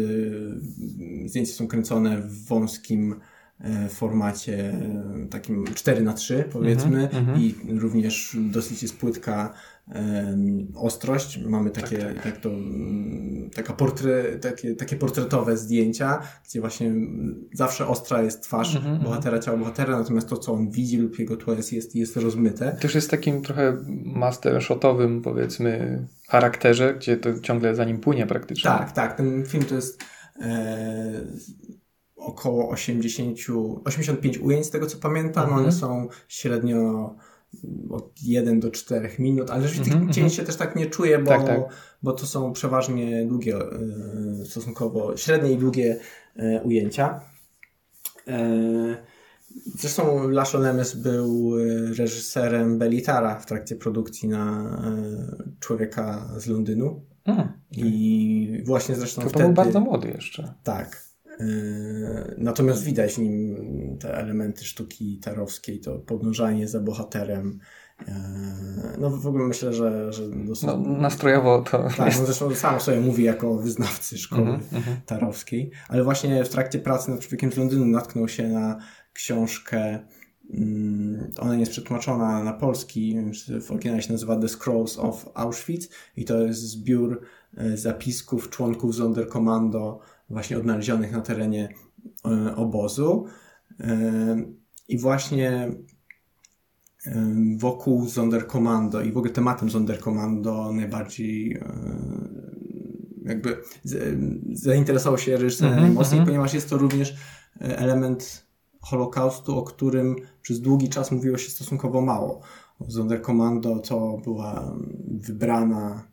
e, 1.24 1.28
zdjęcia 1.28 1.52
są 1.52 1.66
kręcone 1.66 2.18
w 2.18 2.44
wąskim 2.44 3.14
e, 3.60 3.88
formacie 3.88 4.70
e, 4.70 5.26
takim 5.30 5.64
4 5.74 6.02
na 6.02 6.12
3 6.12 6.44
powiedzmy 6.52 7.08
mm 7.10 7.26
-hmm, 7.26 7.40
i 7.40 7.78
również 7.78 8.36
dosyć 8.50 8.82
jest 8.82 8.98
płytka 8.98 9.54
ostrość. 10.74 11.38
Mamy 11.38 11.70
takie, 11.70 11.98
tak, 11.98 12.14
tak. 12.14 12.24
Jak 12.24 12.36
to, 12.36 12.48
mm, 12.48 13.50
taka 13.54 13.72
portre, 13.72 14.38
takie, 14.38 14.74
takie 14.74 14.96
portretowe 14.96 15.56
zdjęcia, 15.56 16.22
gdzie 16.44 16.60
właśnie 16.60 16.92
zawsze 17.54 17.86
ostra 17.86 18.22
jest 18.22 18.42
twarz 18.42 18.76
mm 18.76 18.98
-hmm. 18.98 19.04
bohatera, 19.04 19.38
ciała 19.38 19.58
bohatera, 19.58 19.98
natomiast 19.98 20.28
to, 20.28 20.36
co 20.36 20.52
on 20.52 20.70
widzi 20.70 20.98
lub 20.98 21.18
jego 21.18 21.36
tło 21.36 21.54
jest, 21.54 21.72
jest, 21.72 21.94
jest 21.94 22.16
rozmyte. 22.16 22.76
Też 22.80 22.94
jest 22.94 23.10
takim 23.10 23.42
trochę 23.42 23.76
master 24.04 24.62
shotowym, 24.62 25.22
powiedzmy, 25.22 26.06
charakterze, 26.28 26.94
gdzie 26.94 27.16
to 27.16 27.40
ciągle 27.40 27.74
za 27.74 27.84
nim 27.84 28.00
płynie 28.00 28.26
praktycznie. 28.26 28.70
Tak, 28.70 28.92
tak. 28.92 29.16
Ten 29.16 29.44
film 29.46 29.64
to 29.64 29.74
jest 29.74 30.04
e, 30.40 31.26
około 32.16 32.70
80, 32.70 33.38
85 33.84 34.38
ujęć, 34.38 34.66
z 34.66 34.70
tego 34.70 34.86
co 34.86 34.98
pamiętam. 34.98 35.44
Mm 35.44 35.56
-hmm. 35.56 35.62
One 35.62 35.72
są 35.72 36.08
średnio 36.28 37.14
od 37.90 38.22
1 38.22 38.60
do 38.60 38.70
4 38.70 39.10
minut, 39.18 39.50
ale 39.50 39.68
rzeczywiście 39.68 39.96
mm 39.96 40.08
-hmm, 40.08 40.14
cięć 40.14 40.34
się 40.34 40.42
też 40.42 40.56
tak 40.56 40.76
nie 40.76 40.86
czuję, 40.86 41.18
bo, 41.18 41.30
tak, 41.30 41.46
tak. 41.46 41.60
bo 42.02 42.12
to 42.12 42.26
są 42.26 42.52
przeważnie 42.52 43.26
długie, 43.26 43.56
e, 43.56 44.44
stosunkowo 44.44 45.16
średnie 45.16 45.52
i 45.52 45.56
długie 45.56 45.98
e, 46.36 46.62
ujęcia. 46.62 47.20
E, 48.28 48.96
zresztą 49.78 50.28
Laszlo 50.28 50.60
Nemes 50.60 50.96
był 50.96 51.52
reżyserem 51.98 52.78
Belitara 52.78 53.38
w 53.38 53.46
trakcie 53.46 53.76
produkcji 53.76 54.28
na 54.28 54.76
Człowieka 55.60 56.28
z 56.36 56.46
Londynu. 56.46 57.04
Mm. 57.24 57.48
I 57.76 58.62
właśnie 58.64 58.94
zresztą 58.94 59.22
to 59.22 59.28
wtedy... 59.28 59.44
był 59.44 59.54
bardzo 59.54 59.80
młody 59.80 60.08
jeszcze. 60.08 60.54
Tak. 60.62 61.11
Yy, 61.42 62.34
natomiast 62.38 62.84
widać 62.84 63.14
w 63.14 63.18
nim 63.18 63.56
te 64.00 64.14
elementy 64.14 64.64
sztuki 64.64 65.18
tarowskiej, 65.18 65.80
to 65.80 65.98
podążanie 65.98 66.68
za 66.68 66.80
bohaterem. 66.80 67.58
Yy, 68.00 68.14
no 68.98 69.10
w 69.10 69.26
ogóle 69.26 69.44
myślę, 69.44 69.72
że, 69.72 70.12
że 70.12 70.28
dosyć... 70.28 70.66
no, 70.66 70.76
nastrojowo 70.76 71.62
to. 71.62 71.88
Tak, 71.96 72.06
jest... 72.06 72.20
no 72.20 72.26
zresztą 72.26 72.54
sam 72.54 72.80
sobie 72.80 73.00
mówi 73.00 73.24
jako 73.24 73.54
wyznawcy 73.54 74.18
szkoły 74.18 74.48
mm 74.48 74.60
-hmm. 74.60 74.96
tarowskiej, 75.06 75.70
ale 75.88 76.04
właśnie 76.04 76.44
w 76.44 76.48
trakcie 76.48 76.78
pracy 76.78 77.10
nad 77.10 77.20
człowiekiem 77.20 77.52
z 77.52 77.56
Londynu 77.56 77.86
natknął 77.86 78.28
się 78.28 78.48
na 78.48 78.78
książkę. 79.12 79.98
Mm, 80.50 81.30
ona 81.38 81.54
nie 81.54 81.60
jest 81.60 81.72
przetłumaczona 81.72 82.44
na 82.44 82.52
polski, 82.52 83.16
w 83.62 83.70
oryginale 83.70 84.02
się 84.02 84.12
nazywa 84.12 84.36
The 84.36 84.48
Scrolls 84.48 84.98
of 84.98 85.28
Auschwitz 85.34 85.88
i 86.16 86.24
to 86.24 86.40
jest 86.40 86.60
zbiór 86.60 87.20
yy, 87.56 87.76
zapisków 87.76 88.50
członków 88.50 88.96
Sonderkommando 88.96 90.00
właśnie 90.32 90.58
odnalezionych 90.58 91.12
na 91.12 91.20
terenie 91.20 91.68
e, 92.26 92.56
obozu. 92.56 93.24
E, 93.80 93.96
I 94.88 94.98
właśnie 94.98 95.72
wokół 97.56 98.08
Sonderkommando 98.08 99.00
i 99.00 99.12
w 99.12 99.16
ogóle 99.16 99.32
tematem 99.32 99.70
Sonderkommando 99.70 100.72
najbardziej 100.72 101.60
jakby 103.24 103.56
zainteresował 104.52 105.18
się 105.18 105.36
reżyserem 105.36 105.72
mm 105.72 105.84
-hmm, 105.84 105.86
najmocniej, 105.86 106.18
mm 106.18 106.24
-hmm. 106.24 106.30
ponieważ 106.30 106.54
jest 106.54 106.70
to 106.70 106.78
również 106.78 107.16
element 107.60 108.46
Holokaustu, 108.80 109.58
o 109.58 109.62
którym 109.62 110.16
przez 110.42 110.60
długi 110.60 110.88
czas 110.88 111.12
mówiło 111.12 111.38
się 111.38 111.50
stosunkowo 111.50 112.00
mało. 112.00 112.40
Sonderkommando 112.88 113.78
to 113.78 114.20
była 114.24 114.76
wybrana 115.10 116.08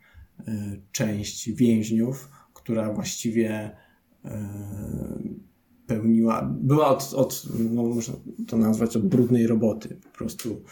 część 0.91 1.51
więźniów, 1.51 2.30
która 2.53 2.93
właściwie 2.93 3.76
pełniła, 5.88 6.55
była 6.61 6.88
od, 6.88 7.13
od 7.13 7.43
no 7.59 7.84
można 7.84 8.13
to 8.47 8.57
nazwać 8.57 8.95
od 8.95 9.07
brudnej 9.07 9.47
roboty, 9.47 9.99
po 10.03 10.17
prostu 10.17 10.63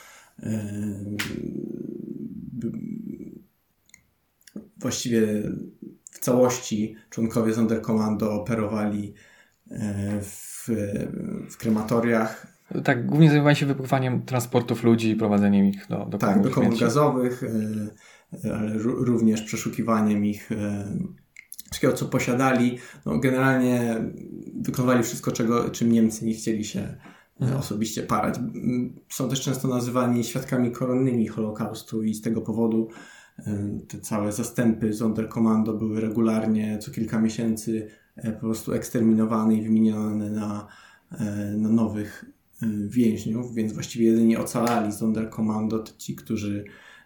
właściwie 4.78 5.44
w 6.12 6.20
całości 6.20 6.96
członkowie 7.10 7.54
Sonderkommando 7.54 8.34
operowali 8.34 9.14
e, 9.72 10.22
w, 10.22 10.70
w 11.50 11.58
krematoriach. 11.58 12.48
Tak, 12.84 13.06
głównie 13.06 13.30
zajmowali 13.30 13.56
się 13.56 13.66
wypływaniem 13.66 14.22
transportów 14.22 14.84
ludzi 14.84 15.10
i 15.10 15.16
prowadzeniem 15.16 15.66
ich 15.66 15.88
do, 15.88 16.06
do 16.06 16.18
Tak, 16.18 16.42
do 16.42 16.50
komór 16.50 16.80
gazowych, 16.80 17.44
e, 18.44 18.54
ale 18.54 18.74
również 18.78 19.42
przeszukiwaniem 19.42 20.26
ich 20.26 20.50
wszystkiego, 21.72 21.94
co 21.94 22.06
posiadali. 22.06 22.78
No, 23.06 23.20
generalnie 23.20 23.96
wykonywali 24.56 25.04
wszystko, 25.04 25.32
czego, 25.32 25.70
czym 25.70 25.92
Niemcy 25.92 26.26
nie 26.26 26.34
chcieli 26.34 26.66
się 26.66 26.96
mhm. 27.40 27.60
osobiście 27.60 28.04
parać. 28.04 28.40
Są 29.10 29.30
też 29.30 29.42
często 29.42 29.68
nazywani 29.68 30.24
świadkami 30.24 30.72
koronnymi 30.72 31.28
Holokaustu 31.28 32.04
i 32.04 32.14
z 32.14 32.22
tego 32.22 32.42
powodu 32.42 32.90
te 33.88 34.00
całe 34.00 34.32
zastępy 34.32 34.94
Sonderkommando 34.94 35.74
były 35.74 36.02
regularnie 36.02 36.78
co 36.78 36.92
kilka 36.92 37.22
miesięcy 37.22 37.88
e, 38.16 38.32
po 38.32 38.40
prostu 38.40 38.74
eksterminowane 38.74 39.56
i 39.56 39.62
wymienione 39.62 40.30
na, 40.30 40.68
e, 41.12 41.26
na 41.58 41.70
nowych 41.70 42.26
e, 42.62 42.68
więźniów, 42.88 43.56
więc 43.56 43.74
właściwie 43.74 44.06
jedynie 44.06 44.40
ocalali 44.40 44.94
Sonderkommando 44.94 45.80
to 45.80 45.92
ci, 45.98 46.16
którzy 46.16 46.66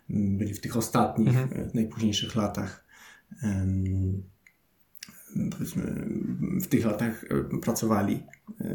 byli 0.09 0.53
w 0.53 0.61
tych 0.61 0.77
ostatnich, 0.77 1.37
mhm. 1.37 1.69
najpóźniejszych 1.73 2.35
latach 2.35 2.85
powiedzmy 5.51 5.83
w 6.61 6.67
tych 6.67 6.85
latach 6.85 7.25
pracowali 7.63 8.23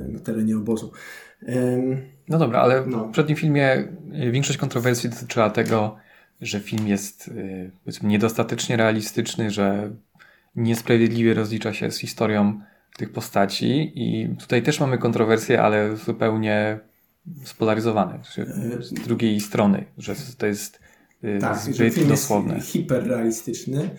na 0.09 0.19
terenie 0.19 0.57
obozu. 0.57 0.93
No 2.29 2.39
dobra, 2.39 2.61
ale 2.61 2.87
no. 2.87 3.09
w 3.09 3.13
przednim 3.13 3.37
filmie 3.37 3.89
większość 4.33 4.59
kontrowersji 4.59 5.11
dotyczyła 5.11 5.51
tego, 5.51 5.97
że 6.41 6.61
film 6.61 6.87
jest 6.87 7.31
powiedzmy 7.85 8.09
niedostatecznie 8.09 8.77
realistyczny, 8.77 9.51
że 9.51 9.93
niesprawiedliwie 10.57 11.35
rozlicza 11.35 11.73
się 11.73 11.91
z 11.91 11.99
historią 11.99 12.61
tych 12.97 13.13
postaci 13.13 13.93
i 13.95 14.37
tutaj 14.37 14.63
też 14.63 14.81
mamy 14.81 14.99
kontrowersje, 14.99 15.63
ale 15.63 15.97
zupełnie 15.97 16.79
spolaryzowane 17.45 18.19
z 18.81 18.93
drugiej 18.93 19.41
strony, 19.41 19.85
że 19.99 20.15
to 20.39 20.47
jest 20.47 20.81
tak, 21.41 21.59
zbyt 21.59 21.95
film 21.95 22.09
dosłowne. 22.09 22.55
Jest 22.55 22.69
hiperrealistyczny 22.69 23.91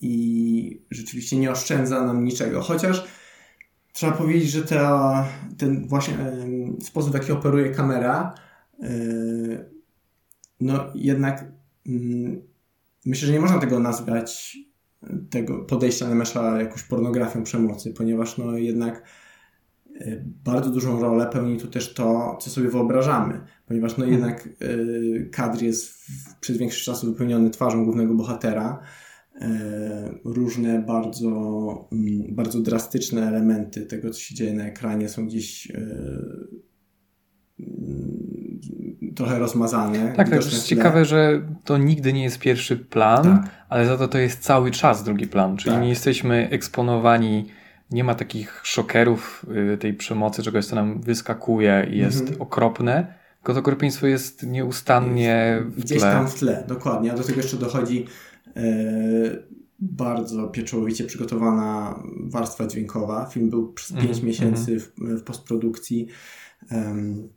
i 0.00 0.82
rzeczywiście 0.90 1.36
nie 1.36 1.50
oszczędza 1.50 2.06
nam 2.06 2.24
niczego, 2.24 2.60
chociaż 2.60 3.04
trzeba 3.92 4.12
powiedzieć, 4.12 4.50
że 4.50 4.62
ta, 4.62 5.24
ten 5.58 5.88
właśnie 5.88 6.14
sposób, 6.82 7.10
w 7.10 7.14
jaki 7.14 7.32
operuje 7.32 7.70
kamera 7.70 8.34
no 10.60 10.86
jednak 10.94 11.44
mm, 11.86 12.42
myślę, 13.06 13.26
że 13.26 13.32
nie 13.32 13.40
można 13.40 13.58
tego 13.58 13.80
nazwać 13.80 14.58
tego 15.30 15.58
podejścia 15.58 16.08
Nemesza 16.08 16.60
jakąś 16.60 16.82
pornografią 16.82 17.42
przemocy, 17.42 17.92
ponieważ 17.92 18.38
no 18.38 18.56
jednak 18.56 19.02
e, 20.00 20.24
bardzo 20.44 20.70
dużą 20.70 21.00
rolę 21.00 21.26
pełni 21.26 21.60
tu 21.60 21.68
też 21.68 21.94
to, 21.94 22.38
co 22.40 22.50
sobie 22.50 22.68
wyobrażamy, 22.68 23.40
ponieważ 23.66 23.96
no 23.96 24.04
jednak 24.04 24.48
kadr 25.32 25.62
jest 25.62 25.94
przez 26.40 26.56
większość 26.56 26.84
czasu 26.84 27.06
wypełniony 27.06 27.50
twarzą 27.50 27.84
głównego 27.84 28.14
bohatera. 28.14 28.80
Y, 29.42 30.20
różne 30.24 30.78
bardzo, 30.78 31.88
y, 31.92 32.32
bardzo 32.32 32.60
drastyczne 32.60 33.28
elementy 33.28 33.86
tego, 33.86 34.10
co 34.10 34.20
się 34.20 34.34
dzieje 34.34 34.52
na 34.52 34.66
ekranie 34.66 35.08
są 35.08 35.26
gdzieś 35.26 35.72
trochę 39.16 39.38
rozmazane. 39.38 40.12
Tak, 40.16 40.28
tak. 40.28 40.44
Jest 40.44 40.66
ciekawe, 40.66 41.04
że 41.04 41.42
to 41.64 41.78
nigdy 41.78 42.12
nie 42.12 42.22
jest 42.22 42.38
pierwszy 42.38 42.76
plan, 42.76 43.22
tak. 43.22 43.50
ale 43.68 43.86
za 43.86 43.96
to 43.96 44.08
to 44.08 44.18
jest 44.18 44.40
cały 44.40 44.70
czas 44.70 45.04
drugi 45.04 45.26
plan, 45.26 45.56
czyli 45.56 45.74
tak. 45.74 45.82
nie 45.82 45.88
jesteśmy 45.88 46.48
eksponowani, 46.50 47.46
nie 47.90 48.04
ma 48.04 48.14
takich 48.14 48.60
szokerów 48.64 49.46
y, 49.74 49.78
tej 49.78 49.94
przemocy, 49.94 50.42
czegoś, 50.42 50.66
co 50.66 50.76
nam 50.76 51.00
wyskakuje 51.00 51.86
i 51.90 51.98
jest 51.98 52.20
mhm. 52.20 52.42
okropne, 52.42 53.14
tylko 53.38 53.54
to 53.54 53.60
okropieństwo 53.60 54.06
jest 54.06 54.46
nieustannie 54.46 55.62
w 55.62 55.74
tle. 55.74 55.82
Gdzieś 55.82 56.00
tam 56.00 56.28
w 56.28 56.34
tle, 56.34 56.64
dokładnie. 56.68 57.12
A 57.12 57.16
do 57.16 57.22
tego 57.24 57.40
jeszcze 57.40 57.56
dochodzi 57.56 58.06
e, 58.06 58.06
bardzo 59.78 60.48
pieczołowicie 60.48 61.04
przygotowana 61.04 62.02
warstwa 62.20 62.66
dźwiękowa. 62.66 63.26
Film 63.26 63.50
był 63.50 63.72
przez 63.72 63.92
5 63.92 64.04
mm, 64.04 64.24
miesięcy 64.24 64.70
mm. 64.70 65.16
w, 65.16 65.20
w, 65.20 65.24
postprodukcji. 65.24 66.08
Um, 66.70 67.28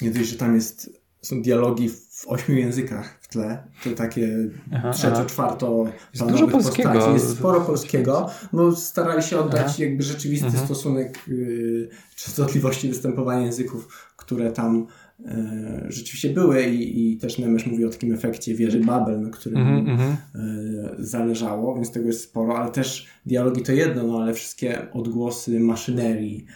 nie 0.00 0.10
dość, 0.10 0.28
że 0.28 0.36
tam 0.36 0.54
jest 0.54 1.00
są 1.22 1.42
dialogi 1.42 1.88
w 1.88 2.24
ośmiu 2.26 2.56
językach 2.56 3.18
w 3.20 3.28
tle. 3.28 3.64
To 3.84 3.90
takie 3.90 4.28
aha, 4.72 4.90
trzecio, 4.90 5.24
czwarto 5.24 5.84
jest 6.14 6.26
dużo 6.26 6.48
polskiego. 6.48 6.92
Postaci. 6.92 7.14
Jest 7.14 7.38
sporo 7.38 7.60
polskiego. 7.60 8.30
No, 8.52 8.76
starali 8.76 9.22
się 9.22 9.38
oddać 9.38 9.66
aha. 9.66 9.74
jakby 9.78 10.02
rzeczywisty 10.02 10.46
mhm. 10.46 10.64
stosunek 10.64 11.18
y, 11.28 11.88
częstotliwości 12.16 12.88
występowania 12.88 13.46
języków, 13.46 14.12
które 14.16 14.52
tam 14.52 14.86
y, 15.20 15.24
rzeczywiście 15.88 16.30
były 16.30 16.66
i, 16.66 17.12
i 17.12 17.16
też 17.16 17.38
Nemesz 17.38 17.66
mówi 17.66 17.84
o 17.84 17.90
takim 17.90 18.14
efekcie 18.14 18.54
wieży 18.54 18.80
Babel, 18.80 19.20
na 19.20 19.30
którym 19.30 19.58
mhm, 19.58 20.10
y, 20.10 20.16
zależało, 20.98 21.74
więc 21.74 21.90
tego 21.90 22.06
jest 22.06 22.22
sporo, 22.22 22.58
ale 22.58 22.70
też 22.70 23.06
dialogi 23.26 23.62
to 23.62 23.72
jedno, 23.72 24.06
no 24.06 24.22
ale 24.22 24.34
wszystkie 24.34 24.92
odgłosy 24.92 25.60
maszynerii, 25.60 26.46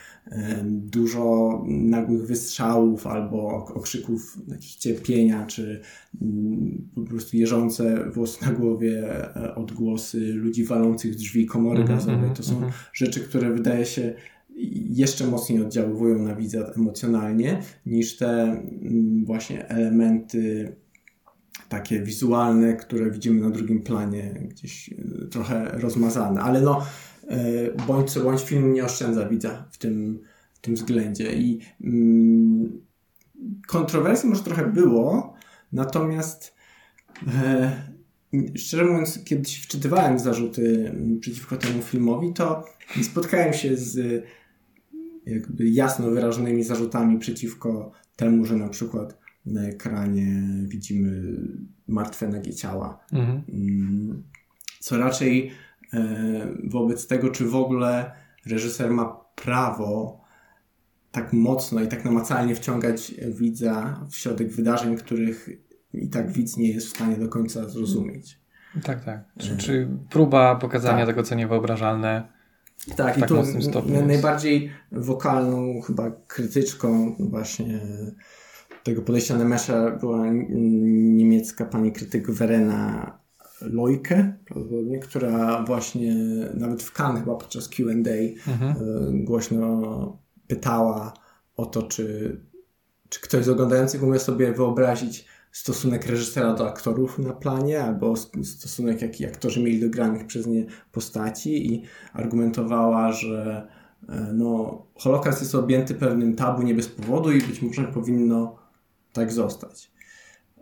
dużo 0.67 1.65
nagłych 1.69 2.27
wystrzałów 2.27 3.07
albo 3.07 3.49
okrzyków 3.75 4.39
jakichś 4.49 4.75
cierpienia, 4.75 5.47
czy 5.47 5.81
mm, 6.23 6.89
po 6.95 7.01
prostu 7.01 7.37
jeżące 7.37 8.11
włosy 8.11 8.47
na 8.47 8.53
głowie 8.53 9.11
e, 9.37 9.55
odgłosy 9.55 10.19
ludzi 10.21 10.65
walących 10.65 11.15
drzwi 11.15 11.47
komory 11.47 11.83
mm 11.83 11.87
-hmm, 11.87 11.95
gazowej. 11.95 12.31
To 12.35 12.43
są 12.43 12.57
mm 12.57 12.71
-hmm. 12.71 12.73
rzeczy, 12.93 13.21
które 13.21 13.51
wydaje 13.51 13.87
się 13.87 14.15
jeszcze 14.91 15.27
mocniej 15.27 15.63
oddziaływują 15.63 16.19
na 16.19 16.35
widza 16.35 16.73
emocjonalnie 16.77 17.63
niż 17.87 18.17
te 18.17 18.43
mm, 18.43 19.25
właśnie 19.25 19.69
elementy 19.69 20.77
takie 21.69 22.03
wizualne, 22.03 22.77
które 22.77 23.11
widzimy 23.11 23.41
na 23.41 23.51
drugim 23.51 23.83
planie, 23.83 24.35
gdzieś 24.49 24.91
e, 24.93 25.27
trochę 25.27 25.79
rozmazane. 25.79 26.41
Ale 26.41 26.61
no, 26.61 26.83
E, 27.29 27.87
bądź 27.87 28.11
co 28.11 28.21
bądź 28.21 28.43
film 28.43 28.73
nie 28.73 28.85
oszczędza 28.85 29.29
widza 29.29 29.65
w 29.71 29.79
tym, 29.79 30.21
w 30.55 30.61
tym 30.61 30.75
względzie. 30.75 31.33
I 31.33 31.61
mm, 31.85 32.81
kontrowersji 33.67 34.29
może 34.29 34.43
trochę 34.43 34.67
było, 34.67 35.35
natomiast 35.73 36.55
e, 37.29 37.73
szczerze 38.57 38.85
mówiąc, 38.85 39.25
kiedy 39.25 39.43
wczytywałem 39.45 40.19
zarzuty 40.19 40.95
przeciwko 41.21 41.57
temu 41.57 41.83
filmowi, 41.83 42.33
to 42.33 42.65
spotkałem 43.03 43.53
się 43.53 43.77
z 43.77 44.25
jakby 45.27 45.69
jasno 45.69 46.11
wyrażonymi 46.11 46.65
zarzutami 46.65 47.19
przeciwko 47.19 47.93
temu, 48.17 48.45
że 48.45 48.57
na 48.57 48.69
przykład 48.69 49.19
na 49.47 49.63
ekranie 49.63 50.43
widzimy 50.67 51.37
martwe 51.89 52.29
nagie 52.29 52.55
ciała. 52.55 53.05
Mhm. 53.13 53.43
Mm, 53.49 54.23
co 54.81 54.99
raczej 54.99 55.53
E, 55.95 56.47
wobec 56.65 57.07
tego, 57.07 57.31
czy 57.31 57.45
w 57.45 57.57
ogóle 57.57 58.13
reżyser 58.47 58.91
ma 58.91 59.17
prawo 59.35 60.23
tak 61.11 61.33
mocno 61.33 61.81
i 61.81 61.89
tak 61.89 62.05
namacalnie 62.05 62.55
wciągać 62.55 63.15
widza 63.29 64.01
w 64.11 64.17
środek 64.17 64.53
wydarzeń, 64.53 64.97
których 64.97 65.49
i 65.95 66.09
tak 66.09 66.33
widz 66.33 66.57
nie 66.57 66.69
jest 66.69 66.87
w 66.87 66.91
stanie 66.91 67.17
do 67.17 67.29
końca 67.29 67.69
zrozumieć. 67.69 68.41
Tak, 68.83 69.05
tak. 69.05 69.25
Czy, 69.39 69.57
czy 69.57 69.89
próba 70.11 70.57
pokazania 70.57 70.99
tak. 70.99 71.07
tego, 71.07 71.23
co 71.23 71.35
niewyobrażalne. 71.35 72.29
Tak, 72.89 72.97
tak 72.97 73.19
i 73.19 73.23
tu 73.23 73.35
najbardziej 74.07 74.71
wokalną 74.93 75.81
chyba 75.81 76.11
krytyczką 76.27 77.17
właśnie 77.19 77.81
tego 78.83 79.03
podejścia 79.03 79.39
Nemesza 79.39 79.91
była 79.91 80.27
niemiecka 81.11 81.65
pani 81.65 81.93
krytyk 81.93 82.31
Verena 82.31 83.13
Lojkę, 83.61 84.33
prawdopodobnie, 84.45 84.99
która 84.99 85.65
właśnie 85.65 86.15
nawet 86.55 86.83
w 86.83 86.93
Cannes 86.93 87.21
chyba 87.21 87.37
podczas 87.37 87.69
Q&A 87.69 87.93
mhm. 88.51 88.73
E, 88.73 88.77
głośno 89.25 89.83
pytała 90.47 91.13
o 91.57 91.67
to, 91.67 91.83
czy 91.83 92.37
czy 93.09 93.21
ktoś 93.21 93.45
z 93.45 93.49
oglądających 93.49 94.03
umie 94.03 94.19
sobie 94.19 94.53
wyobrazić 94.53 95.25
stosunek 95.53 96.07
reżysera 96.07 96.55
do 96.55 96.69
aktorów 96.69 97.19
na 97.19 97.33
planie, 97.33 97.83
albo 97.83 98.17
stosunek, 98.45 99.03
jaki 99.03 99.27
aktorzy 99.27 99.63
mieli 99.63 99.81
do 99.81 99.91
granych 99.91 100.27
przez 100.27 100.47
nie 100.47 100.67
postaci 100.93 101.75
i 101.75 101.83
argumentowała, 102.13 103.13
że 103.13 103.69
e, 104.09 104.33
no, 104.35 104.83
Holokaust 104.95 105.41
jest 105.41 105.55
objęty 105.55 105.95
pewnym 105.95 106.37
tabu 106.37 106.63
nie 106.63 106.75
bez 106.75 106.89
powodu 106.89 107.33
i 107.33 107.41
być 107.41 107.63
może 107.63 107.85
powinno 107.85 108.57
tak 109.13 109.33
zostać. 109.33 109.93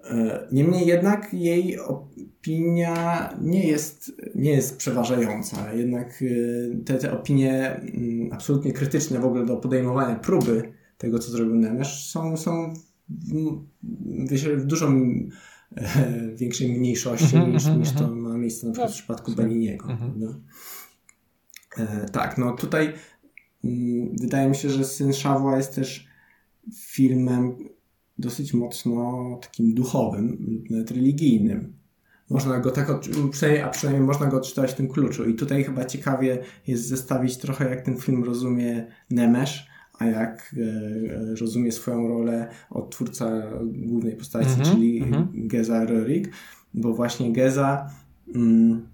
E, 0.05 0.49
niemniej 0.53 0.87
jednak 0.87 1.35
jej 1.35 1.79
opinia 1.79 3.29
nie 3.41 3.67
jest, 3.67 4.13
nie 4.35 4.51
jest 4.51 4.77
przeważająca. 4.77 5.73
Jednak 5.73 6.23
e, 6.23 6.85
te, 6.85 6.95
te 6.95 7.13
opinie 7.13 7.77
mm, 7.77 8.33
absolutnie 8.33 8.73
krytyczne 8.73 9.19
w 9.19 9.25
ogóle 9.25 9.47
do 9.47 9.57
podejmowania 9.57 10.17
próby 10.17 10.73
tego, 10.99 11.19
co 11.19 11.31
zrobił 11.31 11.55
Nemesz, 11.55 12.11
są, 12.11 12.37
są 12.37 12.75
w, 13.11 14.35
w 14.57 14.67
dużo 14.67 14.93
większej 16.37 16.79
mniejszości 16.79 17.37
mm 17.37 17.51
-hmm, 17.51 17.53
niż, 17.53 17.67
niż 17.67 17.93
to 17.93 18.15
ma 18.15 18.39
miejsce 18.39 18.67
na 18.67 18.73
przykład 18.73 18.91
w 18.91 18.95
przypadku 18.95 19.33
Beniniego. 19.33 19.85
Mm 19.85 19.99
-hmm. 19.99 20.35
e, 21.77 22.09
tak, 22.09 22.39
no 22.39 22.53
tutaj 22.53 22.93
m, 23.65 24.17
wydaje 24.21 24.49
mi 24.49 24.57
się, 24.57 24.71
że 24.71 24.85
Syn 24.85 25.13
Szawła 25.13 25.57
jest 25.57 25.75
też 25.75 26.09
filmem 26.75 27.57
dosyć 28.19 28.55
mocno 28.55 29.39
takim 29.43 29.75
duchowym, 29.75 30.39
nawet 30.71 30.91
religijnym. 30.91 31.81
Można 32.31 32.61
go 32.61 32.71
tak, 32.71 32.91
a 33.65 33.69
przynajmniej 33.69 34.07
można 34.07 34.27
go 34.27 34.37
odczytać 34.37 34.71
w 34.71 34.75
tym 34.75 34.89
kluczu. 34.89 35.29
I 35.29 35.35
tutaj 35.35 35.65
chyba 35.65 35.85
ciekawie 35.85 36.39
jest 36.67 36.89
zestawić 36.89 37.37
trochę, 37.37 37.71
jak 37.71 37.85
ten 37.85 37.97
film 37.97 38.25
rozumie 38.25 38.87
Nemesz, 39.11 39.70
a 40.01 40.07
jak 40.07 40.55
e, 40.57 41.35
rozumie 41.41 41.73
swoją 41.73 42.09
rolę 42.09 42.49
odtwórca 42.71 43.43
głównej 43.65 44.17
postaci, 44.17 44.51
mm 44.51 44.61
-hmm, 44.61 44.73
czyli 44.73 45.03
mm 45.03 45.13
-hmm. 45.13 45.27
Geza 45.35 45.87
Röhrig, 45.87 46.29
bo 46.75 46.95
właśnie 46.95 47.33
Geza 47.33 47.91
mm, 48.35 48.89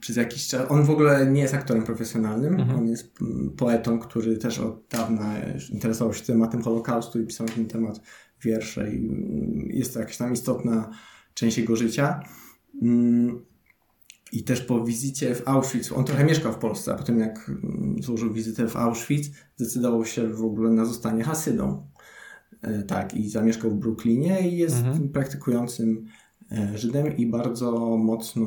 przez 0.00 0.16
jakiś 0.16 0.48
czas, 0.48 0.70
on 0.70 0.84
w 0.84 0.90
ogóle 0.90 1.26
nie 1.26 1.40
jest 1.40 1.54
aktorem 1.54 1.82
profesjonalnym, 1.82 2.54
mm 2.54 2.68
-hmm. 2.68 2.78
on 2.78 2.88
jest 2.88 3.22
mm, 3.22 3.50
poetą, 3.50 3.98
który 3.98 4.38
też 4.38 4.58
od 4.58 4.84
dawna 4.90 5.34
interesował 5.72 6.14
się 6.14 6.22
tematem 6.22 6.62
Holokaustu 6.62 7.20
i 7.20 7.26
pisał 7.26 7.46
na 7.46 7.52
ten 7.52 7.66
temat 7.66 8.00
wiersze 8.42 8.94
i 8.94 9.08
mm, 9.08 9.68
jest 9.70 9.94
to 9.94 10.00
jakaś 10.00 10.16
tam 10.16 10.32
istotna 10.32 10.90
część 11.34 11.58
jego 11.58 11.76
życia. 11.76 12.20
I 14.32 14.44
też 14.44 14.60
po 14.60 14.84
wizycie 14.84 15.34
w 15.34 15.48
Auschwitz, 15.48 15.92
on 15.92 16.04
trochę 16.04 16.24
mieszkał 16.24 16.52
w 16.52 16.58
Polsce, 16.58 16.92
a 16.94 16.96
potem 16.96 17.18
jak 17.18 17.48
mm, 17.48 17.96
złożył 18.02 18.32
wizytę 18.32 18.68
w 18.68 18.76
Auschwitz, 18.76 19.30
zdecydował 19.56 20.04
się 20.04 20.28
w 20.28 20.44
ogóle 20.44 20.70
na 20.70 20.84
zostanie 20.84 21.24
hasydą. 21.24 21.86
E, 22.62 22.82
tak, 22.82 23.14
i 23.14 23.30
zamieszkał 23.30 23.70
w 23.70 23.74
Brooklynie 23.74 24.50
i 24.50 24.56
jest 24.56 24.76
mhm. 24.76 25.08
praktykującym 25.08 26.06
e, 26.52 26.78
Żydem 26.78 27.16
i 27.16 27.26
bardzo 27.26 27.96
mocno 27.96 28.44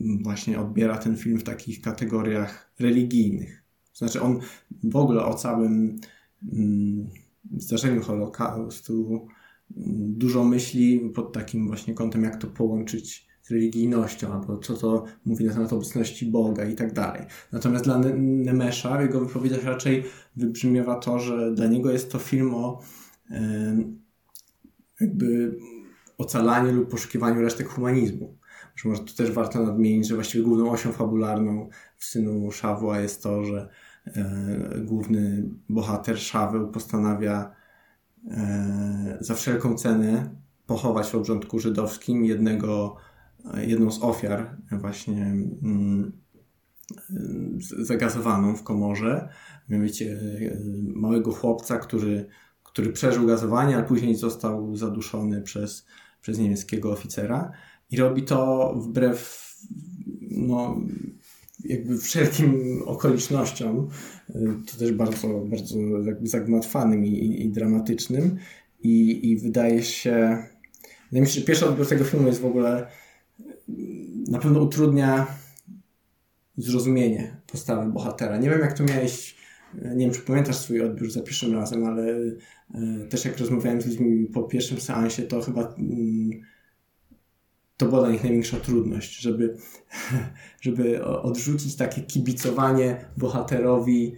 mm, 0.00 0.22
właśnie 0.22 0.60
odbiera 0.60 0.98
ten 0.98 1.16
film 1.16 1.38
w 1.38 1.44
takich 1.44 1.80
kategoriach 1.80 2.72
religijnych. 2.78 3.62
Znaczy 3.94 4.22
on 4.22 4.40
w 4.84 4.96
ogóle 4.96 5.24
o 5.24 5.34
całym 5.34 5.96
mm, 6.52 7.08
zdarzeniu 7.56 8.02
Holokaustu 8.02 9.26
dużo 9.96 10.44
myśli 10.44 11.10
pod 11.14 11.32
takim 11.32 11.66
właśnie 11.66 11.94
kątem, 11.94 12.22
jak 12.22 12.36
to 12.36 12.46
połączyć 12.46 13.26
religijnością, 13.50 14.32
albo 14.32 14.58
co 14.58 14.74
to 14.74 15.04
mówi 15.24 15.44
na 15.44 15.54
temat 15.54 15.72
obecności 15.72 16.26
Boga 16.26 16.64
i 16.64 16.74
tak 16.74 16.92
dalej. 16.92 17.22
Natomiast 17.52 17.84
dla 17.84 17.98
Nemesza 18.18 18.98
w 18.98 19.00
jego 19.00 19.20
wypowiedziach 19.20 19.64
raczej 19.64 20.04
wybrzmiewa 20.36 20.94
to, 20.94 21.18
że 21.18 21.54
dla 21.54 21.66
niego 21.66 21.90
jest 21.90 22.12
to 22.12 22.18
film 22.18 22.54
o 22.54 22.82
jakby 25.00 25.58
ocalaniu 26.18 26.72
lub 26.72 26.90
poszukiwaniu 26.90 27.40
resztek 27.40 27.68
humanizmu. 27.68 28.38
Że 28.76 28.88
może 28.88 29.04
tu 29.04 29.14
też 29.14 29.30
warto 29.30 29.62
nadmienić, 29.62 30.08
że 30.08 30.14
właściwie 30.14 30.44
główną 30.44 30.70
osią 30.70 30.92
fabularną 30.92 31.68
w 31.96 32.04
Synu 32.04 32.50
Szawła 32.52 33.00
jest 33.00 33.22
to, 33.22 33.44
że 33.44 33.68
e, 34.06 34.80
główny 34.84 35.48
bohater 35.68 36.18
Szaweł 36.18 36.68
postanawia 36.68 37.52
e, 38.30 39.18
za 39.20 39.34
wszelką 39.34 39.74
cenę 39.74 40.30
pochować 40.66 41.06
w 41.06 41.14
obrządku 41.14 41.58
żydowskim 41.58 42.24
jednego 42.24 42.96
jedną 43.54 43.90
z 43.90 44.02
ofiar 44.02 44.56
właśnie 44.72 45.22
mm, 45.22 46.12
zagazowaną 47.78 48.56
w 48.56 48.62
komorze. 48.62 49.28
Mianowicie 49.68 50.12
e, 50.12 50.58
małego 50.94 51.32
chłopca, 51.32 51.78
który, 51.78 52.26
który 52.62 52.92
przeżył 52.92 53.26
gazowanie, 53.26 53.76
ale 53.76 53.84
później 53.84 54.14
został 54.14 54.76
zaduszony 54.76 55.42
przez, 55.42 55.86
przez 56.20 56.38
niemieckiego 56.38 56.92
oficera. 56.92 57.52
I 57.90 57.96
robi 57.96 58.22
to 58.22 58.74
wbrew 58.76 59.46
no, 60.30 60.76
jakby 61.64 61.98
wszelkim 61.98 62.82
okolicznościom, 62.86 63.88
e, 64.28 64.34
to 64.66 64.78
też 64.78 64.92
bardzo, 64.92 65.28
bardzo 65.28 65.78
jakby 66.04 66.28
zagmatwanym 66.28 67.04
i, 67.04 67.08
i, 67.08 67.46
i 67.46 67.50
dramatycznym. 67.50 68.36
I, 68.80 69.30
I 69.30 69.38
wydaje 69.38 69.82
się, 69.82 70.44
wydaje 71.10 71.22
mi 71.22 71.28
się, 71.28 71.40
że 71.40 71.46
pierwszy 71.46 71.66
odbiór 71.66 71.88
tego 71.88 72.04
filmu 72.04 72.26
jest 72.26 72.40
w 72.40 72.46
ogóle 72.46 72.86
na 74.28 74.38
pewno 74.38 74.60
utrudnia 74.60 75.26
zrozumienie 76.56 77.36
postawy 77.46 77.92
bohatera. 77.92 78.38
Nie 78.38 78.50
wiem, 78.50 78.60
jak 78.60 78.78
to 78.78 78.84
miałeś, 78.84 79.36
nie 79.74 80.04
wiem, 80.06 80.14
czy 80.14 80.20
pamiętasz 80.20 80.56
swój 80.56 80.82
odbiór 80.82 81.10
za 81.10 81.22
pierwszym 81.22 81.54
razem, 81.54 81.84
ale 81.84 82.02
e, 82.74 83.06
też 83.10 83.24
jak 83.24 83.38
rozmawiałem 83.38 83.80
z 83.80 83.86
ludźmi 83.86 84.26
po 84.26 84.42
pierwszym 84.42 84.80
seansie, 84.80 85.22
to 85.22 85.40
chyba 85.40 85.74
mm, 85.78 86.30
to 87.76 87.86
była 87.86 88.00
dla 88.00 88.10
nich 88.10 88.22
największa 88.22 88.60
trudność, 88.60 89.20
żeby, 89.20 89.56
żeby 90.60 91.04
odrzucić 91.04 91.76
takie 91.76 92.02
kibicowanie 92.02 93.04
bohaterowi 93.16 94.14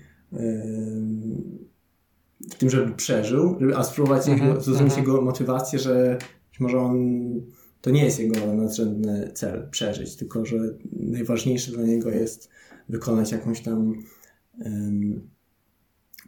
w 2.50 2.54
tym, 2.58 2.70
żeby 2.70 2.94
przeżył, 2.94 3.56
żeby, 3.60 3.76
a 3.76 3.84
spróbować 3.84 4.22
-hmm, 4.22 4.60
zrozumieć 4.60 4.92
-hmm. 4.92 4.98
jego 4.98 5.22
motywację, 5.22 5.78
że 5.78 6.18
może 6.60 6.78
on 6.78 6.96
to 7.80 7.90
nie 7.90 8.04
jest 8.04 8.20
jego 8.20 8.54
nadrzędny 8.54 9.30
cel 9.34 9.68
przeżyć, 9.70 10.16
tylko 10.16 10.44
że 10.44 10.56
najważniejsze 10.92 11.72
dla 11.72 11.82
niego 11.82 12.10
jest 12.10 12.50
wykonać 12.88 13.32
jakąś 13.32 13.60
tam 13.60 13.94
um, 14.64 15.28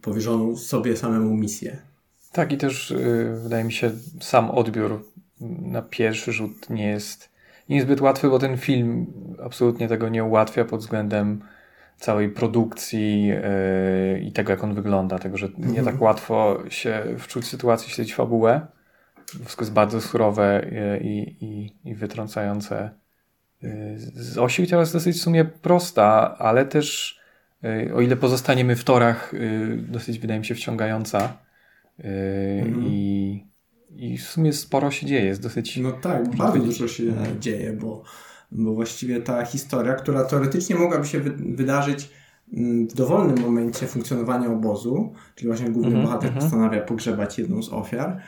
powierzoną 0.03 0.57
sobie 0.57 0.97
samemu 0.97 1.37
misję. 1.37 1.77
Tak, 2.33 2.53
i 2.53 2.57
też 2.57 2.91
yy, 2.91 3.41
wydaje 3.43 3.65
mi 3.65 3.73
się, 3.73 3.91
sam 4.21 4.51
odbiór 4.51 5.11
na 5.63 5.83
pierwszy 5.83 6.33
rzut 6.33 6.71
nie 6.71 6.89
jest 6.89 7.31
niezbyt 7.69 8.01
łatwy, 8.01 8.31
bo 8.31 8.39
ten 8.39 8.57
film 8.57 9.07
absolutnie 9.43 9.89
tego 9.89 10.09
nie 10.09 10.25
ułatwia 10.25 10.65
pod 10.65 10.81
względem 10.81 11.43
całej 11.99 12.29
produkcji 12.29 13.27
yy, 13.27 14.21
i 14.21 14.33
tego, 14.33 14.51
jak 14.51 14.65
on 14.65 14.75
wygląda. 14.75 15.19
Tego, 15.19 15.37
że 15.37 15.49
nie 15.59 15.67
mhm. 15.67 15.85
tak 15.85 16.03
łatwo 16.03 16.63
się 16.69 17.05
wczuć 17.19 17.45
w 17.45 17.49
sytuację, 17.49 17.91
śledzić 17.91 18.15
fabułę. 18.15 18.67
Wszystko 19.31 19.63
jest 19.63 19.73
bardzo 19.73 20.01
surowe 20.01 20.71
i, 21.01 21.37
i, 21.41 21.77
i 21.91 21.95
wytrącające 21.95 22.91
y, 23.65 23.95
z 23.99 24.39
osi. 24.39 24.67
Jest 24.73 24.93
dosyć 24.93 25.17
w 25.17 25.23
sumie 25.23 25.45
prosta, 25.45 26.39
ale 26.39 26.67
też 26.67 27.19
y, 27.65 27.95
o 27.95 28.01
ile 28.01 28.17
pozostaniemy 28.17 28.77
w 28.77 28.85
torach, 28.85 29.33
dosyć 29.89 30.19
wydaje 30.19 30.41
mi 30.41 30.47
się 30.47 30.55
wciągająca. 30.55 31.37
Mm. 31.99 32.87
I, 32.87 33.47
I 33.91 34.19
w 34.19 34.23
sumie 34.23 34.53
sporo 34.53 34.91
się 34.91 35.07
dzieje. 35.07 35.25
Jest 35.25 35.43
dosyć. 35.43 35.77
No 35.77 35.93
tak, 35.93 36.37
bardzo 36.37 36.59
dużo 36.59 36.89
się 36.89 37.05
dzieje, 37.41 37.73
bo, 37.73 38.03
bo 38.53 38.75
właściwie 38.75 39.21
ta 39.21 39.45
historia, 39.45 39.95
która 39.95 40.25
teoretycznie 40.25 40.77
mogłaby 40.77 41.07
się 41.07 41.21
wy 41.21 41.31
wydarzyć 41.31 42.11
mm, 42.53 42.89
w 42.89 42.95
dowolnym 42.95 43.41
momencie 43.41 43.87
funkcjonowania 43.87 44.49
obozu, 44.49 45.13
czyli 45.35 45.49
właśnie 45.49 45.71
główny 45.71 45.91
mm 45.91 46.01
-hmm, 46.01 46.07
bohater 46.07 46.29
mm 46.31 46.39
-hmm. 46.39 46.43
postanawia 46.43 46.81
pogrzebać 46.81 47.39
jedną 47.39 47.63
z 47.63 47.73
ofiar, 47.73 48.17
E, 48.17 48.21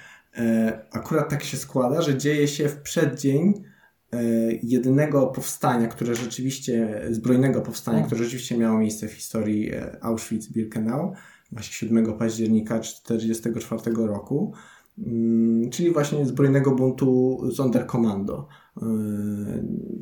akurat 0.91 1.28
tak 1.30 1.45
się 1.45 1.57
składa, 1.57 2.03
że 2.03 2.18
dzieje 2.18 2.49
się 2.49 2.68
w 2.68 2.83
przeddzień 2.83 3.64
e, 4.12 4.22
jedynego 4.62 5.26
powstania, 5.26 5.89
które 5.89 6.14
rzeczywiście, 6.14 7.03
zbrojnego 7.11 7.61
powstania, 7.61 7.99
mm. 7.99 8.07
które 8.07 8.24
rzeczywiście 8.24 8.59
miało 8.59 8.78
miejsce 8.78 9.09
w 9.09 9.12
historii 9.12 9.74
e, 9.74 9.99
Auschwitz-Birkenau, 10.03 11.12
właśnie 11.53 11.72
7 11.72 12.18
października 12.18 12.78
1944 12.78 13.97
roku, 13.97 14.53
mm, 14.99 15.70
czyli 15.70 15.91
właśnie 15.91 16.26
zbrojnego 16.26 16.74
buntu 16.74 17.41
Sonderkommando. 17.55 18.49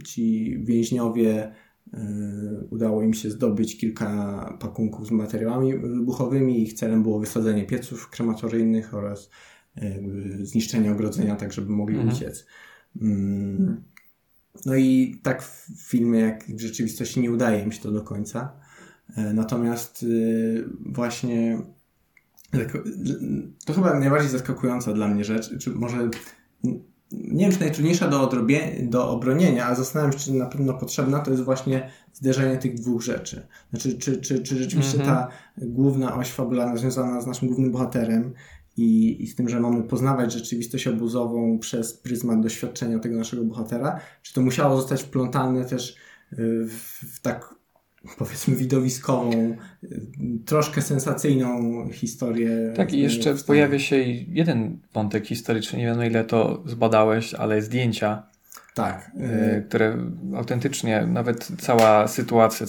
Ci 0.04 0.56
więźniowie 0.64 1.52
udało 2.70 3.02
im 3.02 3.14
się 3.14 3.30
zdobyć 3.30 3.78
kilka 3.78 4.58
pakunków 4.60 5.06
z 5.06 5.10
materiałami 5.10 5.78
wybuchowymi. 5.78 6.62
Ich 6.62 6.72
celem 6.72 7.02
było 7.02 7.20
wysadzenie 7.20 7.66
pieców 7.66 8.10
krematoryjnych 8.10 8.94
oraz 8.94 9.30
jakby 9.76 10.46
zniszczenie 10.46 10.92
ogrodzenia, 10.92 11.36
tak 11.36 11.52
żeby 11.52 11.72
mogli 11.72 11.96
mhm. 11.96 12.14
uciec. 12.14 12.46
Mm. 13.00 13.82
No 14.66 14.74
i 14.74 15.20
tak 15.22 15.42
w 15.42 15.68
filmie, 15.76 16.20
jak 16.20 16.44
w 16.44 16.60
rzeczywistości 16.60 17.20
nie 17.20 17.32
udaje 17.32 17.62
im 17.62 17.72
się 17.72 17.82
to 17.82 17.90
do 17.92 18.02
końca. 18.02 18.52
E, 19.16 19.32
natomiast 19.32 20.02
y, 20.02 20.64
właśnie 20.86 21.62
to 23.66 23.72
chyba 23.72 23.98
najbardziej 23.98 24.30
zaskakująca 24.30 24.92
dla 24.92 25.08
mnie 25.08 25.24
rzecz, 25.24 25.58
czy 25.58 25.70
może 25.70 26.10
nie 27.12 27.44
wiem, 27.44 27.52
czy 27.52 27.60
najtrudniejsza 27.60 28.08
do, 28.08 28.22
odrobie, 28.22 28.72
do 28.82 29.10
obronienia, 29.10 29.66
a 29.66 29.74
zastanawiam 29.74 30.12
się, 30.12 30.18
czy 30.18 30.32
na 30.32 30.46
pewno 30.46 30.74
potrzebna, 30.74 31.18
to 31.18 31.30
jest 31.30 31.42
właśnie 31.42 31.90
zderzenie 32.12 32.58
tych 32.58 32.74
dwóch 32.74 33.02
rzeczy. 33.02 33.46
Znaczy, 33.70 33.98
czy, 33.98 34.20
czy, 34.20 34.42
czy 34.42 34.56
rzeczywiście 34.56 35.02
mm 35.02 35.06
-hmm. 35.06 35.10
ta 35.10 35.28
główna 35.58 36.16
oś 36.16 36.30
fabularna 36.30 36.76
związana 36.76 37.20
z 37.20 37.26
naszym 37.26 37.48
głównym 37.48 37.72
bohaterem 37.72 38.34
i, 38.80 39.22
i 39.22 39.26
z 39.26 39.34
tym, 39.34 39.48
że 39.48 39.60
mamy 39.60 39.82
poznawać 39.82 40.32
rzeczywistość 40.32 40.86
obuzową 40.86 41.58
przez 41.58 41.94
pryzmat 41.94 42.40
doświadczenia 42.40 42.98
tego 42.98 43.16
naszego 43.16 43.44
bohatera, 43.44 44.00
czy 44.22 44.34
to 44.34 44.40
musiało 44.40 44.76
zostać 44.76 45.02
wplątane 45.02 45.64
też 45.64 45.96
y, 46.32 46.36
w, 46.68 47.04
w 47.16 47.20
tak 47.20 47.54
powiedzmy 48.18 48.56
widowiskową, 48.56 49.56
troszkę 50.46 50.82
sensacyjną 50.82 51.88
historię. 51.92 52.72
Tak, 52.76 52.92
i 52.92 53.00
jeszcze 53.00 53.34
pojawia 53.34 53.78
się 53.78 53.96
jeden 54.28 54.78
wątek 54.94 55.26
historyczny, 55.26 55.78
nie 55.78 55.86
wiem 55.86 56.04
ile 56.04 56.24
to 56.24 56.62
zbadałeś, 56.66 57.34
ale 57.34 57.62
zdjęcia. 57.62 58.22
Tak. 58.74 59.10
Y, 59.58 59.64
które 59.68 59.96
autentycznie, 60.36 61.06
nawet 61.06 61.48
cała 61.58 62.08
sytuacja, 62.08 62.66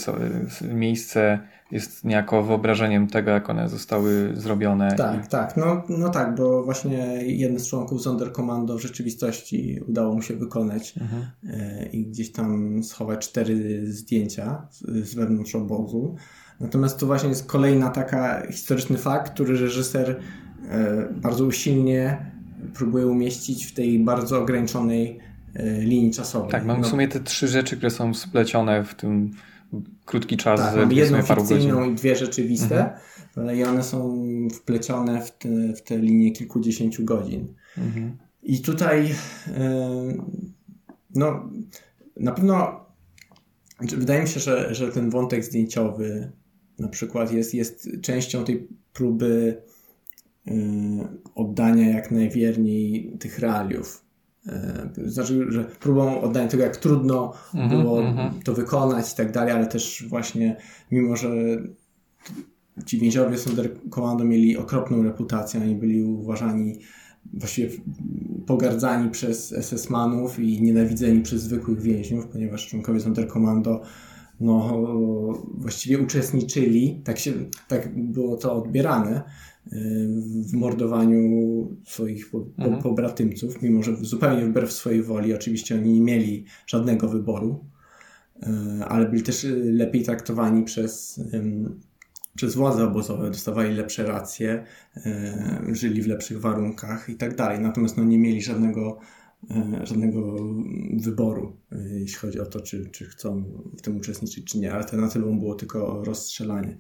miejsce 0.62 1.40
jest 1.72 2.06
niejako 2.06 2.44
wyobrażeniem 2.44 3.08
tego, 3.08 3.32
jak 3.32 3.50
one 3.50 3.70
zostały 3.70 4.32
zrobione. 4.34 4.96
Tak, 4.96 5.26
i... 5.26 5.28
tak. 5.28 5.58
No, 5.58 5.84
no 5.90 6.10
tak, 6.10 6.36
bo 6.36 6.64
właśnie 6.64 6.98
jeden 7.24 7.60
z 7.60 7.68
członków 7.68 8.02
Sonderkommando 8.02 8.78
w 8.78 8.82
rzeczywistości 8.82 9.80
udało 9.88 10.16
mu 10.16 10.22
się 10.22 10.36
wykonać 10.36 10.94
mhm. 11.02 11.26
E, 11.50 11.86
i 11.86 12.06
gdzieś 12.06 12.32
tam 12.32 12.84
schować 12.84 13.30
cztery 13.30 13.86
zdjęcia 13.92 14.68
z, 14.70 15.10
z 15.10 15.16
wewnątrz 15.16 15.56
obozu. 15.56 16.16
Natomiast 16.60 17.00
to 17.00 17.06
właśnie 17.06 17.30
jest 17.30 17.46
kolejna 17.46 17.90
taka 17.90 18.48
historyczny 18.52 18.98
fakt, 18.98 19.34
który 19.34 19.58
reżyser 19.58 20.20
e, 20.70 21.08
bardzo 21.12 21.46
usilnie 21.46 22.32
próbuje 22.74 23.08
umieścić 23.08 23.66
w 23.66 23.74
tej 23.74 24.00
bardzo 24.00 24.42
ograniczonej 24.42 25.20
e, 25.54 25.82
linii 25.82 26.12
czasowej. 26.12 26.52
Tak, 26.52 26.66
mamy 26.66 26.80
no. 26.80 26.88
w 26.88 26.92
sumie 26.92 27.08
te 27.08 27.20
trzy 27.20 27.48
rzeczy, 27.48 27.78
które 27.78 27.90
są 27.90 28.14
splecione 28.14 28.84
w 28.84 28.96
tym 28.96 29.32
krótki 30.06 30.38
czas. 30.38 30.60
Tak, 30.60 30.76
mam 30.76 30.92
jedną 30.92 31.22
fikcyjną 31.22 31.92
i 31.92 31.96
dwie 31.96 32.16
rzeczywiste, 32.16 32.94
mhm. 33.38 33.58
i 33.58 33.64
one 33.64 33.84
są 33.84 34.24
wplecione 34.54 35.22
w 35.22 35.32
te, 35.32 35.74
w 35.74 35.82
te 35.82 35.98
linie 35.98 36.32
kilkudziesięciu 36.32 37.06
godzin. 37.06 37.54
Mhm. 37.78 38.18
I 38.44 38.62
tutaj 38.62 39.10
no 41.16 41.50
na 42.18 42.32
pewno 42.32 42.86
wydaje 43.82 44.22
mi 44.22 44.28
się, 44.28 44.40
że, 44.40 44.76
że 44.76 44.92
ten 44.92 45.10
wątek 45.10 45.46
zdjęciowy 45.46 46.32
na 46.80 46.88
przykład 46.88 47.32
jest, 47.32 47.54
jest 47.54 47.90
częścią 48.02 48.46
tej 48.46 48.68
próby 48.94 49.62
oddania 51.36 51.90
jak 51.90 52.12
najwierniej 52.12 53.18
tych 53.20 53.40
realiów 53.40 54.06
znaczy, 55.06 55.46
że 55.50 55.64
próbą 55.64 56.22
oddania 56.22 56.48
tego, 56.48 56.64
jak 56.64 56.78
trudno 56.78 57.34
-hmm, 57.54 57.70
było 57.70 58.02
mm 58.02 58.16
-hmm. 58.16 58.44
to 58.44 58.54
wykonać 58.54 59.14
i 59.14 59.16
tak 59.16 59.32
dalej, 59.32 59.54
ale 59.54 59.68
też 59.68 60.06
właśnie, 60.10 60.58
mimo 60.92 61.16
że 61.16 61.30
ci 62.86 63.00
więźniowie 63.00 63.38
Sonderkommando 63.38 64.24
mieli 64.24 64.58
okropną 64.58 65.04
reputację, 65.04 65.62
oni 65.62 65.76
byli 65.76 66.04
uważani 66.04 66.80
właściwie 67.34 67.70
pogardzani 68.48 69.10
przez 69.10 69.54
SS-manów 69.54 70.40
i 70.40 70.62
nienawidzeni 70.62 71.22
przez 71.22 71.42
zwykłych 71.42 71.82
więźniów, 71.82 72.28
ponieważ 72.28 72.68
członkowie 72.68 73.00
Sonderkommando 73.00 73.82
no, 74.40 74.84
właściwie 75.54 76.00
uczestniczyli, 76.00 77.02
tak, 77.04 77.20
się, 77.20 77.32
tak 77.68 78.04
było 78.12 78.38
to 78.38 78.54
odbierane, 78.54 79.24
w 80.46 80.54
mordowaniu 80.54 81.22
swoich 81.86 82.32
po, 82.32 82.40
po, 82.40 82.64
mhm. 82.64 82.84
pobratymców, 82.84 83.62
mimo 83.62 83.84
że 83.84 83.96
zupełnie 83.96 84.46
wbrew 84.46 84.72
swojej 84.72 85.04
woli, 85.04 85.34
oczywiście 85.34 85.76
oni 85.76 85.94
nie 85.94 86.02
mieli 86.02 86.46
żadnego 86.68 87.10
wyboru, 87.10 87.66
e, 88.44 88.86
ale 88.86 89.10
byli 89.10 89.24
też 89.24 89.48
lepiej 89.64 90.04
traktowani 90.04 90.64
przez, 90.64 91.22
przez 92.36 92.56
władze 92.56 92.84
obozowe, 92.84 93.28
dostawali 93.28 93.76
lepsze 93.76 94.06
racje, 94.06 94.66
żyli 95.72 96.02
w 96.02 96.08
lepszych 96.08 96.42
warunkach 96.42 97.10
i 97.10 97.16
tak 97.16 97.36
dalej. 97.36 97.60
Natomiast 97.60 97.98
no, 97.98 98.04
nie 98.04 98.18
mieli 98.18 98.42
żadnego, 98.42 99.00
żadnego 99.84 100.36
wyboru, 100.94 101.58
jeśli 101.92 102.18
chodzi 102.18 102.40
o 102.40 102.46
to, 102.46 102.62
czy, 102.62 102.90
czy 102.90 103.06
chcą 103.06 103.44
w 103.78 103.82
tym 103.82 103.98
uczestniczyć, 103.98 104.46
czy 104.46 104.60
nie. 104.60 104.74
Alternatywą 104.74 105.40
było 105.40 105.56
tylko 105.56 106.04
rozstrzelanie. 106.04 106.78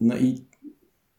No 0.00 0.16
i 0.16 0.44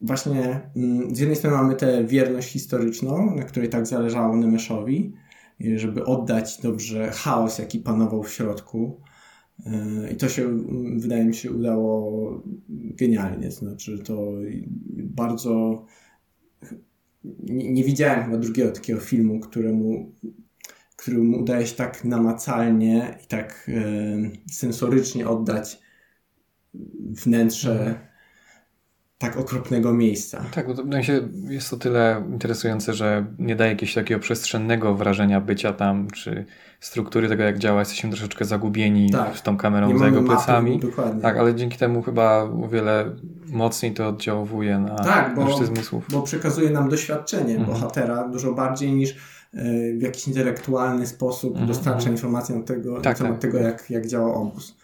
właśnie 0.02 0.70
mm, 0.76 1.16
z 1.16 1.20
jednej 1.20 1.36
strony 1.36 1.58
mamy 1.58 1.76
tę 1.76 2.04
wierność 2.04 2.50
historyczną, 2.50 3.36
na 3.36 3.44
której 3.44 3.70
tak 3.70 3.88
zależało 3.88 4.36
Nemeszowi, 4.36 5.14
żeby 5.76 6.06
oddać 6.06 6.62
dobrze 6.62 7.12
chaos, 7.12 7.60
jaki 7.60 7.80
panował 7.80 8.24
w 8.24 8.34
środku. 8.34 9.02
I 10.14 10.16
to 10.16 10.30
się, 10.30 10.44
mm, 10.46 11.00
wydaje 11.00 11.26
mi 11.26 11.36
się, 11.36 11.52
udało 11.52 12.44
genialnie. 12.70 13.52
Znaczy, 13.52 14.00
to 14.00 14.32
bardzo. 14.98 15.86
Nie, 17.44 17.72
nie 17.72 17.84
widziałem 17.84 18.26
chyba 18.26 18.38
drugiego 18.38 18.72
takiego 18.72 19.00
filmu, 19.00 19.40
któremu, 19.40 20.12
któremu 20.96 21.38
udaje 21.40 21.68
się 21.68 21.76
tak 21.76 22.06
namacalnie 22.06 23.18
i 23.24 23.28
tak 23.28 23.72
e, 23.74 24.52
sensorycznie 24.52 25.28
oddać 25.28 25.80
wnętrze. 27.00 28.08
Tak 29.18 29.38
okropnego 29.38 29.94
miejsca. 29.94 30.44
Tak, 30.52 30.68
bo 30.86 31.02
się 31.02 31.30
jest 31.50 31.70
to 31.70 31.78
tyle 31.78 32.24
interesujące, 32.30 32.94
że 32.94 33.26
nie 33.40 33.56
daje 33.56 33.72
jakiegoś 33.72 33.94
takiego 33.94 34.20
przestrzennego 34.20 34.96
wrażenia 34.96 35.42
bycia 35.42 35.74
tam, 35.74 36.08
czy 36.12 36.46
struktury 36.80 37.30
tego, 37.30 37.44
jak 37.44 37.58
działa. 37.58 37.80
Jesteśmy 37.80 38.10
troszeczkę 38.10 38.46
zagubieni 38.46 39.12
tak. 39.12 39.38
z 39.38 39.42
tą 39.42 39.58
kamerą 39.58 39.98
za 39.98 40.06
jego 40.06 40.24
plecami. 40.24 40.72
Mapy, 40.76 40.88
dokładnie. 40.88 41.22
Tak, 41.22 41.38
ale 41.38 41.56
dzięki 41.56 41.78
temu 41.78 42.02
chyba 42.02 42.44
o 42.44 42.68
wiele 42.68 43.16
mocniej 43.48 43.94
to 43.94 44.08
oddziałuje 44.08 44.80
na 44.80 44.96
tak, 44.96 45.36
bo, 45.36 45.46
resztę 45.46 45.66
zmysłów. 45.66 46.06
bo 46.12 46.22
przekazuje 46.22 46.70
nam 46.70 46.90
doświadczenie 46.90 47.56
mhm. 47.56 47.66
bohatera 47.66 48.28
dużo 48.28 48.54
bardziej 48.54 48.94
niż 48.94 49.12
e, 49.12 49.16
w 49.94 50.02
jakiś 50.02 50.28
intelektualny 50.28 51.08
sposób 51.08 51.52
mhm. 51.52 51.68
dostarcza 51.68 52.10
informacji 52.10 52.56
na, 52.56 52.64
tego, 52.64 53.02
tak, 53.02 53.20
na 53.20 53.26
temat 53.26 53.42
tak. 53.42 53.52
tego, 53.52 53.64
jak, 53.64 53.90
jak 53.90 54.08
działa 54.08 54.34
obóz. 54.34 54.78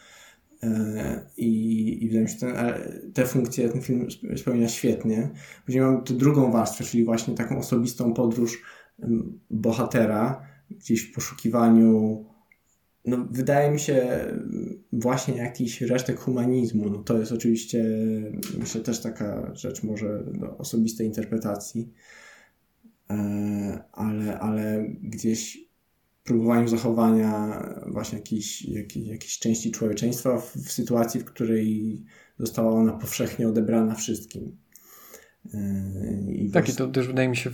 I, 1.38 2.03
i 2.03 2.07
wydaje 2.07 2.24
mi 2.24 2.30
się, 2.30 2.38
że 2.39 2.89
te 3.14 3.26
funkcje 3.26 3.70
ten 3.70 3.82
film 3.82 4.07
spełnia 4.38 4.68
świetnie. 4.68 5.30
Później 5.66 5.84
mamy 5.84 6.03
tę 6.03 6.14
drugą 6.14 6.51
warstwę, 6.51 6.84
czyli 6.84 7.05
właśnie 7.05 7.36
taką 7.36 7.57
osobistą 7.57 8.14
podróż 8.14 8.61
bohatera, 9.49 10.41
gdzieś 10.70 11.01
w 11.01 11.14
poszukiwaniu 11.14 12.26
no, 13.05 13.28
wydaje 13.32 13.72
mi 13.72 13.80
się 13.80 14.26
właśnie 14.91 15.38
jakiś 15.38 15.82
resztek 15.82 16.20
humanizmu. 16.20 16.89
No, 16.89 16.97
to 16.97 17.18
jest 17.18 17.32
oczywiście 17.32 17.86
myślę 18.59 18.82
też 18.82 19.01
taka 19.01 19.55
rzecz 19.55 19.84
może 19.84 20.24
do 20.26 20.57
osobistej 20.57 21.07
interpretacji, 21.07 21.93
e, 23.09 23.84
ale, 23.91 24.39
ale 24.39 24.86
gdzieś 25.01 25.62
próbowaniu 26.24 26.67
zachowania 26.67 27.63
właśnie 27.88 28.17
jakiejś, 28.17 28.65
jakiejś, 28.65 29.07
jakiejś 29.07 29.39
części 29.39 29.71
człowieczeństwa 29.71 30.38
w, 30.38 30.55
w 30.55 30.71
sytuacji, 30.71 31.19
w 31.19 31.26
której 31.26 32.03
została 32.39 32.71
ona 32.71 32.93
powszechnie 32.93 33.47
odebrana 33.47 33.95
wszystkim. 33.95 34.57
Yy, 35.45 35.51
tak, 36.53 36.65
właśnie... 36.65 36.74
i 36.74 36.78
to 36.78 36.88
też 36.88 37.07
wydaje 37.07 37.30
mi 37.30 37.38
się 37.38 37.49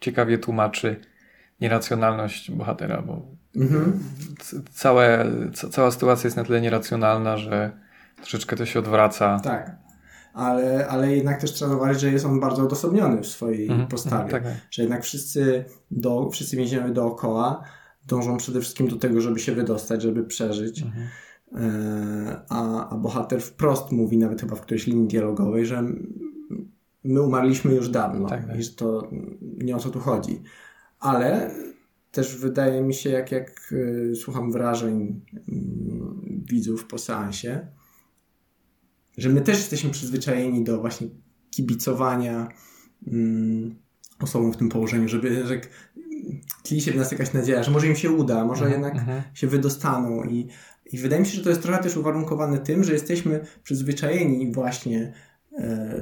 ciekawie 0.00 0.38
tłumaczy 0.38 0.96
nieracjonalność 1.60 2.50
bohatera, 2.50 3.02
bo 3.02 3.26
mhm. 3.56 4.00
całe, 4.70 5.26
cała 5.70 5.90
sytuacja 5.90 6.26
jest 6.26 6.36
na 6.36 6.44
tyle 6.44 6.60
nieracjonalna, 6.60 7.36
że 7.36 7.72
troszeczkę 8.16 8.56
to 8.56 8.66
się 8.66 8.78
odwraca. 8.78 9.40
Tak. 9.44 9.76
Ale, 10.34 10.88
ale 10.88 11.16
jednak 11.16 11.40
też 11.40 11.52
trzeba 11.52 11.70
zauważyć, 11.70 12.00
że 12.00 12.10
jest 12.10 12.24
on 12.24 12.40
bardzo 12.40 12.62
odosobniony 12.62 13.22
w 13.22 13.26
swojej 13.26 13.68
mhm. 13.68 13.88
postawie. 13.88 14.30
Tak, 14.30 14.42
tak. 14.42 14.52
Że 14.70 14.82
jednak 14.82 15.02
wszyscy, 15.02 15.64
do, 15.90 16.30
wszyscy 16.30 16.56
więźniowie 16.56 16.90
dookoła 16.90 17.64
dążą 18.06 18.36
przede 18.36 18.60
wszystkim 18.60 18.88
do 18.88 18.96
tego, 18.96 19.20
żeby 19.20 19.38
się 19.38 19.54
wydostać, 19.54 20.02
żeby 20.02 20.24
przeżyć. 20.24 20.82
Mhm. 20.82 21.06
E, 21.54 22.40
a, 22.48 22.88
a 22.88 22.96
bohater 22.96 23.40
wprost 23.42 23.92
mówi, 23.92 24.18
nawet 24.18 24.40
chyba 24.40 24.56
w 24.56 24.60
którejś 24.60 24.86
linii 24.86 25.08
dialogowej, 25.08 25.66
że 25.66 25.84
my 27.04 27.22
umarliśmy 27.22 27.74
już 27.74 27.88
dawno 27.88 28.28
tak, 28.28 28.46
tak. 28.46 28.58
i 28.58 28.62
że 28.62 28.70
to 28.70 29.10
nie 29.40 29.76
o 29.76 29.78
co 29.78 29.90
tu 29.90 30.00
chodzi. 30.00 30.42
Ale 30.98 31.50
też 32.12 32.36
wydaje 32.36 32.82
mi 32.82 32.94
się, 32.94 33.10
jak, 33.10 33.32
jak 33.32 33.72
y, 33.72 34.12
słucham 34.16 34.52
wrażeń 34.52 35.20
widzów 36.50 36.86
po 36.86 36.98
seansie, 36.98 37.66
że 39.18 39.28
my 39.28 39.40
też 39.40 39.56
jesteśmy 39.56 39.90
przyzwyczajeni 39.90 40.64
do 40.64 40.80
właśnie 40.80 41.08
kibicowania 41.50 42.48
y, 43.08 43.10
osobom 44.20 44.52
w 44.52 44.56
tym 44.56 44.68
położeniu, 44.68 45.08
żeby 45.08 45.46
że 45.46 45.60
tli 46.62 46.80
się 46.80 46.92
w 46.92 46.96
nas 46.96 47.12
jakaś 47.12 47.32
nadzieja, 47.32 47.62
że 47.62 47.70
może 47.70 47.86
im 47.86 47.96
się 47.96 48.10
uda, 48.10 48.44
może 48.44 48.64
mhm, 48.64 48.82
jednak 48.82 49.02
mhm. 49.02 49.22
się 49.34 49.46
wydostaną 49.46 50.24
i, 50.24 50.46
i 50.92 50.98
wydaje 50.98 51.22
mi 51.22 51.28
się, 51.28 51.36
że 51.36 51.44
to 51.44 51.50
jest 51.50 51.62
trochę 51.62 51.82
też 51.82 51.96
uwarunkowane 51.96 52.58
tym, 52.58 52.84
że 52.84 52.92
jesteśmy 52.92 53.40
przyzwyczajeni 53.62 54.52
właśnie 54.52 55.12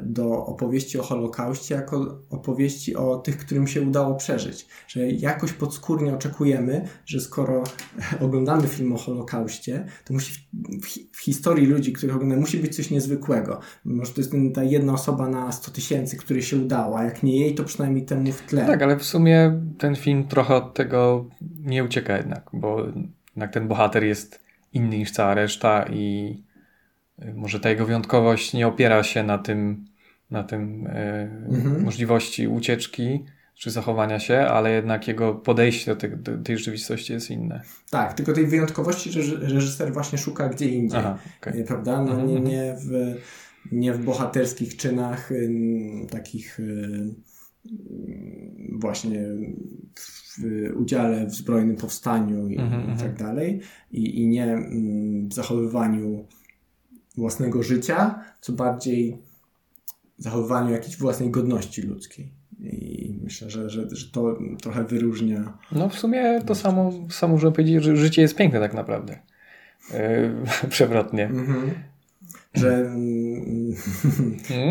do 0.02 0.46
opowieści 0.46 0.98
o 0.98 1.02
Holokauście 1.02 1.74
jako 1.74 2.18
opowieści 2.30 2.96
o 2.96 3.16
tych, 3.16 3.38
którym 3.38 3.66
się 3.66 3.82
udało 3.82 4.14
przeżyć. 4.14 4.66
Że 4.88 5.08
jakoś 5.08 5.52
podskórnie 5.52 6.14
oczekujemy, 6.14 6.88
że 7.06 7.20
skoro 7.20 7.64
oglądamy 8.20 8.66
film 8.66 8.92
o 8.92 8.96
Holokauście, 8.96 9.86
to 10.04 10.14
musi 10.14 10.34
w, 10.82 11.16
w 11.16 11.20
historii 11.20 11.66
ludzi, 11.66 11.92
których 11.92 12.16
oglądamy, 12.16 12.40
musi 12.40 12.58
być 12.58 12.76
coś 12.76 12.90
niezwykłego. 12.90 13.60
Może 13.84 14.12
to 14.12 14.20
jest 14.20 14.32
ta 14.54 14.64
jedna 14.64 14.92
osoba 14.92 15.28
na 15.28 15.52
100 15.52 15.70
tysięcy, 15.70 16.16
której 16.16 16.42
się 16.42 16.56
udało, 16.56 16.98
a 16.98 17.04
jak 17.04 17.22
nie 17.22 17.40
jej, 17.40 17.54
to 17.54 17.64
przynajmniej 17.64 18.04
temu 18.04 18.32
w 18.32 18.42
tle. 18.42 18.66
Tak, 18.66 18.82
ale 18.82 18.96
w 18.96 19.04
sumie 19.04 19.60
ten 19.78 19.96
film 19.96 20.24
trochę 20.28 20.54
od 20.54 20.74
tego 20.74 21.24
nie 21.60 21.84
ucieka 21.84 22.16
jednak, 22.16 22.50
bo 22.52 22.86
jednak 23.30 23.52
ten 23.52 23.68
bohater 23.68 24.04
jest 24.04 24.40
inny 24.72 24.98
niż 24.98 25.10
cała 25.10 25.34
reszta 25.34 25.84
i 25.92 26.36
może 27.34 27.60
ta 27.60 27.70
jego 27.70 27.86
wyjątkowość 27.86 28.52
nie 28.52 28.66
opiera 28.66 29.02
się 29.02 29.22
na 29.22 29.38
tym, 29.38 29.84
na 30.30 30.44
tym 30.44 30.86
e, 30.86 31.22
mhm. 31.48 31.84
możliwości 31.84 32.48
ucieczki 32.48 33.24
czy 33.54 33.70
zachowania 33.70 34.18
się, 34.18 34.38
ale 34.38 34.70
jednak 34.70 35.08
jego 35.08 35.34
podejście 35.34 35.94
do, 35.94 36.00
tej, 36.00 36.16
do 36.16 36.38
tej 36.38 36.58
rzeczywistości 36.58 37.12
jest 37.12 37.30
inne. 37.30 37.62
Tak, 37.90 38.14
tylko 38.14 38.32
tej 38.32 38.46
wyjątkowości 38.46 39.10
reżyser 39.40 39.92
właśnie 39.92 40.18
szuka 40.18 40.48
gdzie 40.48 40.68
indziej, 40.68 41.00
Aha, 41.00 41.18
okay. 41.40 41.64
prawda? 41.64 42.02
No, 42.02 42.26
nie, 42.26 42.36
mhm. 42.36 42.44
nie, 42.44 42.76
w, 42.78 43.14
nie 43.72 43.92
w 43.92 44.04
bohaterskich 44.04 44.76
czynach 44.76 45.30
takich 46.10 46.60
y, 46.60 47.14
właśnie 48.72 49.20
w 49.96 50.44
udziale 50.76 51.26
w 51.26 51.34
zbrojnym 51.34 51.76
powstaniu 51.76 52.48
i, 52.48 52.58
-hmm. 52.58 52.94
i 52.94 52.98
tak 52.98 53.14
dalej, 53.18 53.60
i, 53.92 54.22
i 54.22 54.28
nie 54.28 54.44
mm, 54.44 55.28
w 55.28 55.34
zachowywaniu 55.34 56.26
własnego 57.16 57.62
życia, 57.62 58.24
co 58.40 58.52
bardziej 58.52 59.18
zachowywaniu 60.18 60.72
jakiejś 60.72 60.96
własnej 60.96 61.30
godności 61.30 61.82
ludzkiej. 61.82 62.32
I 62.60 63.18
myślę, 63.22 63.50
że, 63.50 63.70
że, 63.70 63.86
że 63.92 64.10
to 64.12 64.38
trochę 64.62 64.84
wyróżnia. 64.84 65.58
No 65.72 65.88
w 65.88 65.98
sumie 65.98 66.40
to 66.46 66.54
samo, 66.54 66.92
samo 67.10 67.32
możemy 67.32 67.52
powiedzieć, 67.52 67.84
że 67.84 67.96
życie 67.96 68.22
jest 68.22 68.36
piękne 68.36 68.60
tak 68.60 68.74
naprawdę. 68.74 69.18
Yy, 69.90 70.68
przewrotnie. 70.68 71.24
Mm 71.24 71.46
-hmm. 71.46 71.70
Że 72.54 72.76
mm, 72.76 73.74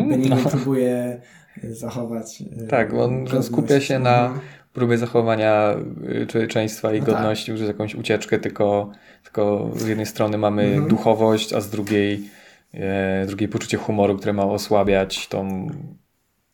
Benigno 0.10 0.36
no. 0.36 0.50
próbuje 0.50 1.22
zachować. 1.64 2.44
E, 2.64 2.68
tak, 2.68 2.94
on 2.94 3.26
skupia 3.42 3.80
się 3.80 4.00
na 4.00 4.40
próbie 4.74 4.98
zachowania 4.98 5.76
e, 6.22 6.26
człowieczeństwa 6.26 6.94
i 6.94 7.00
no 7.00 7.06
tak. 7.06 7.16
godności 7.16 7.46
tak. 7.46 7.56
przez 7.56 7.68
jakąś 7.68 7.96
ucieczkę, 7.96 8.40
tylko, 8.40 8.92
tylko 9.24 9.72
z 9.76 9.88
jednej 9.88 10.06
strony 10.06 10.38
mamy 10.38 10.64
mhm. 10.64 10.88
duchowość, 10.88 11.54
a 11.54 11.62
z 11.62 11.70
drugiej, 11.70 12.30
e, 12.74 13.26
drugiej 13.28 13.50
poczucie 13.50 13.78
humoru, 13.78 14.18
które 14.18 14.34
ma 14.34 14.44
osłabiać 14.44 15.28
tą, 15.28 15.70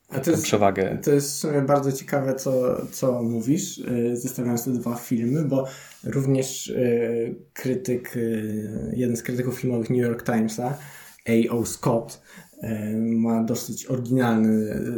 a 0.09 0.19
to 0.19 0.31
jest, 0.31 0.43
przewagę. 0.43 0.97
To 1.03 1.11
jest 1.11 1.47
bardzo 1.67 1.91
ciekawe, 1.91 2.35
co, 2.35 2.51
co 2.91 3.23
mówisz, 3.23 3.81
zestawiając 4.13 4.65
te 4.65 4.71
dwa 4.71 4.95
filmy, 4.95 5.45
bo 5.45 5.67
również 6.03 6.73
krytyk, 7.53 8.15
jeden 8.93 9.17
z 9.17 9.23
krytyków 9.23 9.59
filmowych 9.59 9.89
New 9.89 9.99
York 9.99 10.23
Timesa, 10.23 10.77
A.O. 11.27 11.65
Scott, 11.65 12.21
ma 12.95 13.43
dosyć 13.43 13.85
oryginalne 13.85 14.49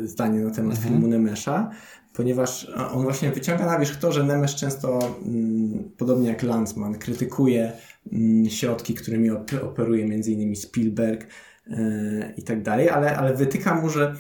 zdanie 0.04 0.40
na 0.40 0.52
temat 0.52 0.76
mhm. 0.78 0.88
filmu 0.94 1.08
Nemesza, 1.08 1.72
ponieważ 2.14 2.72
on 2.94 3.04
właśnie 3.04 3.32
wyciąga 3.32 3.66
na 3.66 3.80
wierzch 3.80 4.00
to, 4.00 4.12
że 4.12 4.24
Nemesz 4.24 4.56
często, 4.56 5.00
mm, 5.26 5.92
podobnie 5.98 6.30
jak 6.30 6.44
Landsman, 6.44 6.96
krytykuje 6.96 7.72
mm, 8.12 8.50
środki, 8.50 8.94
którymi 8.94 9.30
operuje 9.64 10.06
m.in. 10.06 10.56
Spielberg 10.56 11.28
e, 11.68 12.34
i 12.38 12.44
tak 12.44 12.62
dalej, 12.64 12.90
ale, 12.90 13.18
ale 13.18 13.34
wytyka 13.34 13.76
mu, 13.76 13.90
że 13.90 14.16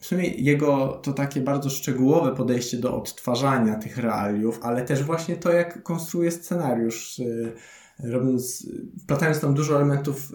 w 0.00 0.06
sumie 0.06 0.28
jego 0.28 1.00
to 1.02 1.12
takie 1.12 1.40
bardzo 1.40 1.70
szczegółowe 1.70 2.34
podejście 2.34 2.76
do 2.76 2.96
odtwarzania 2.96 3.74
tych 3.74 3.96
realiów, 3.96 4.58
ale 4.62 4.82
też 4.82 5.02
właśnie 5.02 5.36
to, 5.36 5.52
jak 5.52 5.82
konstruuje 5.82 6.30
scenariusz, 6.30 7.20
e, 7.20 8.08
robiąc, 8.10 8.66
wplatając 9.02 9.40
tam 9.40 9.54
dużo 9.54 9.76
elementów 9.76 10.32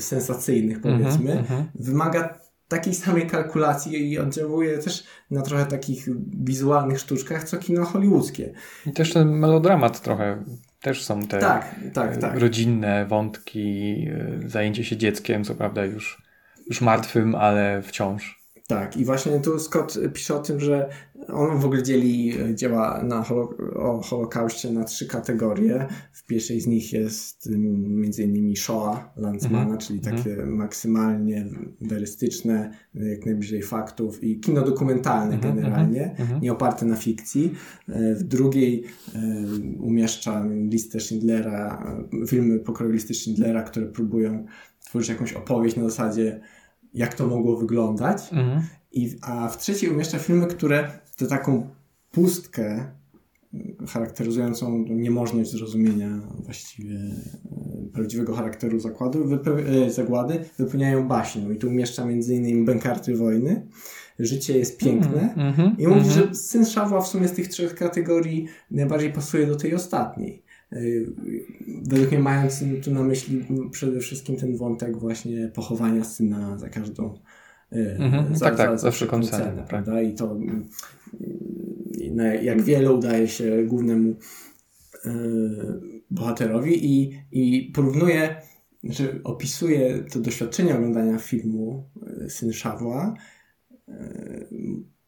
sensacyjnych, 0.00 0.76
mhm, 0.76 0.98
powiedzmy, 0.98 1.32
mm 1.32 1.44
-hmm. 1.44 1.64
wymaga 1.74 2.45
takiej 2.68 2.94
samej 2.94 3.26
kalkulacji 3.26 4.12
i 4.12 4.18
oddziałuje 4.18 4.78
też 4.78 5.04
na 5.30 5.42
trochę 5.42 5.66
takich 5.66 6.08
wizualnych 6.44 6.98
sztuczkach, 6.98 7.44
co 7.44 7.56
kino 7.56 7.84
hollywoodzkie. 7.84 8.52
I 8.86 8.92
też 8.92 9.12
ten 9.12 9.28
melodramat 9.28 10.00
trochę. 10.00 10.44
Też 10.80 11.04
są 11.04 11.22
te 11.22 11.38
tak, 11.38 11.74
tak, 11.94 12.16
tak. 12.16 12.38
rodzinne 12.38 13.06
wątki, 13.06 14.08
y, 14.44 14.48
zajęcie 14.48 14.84
się 14.84 14.96
dzieckiem, 14.96 15.44
co 15.44 15.54
prawda 15.54 15.84
już, 15.84 16.22
już 16.66 16.80
martwym, 16.80 17.34
ale 17.34 17.82
wciąż. 17.82 18.35
Tak, 18.66 18.96
i 18.96 19.04
właśnie 19.04 19.40
tu 19.40 19.58
Scott 19.58 19.98
pisze 20.12 20.34
o 20.34 20.38
tym, 20.38 20.60
że 20.60 20.88
on 21.28 21.58
w 21.58 21.64
ogóle 21.64 21.82
dzieli 21.82 22.40
e, 22.40 22.54
dzieła 22.54 23.02
na 23.02 23.22
holo 23.22 23.48
o 23.74 24.02
Holokauście 24.02 24.72
na 24.72 24.84
trzy 24.84 25.06
kategorie. 25.06 25.86
W 26.12 26.26
pierwszej 26.26 26.60
z 26.60 26.66
nich 26.66 26.92
jest 26.92 27.48
między 27.88 28.22
innymi 28.22 28.56
Shoah 28.56 29.16
Landsmana, 29.16 29.74
-hmm. 29.74 29.86
czyli 29.86 30.00
takie 30.00 30.32
mm 30.32 30.46
-hmm. 30.46 30.52
maksymalnie 30.52 31.46
werystyczne, 31.80 32.70
jak 32.94 33.26
najbliżej 33.26 33.62
faktów 33.62 34.24
i 34.24 34.40
kino 34.40 34.62
dokumentalne 34.62 35.36
-hmm. 35.36 35.42
generalnie, 35.42 36.16
mhm. 36.18 36.40
nie 36.40 36.52
oparte 36.52 36.86
na 36.86 36.96
fikcji. 36.96 37.54
E, 37.88 38.14
w 38.14 38.22
drugiej 38.22 38.84
e, 39.14 39.18
umieszcza 39.78 40.46
listę 40.70 41.00
Schindlera, 41.00 41.86
filmy 42.28 42.58
pokroju 42.58 42.92
listy 42.92 43.14
Schindlera, 43.14 43.62
które 43.62 43.86
próbują 43.86 44.46
tworzyć 44.80 45.08
jakąś 45.08 45.32
opowieść 45.32 45.76
na 45.76 45.84
zasadzie 45.84 46.40
jak 46.96 47.14
to 47.14 47.26
mogło 47.26 47.56
wyglądać. 47.56 48.22
Mhm. 48.32 48.62
I, 48.92 49.16
a 49.22 49.48
w 49.48 49.58
trzeciej 49.58 49.90
umieszcza 49.90 50.18
filmy, 50.18 50.46
które 50.46 50.90
tę 51.16 51.26
taką 51.26 51.68
pustkę 52.10 52.92
charakteryzującą 53.88 54.84
niemożność 54.88 55.50
zrozumienia 55.50 56.20
właściwie 56.44 56.94
e, 56.94 57.92
prawdziwego 57.92 58.34
charakteru 58.34 58.80
zakładu, 58.80 59.40
e, 59.86 59.90
zagłady 59.90 60.44
wypełniają 60.58 61.08
baśnią. 61.08 61.50
I 61.50 61.56
tu 61.56 61.68
umieszcza 61.68 62.10
innymi 62.10 62.64
Bękarty 62.64 63.16
Wojny, 63.16 63.66
Życie 64.18 64.58
jest 64.58 64.78
piękne 64.78 65.34
mm 65.36 65.76
i 65.78 65.86
mówi, 65.86 66.00
mm 66.00 66.12
że 66.12 66.34
Syn 66.34 66.66
Szawła 66.66 67.00
w 67.00 67.08
sumie 67.08 67.28
z 67.28 67.32
tych 67.32 67.48
trzech 67.48 67.74
kategorii 67.74 68.46
najbardziej 68.70 69.12
pasuje 69.12 69.46
do 69.46 69.56
tej 69.56 69.74
ostatniej. 69.74 70.42
E, 70.72 70.78
według 71.82 72.10
mnie 72.10 72.18
mając 72.18 72.64
tu 72.84 72.90
na 72.90 73.02
myśli 73.02 73.46
przede 73.70 74.00
wszystkim 74.00 74.36
ten 74.36 74.56
wątek 74.56 74.98
właśnie 74.98 75.48
pochowania 75.48 76.04
syna 76.04 76.58
za 76.58 76.68
każdą 76.68 77.18
mhm, 77.70 78.36
za, 78.36 78.44
tak, 78.44 78.56
tak, 78.56 78.78
za, 78.78 78.90
za 78.90 79.20
cenę, 79.30 79.64
prawda? 79.68 80.02
I 80.02 80.14
to 80.14 80.38
jak 82.42 82.62
wiele 82.62 82.92
udaje 82.92 83.28
się 83.28 83.64
głównemu 83.64 84.16
bohaterowi 86.10 86.86
i, 86.86 87.18
i 87.32 87.72
porównuje, 87.74 88.36
że 88.84 89.18
opisuje 89.24 90.04
to 90.12 90.20
doświadczenie 90.20 90.76
oglądania 90.76 91.18
filmu 91.18 91.90
Syn 92.28 92.52
Szawła 92.52 93.14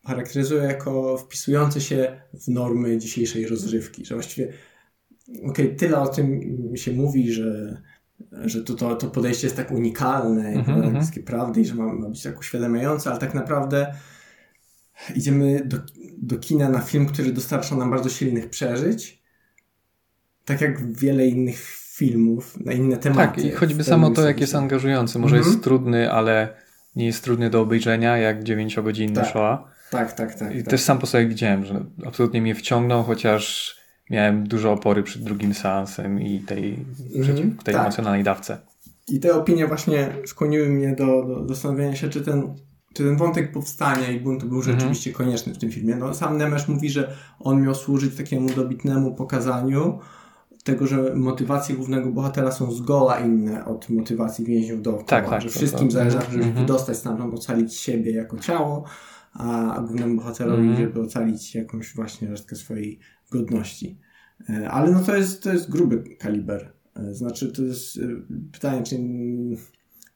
charakteryzuje 0.08 0.62
jako 0.62 1.18
wpisujący 1.18 1.80
się 1.80 2.20
w 2.34 2.48
normy 2.48 2.98
dzisiejszej 2.98 3.46
rozrywki, 3.46 4.04
że 4.04 4.14
właściwie 4.14 4.52
okay, 5.46 5.68
tyle 5.68 6.00
o 6.00 6.08
tym 6.08 6.40
się 6.74 6.92
mówi, 6.92 7.32
że, 7.32 7.82
że 8.44 8.64
to, 8.64 8.74
to, 8.74 8.96
to 8.96 9.06
podejście 9.06 9.46
jest 9.46 9.56
tak 9.56 9.70
unikalne, 9.70 10.48
mm 10.48 10.64
-hmm. 10.64 11.22
prawdy 11.22 11.60
i 11.60 11.64
że 11.64 11.74
ma, 11.74 11.94
ma 11.94 12.08
być 12.08 12.22
tak 12.22 12.38
uświadamiające, 12.38 13.10
ale 13.10 13.18
tak 13.18 13.34
naprawdę 13.34 13.94
idziemy 15.14 15.62
do, 15.64 15.76
do 16.18 16.38
kina 16.38 16.68
na 16.68 16.80
film, 16.80 17.06
który 17.06 17.32
dostarcza 17.32 17.76
nam 17.76 17.90
bardzo 17.90 18.08
silnych 18.08 18.50
przeżyć, 18.50 19.22
tak 20.44 20.60
jak 20.60 20.92
wiele 20.92 21.26
innych 21.26 21.60
filmów 21.98 22.60
na 22.64 22.72
inne 22.72 22.96
tematy. 22.96 23.42
Tak, 23.42 23.44
i 23.44 23.50
choćby 23.50 23.84
samo 23.84 24.10
to, 24.10 24.26
jak 24.26 24.40
jest 24.40 24.54
angażujący. 24.54 25.18
Może 25.18 25.36
mm 25.36 25.44
-hmm. 25.44 25.50
jest 25.50 25.64
trudny, 25.64 26.12
ale 26.12 26.48
nie 26.96 27.06
jest 27.06 27.24
trudny 27.24 27.50
do 27.50 27.60
obejrzenia, 27.60 28.18
jak 28.18 28.44
dziewięciogodzinny 28.44 29.14
tak. 29.14 29.26
Shoah. 29.26 29.60
Tak, 29.90 30.12
tak, 30.12 30.34
tak. 30.34 30.54
I 30.54 30.58
tak. 30.58 30.70
też 30.70 30.80
sam 30.80 30.98
po 30.98 31.06
sobie 31.06 31.26
widziałem, 31.26 31.64
że 31.64 31.84
absolutnie 32.06 32.42
mnie 32.42 32.54
wciągnął, 32.54 33.02
chociaż 33.02 33.76
miałem 34.10 34.48
dużo 34.48 34.72
opory 34.72 35.02
przed 35.02 35.22
drugim 35.22 35.54
seansem 35.54 36.20
i 36.20 36.40
tej, 36.40 36.84
mm, 37.14 37.56
tej 37.64 37.74
tak. 37.74 37.82
emocjonalnej 37.82 38.24
dawce. 38.24 38.58
I 39.08 39.20
te 39.20 39.34
opinie 39.34 39.66
właśnie 39.66 40.08
skłoniły 40.26 40.68
mnie 40.68 40.94
do, 40.94 41.22
do 41.22 41.48
zastanowienia 41.48 41.96
się, 41.96 42.08
czy 42.08 42.20
ten, 42.20 42.54
czy 42.94 43.04
ten 43.04 43.16
wątek 43.16 43.52
powstania 43.52 44.10
i 44.10 44.20
buntu 44.20 44.48
był 44.48 44.58
mhm. 44.58 44.80
rzeczywiście 44.80 45.10
mm. 45.10 45.18
konieczny 45.18 45.54
w 45.54 45.58
tym 45.58 45.70
filmie. 45.70 45.96
No, 45.96 46.14
sam 46.14 46.36
Nemesz 46.36 46.68
mówi, 46.68 46.90
że 46.90 47.12
on 47.40 47.62
miał 47.62 47.74
służyć 47.74 48.16
takiemu 48.16 48.48
dobitnemu 48.48 49.14
pokazaniu 49.14 49.98
tego, 50.64 50.86
że 50.86 51.14
motywacje 51.14 51.76
głównego 51.76 52.10
bohatera 52.10 52.52
są 52.52 52.72
zgoła 52.72 53.18
inne 53.18 53.64
od 53.64 53.90
motywacji 53.90 54.44
więźniów 54.44 54.82
dookoła. 54.82 55.04
Tak, 55.06 55.30
tak, 55.30 55.42
że 55.42 55.48
wszystkim 55.48 55.90
zależy, 55.90 56.18
żeby 56.30 56.44
mm 56.44 56.54
wydostać 56.54 56.96
stamtąd, 56.96 57.34
ocalić 57.34 57.76
siebie 57.76 58.12
jako 58.12 58.38
ciało, 58.38 58.84
a 59.32 59.80
głównemu 59.80 60.16
bohaterowi, 60.16 60.62
mm 60.62 60.74
-hmm. 60.74 60.80
żeby 60.80 61.00
ocalić 61.00 61.54
jakąś 61.54 61.94
właśnie 61.94 62.28
resztkę 62.28 62.56
swojej 62.56 62.98
godności. 63.30 63.98
E, 64.50 64.70
ale 64.70 64.90
no 64.90 65.00
to 65.00 65.16
jest, 65.16 65.42
to 65.42 65.52
jest 65.52 65.70
gruby 65.70 66.16
kaliber. 66.18 66.72
E, 66.96 67.14
znaczy, 67.14 67.52
to 67.52 67.62
jest 67.62 67.96
e, 67.96 68.00
pytanie, 68.52 68.82
czy, 68.82 68.98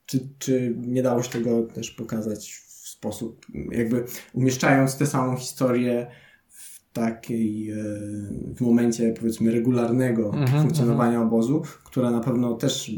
czy, 0.07 0.29
czy 0.39 0.75
nie 0.87 1.03
dało 1.03 1.23
się 1.23 1.31
tego 1.31 1.63
też 1.63 1.91
pokazać 1.91 2.53
w 2.53 2.89
sposób, 2.89 3.47
jakby 3.71 4.05
umieszczając 4.33 4.97
tę 4.97 5.07
samą 5.07 5.37
historię 5.37 6.07
w 6.49 6.93
takiej, 6.93 7.73
w 8.57 8.61
momencie 8.61 9.15
powiedzmy 9.19 9.53
regularnego 9.53 10.35
mhm, 10.35 10.63
funkcjonowania 10.63 11.13
mhm. 11.13 11.27
obozu, 11.27 11.63
która 11.85 12.11
na 12.11 12.21
pewno 12.21 12.55
też 12.55 12.91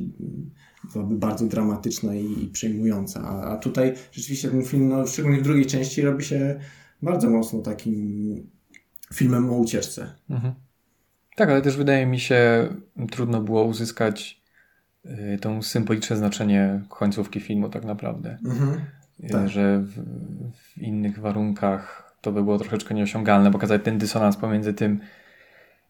byłaby 0.92 1.16
bardzo 1.16 1.46
dramatyczna 1.46 2.14
i, 2.14 2.44
i 2.44 2.48
przejmująca. 2.48 3.20
A, 3.20 3.42
a 3.42 3.56
tutaj 3.56 3.94
rzeczywiście 4.12 4.48
ten 4.48 4.62
film, 4.62 4.88
no, 4.88 5.06
szczególnie 5.06 5.38
w 5.38 5.42
drugiej 5.42 5.66
części, 5.66 6.02
robi 6.02 6.24
się 6.24 6.60
bardzo 7.02 7.30
mocno 7.30 7.62
takim 7.62 8.53
filmem 9.12 9.50
o 9.50 9.56
ucieczce. 9.56 10.12
Mhm. 10.30 10.54
Tak, 11.36 11.50
ale 11.50 11.62
też 11.62 11.76
wydaje 11.76 12.06
mi 12.06 12.20
się, 12.20 12.68
trudno 13.10 13.40
było 13.40 13.64
uzyskać 13.64 14.40
y, 15.06 15.38
to 15.40 15.62
symboliczne 15.62 16.16
znaczenie 16.16 16.80
końcówki 16.88 17.40
filmu 17.40 17.68
tak 17.68 17.84
naprawdę. 17.84 18.38
Mhm. 18.44 18.80
Y, 19.24 19.28
tak. 19.28 19.48
Że 19.48 19.78
w, 19.78 19.92
w, 20.56 20.78
innych 20.78 21.18
warunkach 21.18 22.14
to 22.20 22.32
by 22.32 22.42
było 22.42 22.58
troszeczkę 22.58 22.94
nieosiągalne, 22.94 23.50
pokazać 23.50 23.82
ten 23.84 23.98
dysonans 23.98 24.36
pomiędzy 24.36 24.74
tym, 24.74 25.00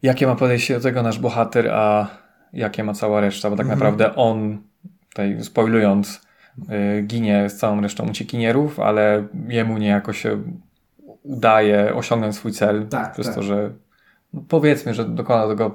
jakie 0.01 0.27
ma 0.27 0.35
podejście 0.35 0.73
do 0.73 0.79
tego 0.79 1.03
nasz 1.03 1.19
bohater, 1.19 1.69
a 1.71 2.07
jakie 2.53 2.83
ma 2.83 2.93
cała 2.93 3.21
reszta, 3.21 3.49
bo 3.49 3.55
tak 3.55 3.65
mhm. 3.65 3.79
naprawdę 3.79 4.15
on, 4.15 4.61
tutaj 5.09 5.43
spoilując, 5.43 6.21
y, 6.99 7.01
ginie 7.01 7.49
z 7.49 7.57
całą 7.57 7.81
resztą 7.81 8.09
uciekinierów, 8.09 8.79
ale 8.79 9.27
jemu 9.47 9.77
niejako 9.77 10.13
się 10.13 10.43
udaje 11.25 11.95
osiągnąć 11.95 12.35
swój 12.35 12.51
cel 12.51 12.87
tak, 12.87 13.13
przez 13.13 13.25
tak. 13.25 13.35
to, 13.35 13.43
że 13.43 13.73
no 14.33 14.43
powiedzmy, 14.47 14.93
że 14.93 15.05
dokona 15.05 15.47
tego 15.47 15.69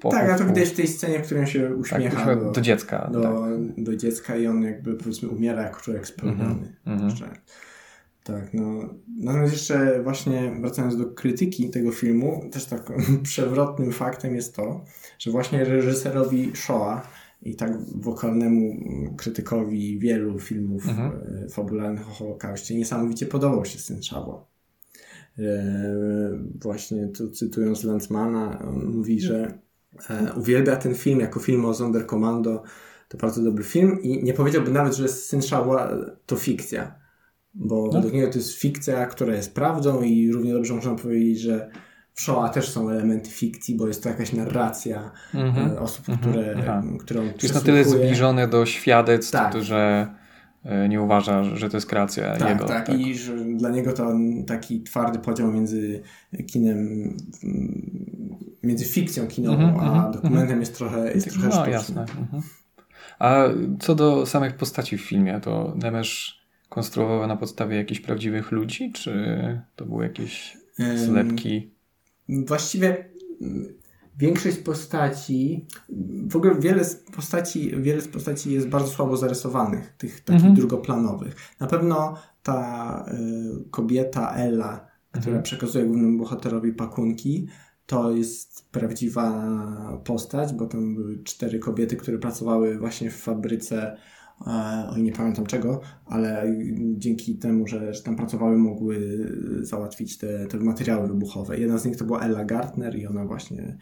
pochówku. 0.00 0.10
Tak, 0.10 0.30
a 0.30 0.38
to 0.38 0.44
widać 0.44 0.68
w 0.68 0.76
tej 0.76 0.88
scenie, 0.88 1.18
w 1.18 1.22
którym 1.22 1.46
się 1.46 1.76
uśmiecha 1.76 2.24
tak, 2.24 2.38
do, 2.38 2.50
do, 2.50 2.60
dziecka. 2.60 3.10
Do, 3.12 3.22
tak. 3.22 3.84
do 3.84 3.96
dziecka 3.96 4.36
i 4.36 4.46
on 4.46 4.62
jakby 4.62 4.94
powiedzmy 4.94 5.28
umiera 5.28 5.62
jako 5.62 5.80
człowiek 5.80 6.06
spełniony. 6.06 6.74
Mm 6.86 7.08
-hmm. 7.08 7.28
Tak, 8.24 8.54
no. 8.54 8.94
Natomiast 9.18 9.52
jeszcze 9.52 10.02
właśnie 10.02 10.52
wracając 10.60 10.96
do 10.96 11.06
krytyki 11.06 11.70
tego 11.70 11.92
filmu, 11.92 12.48
też 12.52 12.64
tak 12.64 12.92
przewrotnym 13.22 13.92
faktem 13.92 14.34
jest 14.34 14.56
to, 14.56 14.84
że 15.18 15.30
właśnie 15.30 15.64
reżyserowi 15.64 16.52
Shoa 16.54 17.02
i 17.42 17.56
tak 17.56 17.72
wokalnemu 17.94 18.76
krytykowi 19.16 19.98
wielu 19.98 20.38
filmów 20.38 20.88
mhm. 20.88 21.12
E, 21.44 21.48
fabularnych 21.48 22.08
o 22.08 22.10
Holokauście 22.10 22.74
niesamowicie 22.74 23.26
podobał 23.26 23.64
się 23.64 23.78
Syn 23.78 24.02
Szabła. 24.02 24.46
E, 25.38 26.38
właśnie 26.62 27.08
tu 27.08 27.30
cytując 27.30 27.84
Lanzmana, 27.84 28.58
on 28.68 28.86
mówi, 28.86 29.20
że 29.20 29.58
e, 30.10 30.32
uwielbia 30.36 30.76
ten 30.76 30.94
film 30.94 31.20
jako 31.20 31.40
film 31.40 31.64
o 31.64 31.74
Sonderkommando. 31.74 32.62
To 33.08 33.18
bardzo 33.18 33.42
dobry 33.42 33.64
film 33.64 34.02
i 34.02 34.24
nie 34.24 34.34
powiedziałby 34.34 34.70
nawet, 34.70 34.96
że 34.96 35.08
Syn 35.08 35.42
Szała 35.42 35.90
to 36.26 36.36
fikcja, 36.36 36.94
bo 37.54 37.86
no. 37.86 37.92
według 37.92 38.14
niego 38.14 38.32
to 38.32 38.38
jest 38.38 38.52
fikcja, 38.52 39.06
która 39.06 39.34
jest 39.34 39.54
prawdą 39.54 40.02
i 40.02 40.32
równie 40.32 40.52
dobrze 40.52 40.74
można 40.74 40.94
powiedzieć, 40.94 41.40
że 41.40 41.70
w 42.12 42.20
Shoah 42.20 42.54
też 42.54 42.68
są 42.68 42.90
elementy 42.90 43.30
fikcji, 43.30 43.76
bo 43.76 43.88
jest 43.88 44.02
to 44.02 44.08
jakaś 44.08 44.32
narracja 44.32 45.10
mm 45.34 45.54
-hmm. 45.54 45.78
osób, 45.78 46.08
mm 46.08 46.20
-hmm. 46.20 46.30
które, 46.30 46.62
którą 47.00 47.24
Jest 47.42 47.54
na 47.54 47.60
tyle 47.60 47.84
zbliżone 47.84 48.48
do 48.48 48.66
świadectw, 48.66 49.32
tak. 49.32 49.62
że 49.62 49.76
E, 49.76 50.25
nie 50.88 51.00
uważa, 51.00 51.44
że 51.44 51.70
to 51.70 51.76
jest 51.76 51.86
kreacja 51.86 52.36
tak, 52.36 52.48
jego. 52.48 52.64
Tak, 52.64 52.86
tak, 52.86 53.00
i 53.00 53.14
że 53.14 53.36
dla 53.36 53.70
niego 53.70 53.92
to 53.92 54.12
taki 54.46 54.82
twardy 54.82 55.18
podział 55.18 55.52
między 55.52 56.02
kinem, 56.46 57.12
między 58.62 58.84
fikcją 58.84 59.26
kinową, 59.26 59.62
mm 59.62 59.74
-hmm, 59.74 59.80
a 59.80 59.96
mhm, 59.96 60.12
dokumentem 60.12 60.42
mm 60.42 60.56
-hmm. 60.56 60.60
jest 60.60 60.76
trochę, 60.76 61.12
jest 61.12 61.30
trochę 61.30 61.48
no, 61.48 61.52
sztuczny. 61.52 61.72
jasne. 61.72 62.00
Mm 62.00 62.26
-hmm. 62.32 62.40
A 63.18 63.44
co 63.80 63.94
do 63.94 64.26
samych 64.26 64.56
postaci 64.56 64.98
w 64.98 65.00
filmie, 65.00 65.40
to 65.40 65.74
Nemesz 65.76 66.40
konstruował 66.68 67.26
na 67.26 67.36
podstawie 67.36 67.76
jakichś 67.76 68.00
prawdziwych 68.00 68.52
ludzi, 68.52 68.92
czy 68.92 69.12
to 69.76 69.86
były 69.86 70.04
jakieś 70.04 70.56
zlepki? 70.96 71.70
Właściwie 72.28 73.08
większość 74.16 74.58
postaci, 74.58 75.66
w 76.28 76.36
ogóle 76.36 76.54
wiele 76.54 76.84
z 76.84 76.94
postaci, 76.94 77.72
wiele 77.80 78.00
z 78.00 78.08
postaci 78.08 78.52
jest 78.52 78.68
bardzo 78.68 78.88
słabo 78.88 79.16
zarysowanych, 79.16 79.94
tych 79.98 80.20
takich 80.20 80.40
mhm. 80.40 80.54
drugoplanowych. 80.54 81.36
Na 81.60 81.66
pewno 81.66 82.16
ta 82.42 83.04
y, 83.12 83.70
kobieta 83.70 84.34
Ella, 84.34 84.86
która 85.10 85.26
mhm. 85.26 85.42
przekazuje 85.42 85.84
głównemu 85.84 86.18
bohaterowi 86.18 86.72
pakunki, 86.72 87.46
to 87.86 88.10
jest 88.10 88.70
prawdziwa 88.70 89.48
postać, 90.04 90.52
bo 90.52 90.66
tam 90.66 90.94
były 90.94 91.22
cztery 91.22 91.58
kobiety, 91.58 91.96
które 91.96 92.18
pracowały 92.18 92.78
właśnie 92.78 93.10
w 93.10 93.16
fabryce 93.16 93.96
oj 94.90 95.02
nie 95.02 95.12
pamiętam 95.12 95.46
czego, 95.46 95.80
ale 96.06 96.56
dzięki 96.94 97.38
temu, 97.38 97.66
że, 97.66 97.94
że 97.94 98.02
tam 98.02 98.16
pracowały, 98.16 98.56
mogły 98.56 99.28
załatwić 99.60 100.18
te, 100.18 100.46
te 100.46 100.58
materiały 100.58 101.08
wybuchowe. 101.08 101.58
Jedna 101.58 101.78
z 101.78 101.84
nich 101.84 101.96
to 101.96 102.04
była 102.04 102.20
Ella 102.20 102.44
Gartner 102.44 102.98
i 102.98 103.06
ona 103.06 103.24
właśnie 103.24 103.78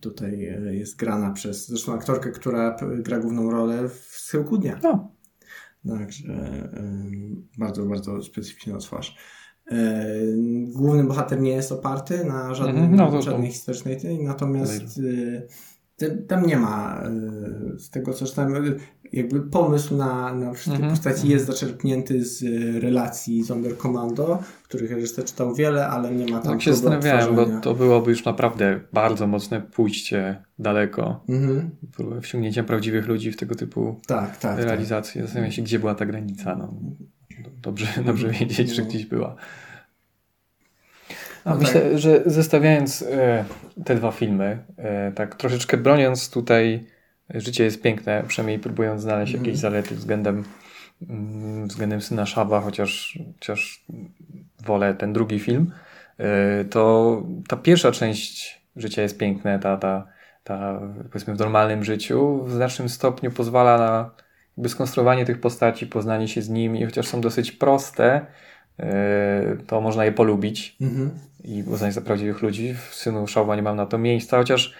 tutaj 0.00 0.44
e, 0.46 0.74
jest 0.74 0.96
grana 0.96 1.30
przez 1.30 1.68
zresztą 1.68 1.92
aktorkę, 1.92 2.30
która 2.30 2.76
gra 2.98 3.18
główną 3.18 3.50
rolę 3.50 3.88
w 3.88 4.16
Schyłku 4.18 4.58
Dnia. 4.58 4.80
No. 4.82 5.12
Także 5.88 6.68
bardzo, 7.58 7.86
bardzo 7.86 8.22
specyficzna 8.22 8.78
twarz. 8.78 9.16
E, 9.70 10.04
główny 10.66 11.04
bohater 11.04 11.40
nie 11.40 11.50
jest 11.50 11.72
oparty 11.72 12.24
na 12.24 12.54
żadnym, 12.54 12.90
-hmm. 12.90 12.96
no, 12.96 13.10
to, 13.10 13.22
żadnej 13.22 13.48
to. 13.48 13.52
historycznej 13.52 14.00
tej, 14.00 14.24
natomiast 14.24 15.00
tam 16.10 16.46
nie 16.46 16.56
ma 16.56 17.02
e, 17.04 17.78
z 17.78 17.90
tego 17.90 18.14
co 18.14 18.26
czytałem, 18.26 18.76
jakby 19.12 19.40
pomysł 19.40 19.96
na, 19.96 20.34
na 20.34 20.52
wszystkie 20.52 20.82
-hmm. 20.82 20.90
postaci 20.90 21.28
jest 21.28 21.46
zaczerpnięty 21.46 22.24
z 22.24 22.44
relacji 22.82 23.44
Sonderkommando, 23.44 24.42
których 24.64 24.90
reżyser 24.90 25.24
czytał 25.24 25.54
wiele, 25.54 25.88
ale 25.88 26.14
nie 26.14 26.32
ma 26.32 26.40
tam 26.40 26.52
Tak 26.52 26.62
się 26.62 26.74
zastanawiałem, 26.74 27.36
bo 27.36 27.46
to 27.46 27.74
byłoby 27.74 28.10
już 28.10 28.24
naprawdę 28.24 28.80
bardzo 28.92 29.26
mocne 29.26 29.60
pójście 29.60 30.42
daleko. 30.58 31.24
-hmm. 31.28 32.20
Wsiągnięciem 32.20 32.64
prawdziwych 32.64 33.06
ludzi 33.06 33.32
w 33.32 33.36
tego 33.36 33.54
typu 33.54 34.00
tak, 34.06 34.36
tak, 34.36 34.58
realizacji. 34.58 35.14
Tak. 35.14 35.22
Zastanawiam 35.22 35.52
się, 35.52 35.62
gdzie 35.62 35.78
była 35.78 35.94
ta 35.94 36.06
granica. 36.06 36.56
No, 36.56 36.74
dobrze, 37.62 37.86
dobrze 38.06 38.28
wiedzieć, 38.28 38.68
no. 38.68 38.74
że 38.74 38.82
gdzieś 38.82 39.06
była. 39.06 39.36
No 41.46 41.54
myślę, 41.54 41.80
tak. 41.80 41.98
że 41.98 42.22
zestawiając 42.26 43.02
e, 43.02 43.44
te 43.84 43.94
dwa 43.94 44.12
filmy, 44.12 44.58
e, 44.76 45.12
tak 45.12 45.34
troszeczkę 45.34 45.76
broniąc 45.76 46.30
tutaj 46.30 46.86
Życie 47.34 47.64
jest 47.64 47.82
piękne, 47.82 48.24
przynajmniej 48.28 48.58
próbując 48.58 49.02
znaleźć 49.02 49.32
jakieś 49.32 49.56
zalety 49.56 49.94
względem, 49.94 50.44
mm, 51.08 51.68
względem 51.68 52.00
Syna 52.00 52.26
Szaba, 52.26 52.60
chociaż, 52.60 53.18
chociaż 53.34 53.84
wolę 54.64 54.94
ten 54.94 55.12
drugi 55.12 55.38
film, 55.38 55.72
e, 56.18 56.64
to 56.64 57.22
ta 57.48 57.56
pierwsza 57.56 57.92
część 57.92 58.62
Życia 58.76 59.02
jest 59.02 59.18
piękne, 59.18 59.58
ta, 59.58 59.76
ta, 59.76 60.06
ta 60.44 60.80
powiedzmy 61.10 61.34
w 61.34 61.38
normalnym 61.38 61.84
życiu 61.84 62.44
w 62.44 62.52
znacznym 62.52 62.88
stopniu 62.88 63.30
pozwala 63.30 63.78
na 63.78 64.10
jakby 64.56 64.68
skonstruowanie 64.68 65.24
tych 65.24 65.40
postaci, 65.40 65.86
poznanie 65.86 66.28
się 66.28 66.42
z 66.42 66.48
nimi, 66.48 66.84
chociaż 66.84 67.06
są 67.08 67.20
dosyć 67.20 67.52
proste, 67.52 68.26
to 69.66 69.80
można 69.80 70.04
je 70.04 70.12
polubić. 70.12 70.76
-hmm 70.80 71.08
i 71.44 71.62
uznać 71.66 71.94
za 71.94 72.00
prawdziwych 72.00 72.42
ludzi. 72.42 72.74
W 72.74 72.94
Synu 72.94 73.26
Szałwa 73.26 73.56
nie 73.56 73.62
mam 73.62 73.76
na 73.76 73.86
to 73.86 73.98
miejsca, 73.98 74.36
chociaż 74.36 74.74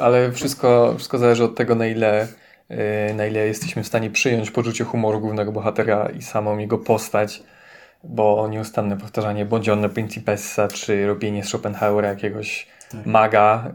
ale 0.00 0.32
wszystko, 0.32 0.94
wszystko 0.96 1.18
zależy 1.18 1.44
od 1.44 1.54
tego, 1.54 1.74
na 1.74 1.86
ile, 1.86 2.28
yy, 2.70 2.76
na 3.14 3.26
ile 3.26 3.46
jesteśmy 3.46 3.82
w 3.82 3.86
stanie 3.86 4.10
przyjąć 4.10 4.50
poczucie 4.50 4.84
humoru 4.84 5.20
głównego 5.20 5.52
bohatera 5.52 6.08
i 6.08 6.22
samą 6.22 6.58
jego 6.58 6.78
postać, 6.78 7.42
bo 8.04 8.48
nieustanne 8.48 8.96
powtarzanie 8.96 9.44
Bądzione 9.44 9.88
Principessa, 9.88 10.68
czy 10.68 11.06
robienie 11.06 11.44
z 11.44 11.48
Schopenhauera 11.48 12.08
jakiegoś 12.08 12.66
tak. 12.90 13.06
maga 13.06 13.72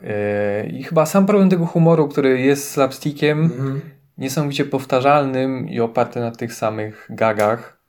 yy, 0.64 0.70
i 0.70 0.84
chyba 0.84 1.06
sam 1.06 1.26
problem 1.26 1.50
tego 1.50 1.66
humoru, 1.66 2.08
który 2.08 2.42
jest 2.42 2.70
slapstickiem, 2.70 3.50
-hmm. 3.50 3.80
niesamowicie 4.18 4.66
powtarzalnym 4.66 5.70
i 5.70 5.80
oparty 5.80 6.20
na 6.20 6.32
tych 6.32 6.54
samych 6.54 7.08
gagach, 7.10 7.83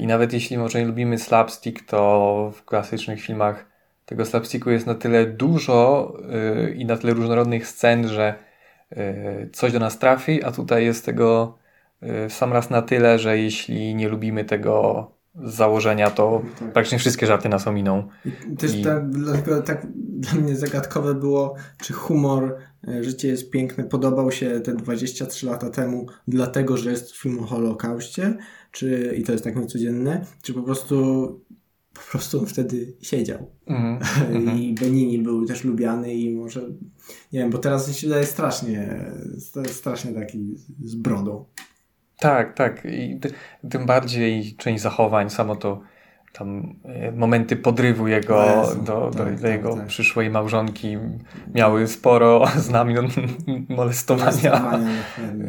I 0.00 0.06
nawet 0.06 0.32
jeśli 0.32 0.58
może 0.58 0.80
nie 0.80 0.86
lubimy 0.86 1.18
slapstick, 1.18 1.86
to 1.86 2.52
w 2.56 2.64
klasycznych 2.64 3.20
filmach 3.20 3.66
tego 4.06 4.24
slapsticku 4.24 4.70
jest 4.70 4.86
na 4.86 4.94
tyle 4.94 5.26
dużo 5.26 6.12
e, 6.32 6.70
i 6.70 6.84
na 6.84 6.96
tyle 6.96 7.12
różnorodnych 7.12 7.66
scen, 7.66 8.08
że 8.08 8.34
e, 8.90 9.50
coś 9.52 9.72
do 9.72 9.78
nas 9.78 9.98
trafi, 9.98 10.44
a 10.44 10.52
tutaj 10.52 10.84
jest 10.84 11.04
tego 11.04 11.58
sam 12.28 12.52
raz 12.52 12.70
na 12.70 12.82
tyle, 12.82 13.18
że 13.18 13.38
jeśli 13.38 13.94
nie 13.94 14.08
lubimy 14.08 14.44
tego 14.44 15.10
założenia, 15.34 16.10
to 16.10 16.42
tak. 16.58 16.72
praktycznie 16.72 16.98
wszystkie 16.98 17.26
żarty 17.26 17.48
nas 17.48 17.66
ominą. 17.66 18.08
I 18.52 18.56
też 18.56 18.74
I... 18.74 18.84
Tak, 18.84 19.10
dlatego 19.10 19.62
tak 19.62 19.86
dla 19.94 20.40
mnie 20.40 20.56
zagadkowe 20.56 21.14
było, 21.14 21.54
czy 21.82 21.92
humor 21.92 22.56
Życie 23.00 23.28
jest 23.28 23.50
piękne 23.50 23.84
podobał 23.84 24.32
się 24.32 24.60
te 24.60 24.74
23 24.74 25.46
lata 25.46 25.70
temu, 25.70 26.06
dlatego 26.28 26.76
że 26.76 26.90
jest 26.90 27.16
film 27.16 27.38
o 27.38 27.46
Holokauście, 27.46 28.36
czy, 28.76 29.14
i 29.18 29.22
to 29.22 29.32
jest 29.32 29.44
tak 29.44 29.56
niecodzienne, 29.56 30.26
czy 30.42 30.54
po 30.54 30.62
prostu 30.62 30.96
po 31.94 32.00
prostu 32.10 32.38
on 32.40 32.46
wtedy 32.46 32.96
siedział. 33.02 33.50
Mm 33.66 33.98
-hmm. 33.98 34.56
I 34.60 34.74
Benini 34.74 35.18
był 35.18 35.46
też 35.46 35.64
lubiany 35.64 36.14
i 36.14 36.34
może, 36.34 36.60
nie 37.32 37.40
wiem, 37.40 37.50
bo 37.50 37.58
teraz 37.58 37.96
się 37.96 38.06
wydaje 38.06 38.26
strasznie, 38.26 39.04
strasznie 39.66 40.12
taki 40.12 40.54
z 40.84 40.94
brodą. 40.94 41.44
Tak, 42.18 42.54
tak. 42.54 42.84
I 42.84 43.20
tym 43.70 43.86
bardziej 43.86 44.54
część 44.56 44.82
zachowań, 44.82 45.30
samo 45.30 45.56
to 45.56 45.80
tam 46.38 46.76
e, 46.84 47.12
momenty 47.12 47.56
podrywu 47.56 48.08
jego 48.08 48.44
Jezu, 48.44 48.82
do, 48.82 49.10
do, 49.10 49.24
tak, 49.24 49.40
do 49.40 49.48
jego 49.48 49.68
tak, 49.68 49.78
tak. 49.78 49.86
przyszłej 49.86 50.30
małżonki 50.30 50.96
miały 51.54 51.86
sporo 51.86 52.44
znamion 52.68 53.08
molestowania, 53.68 54.60
molestowania 54.60 54.88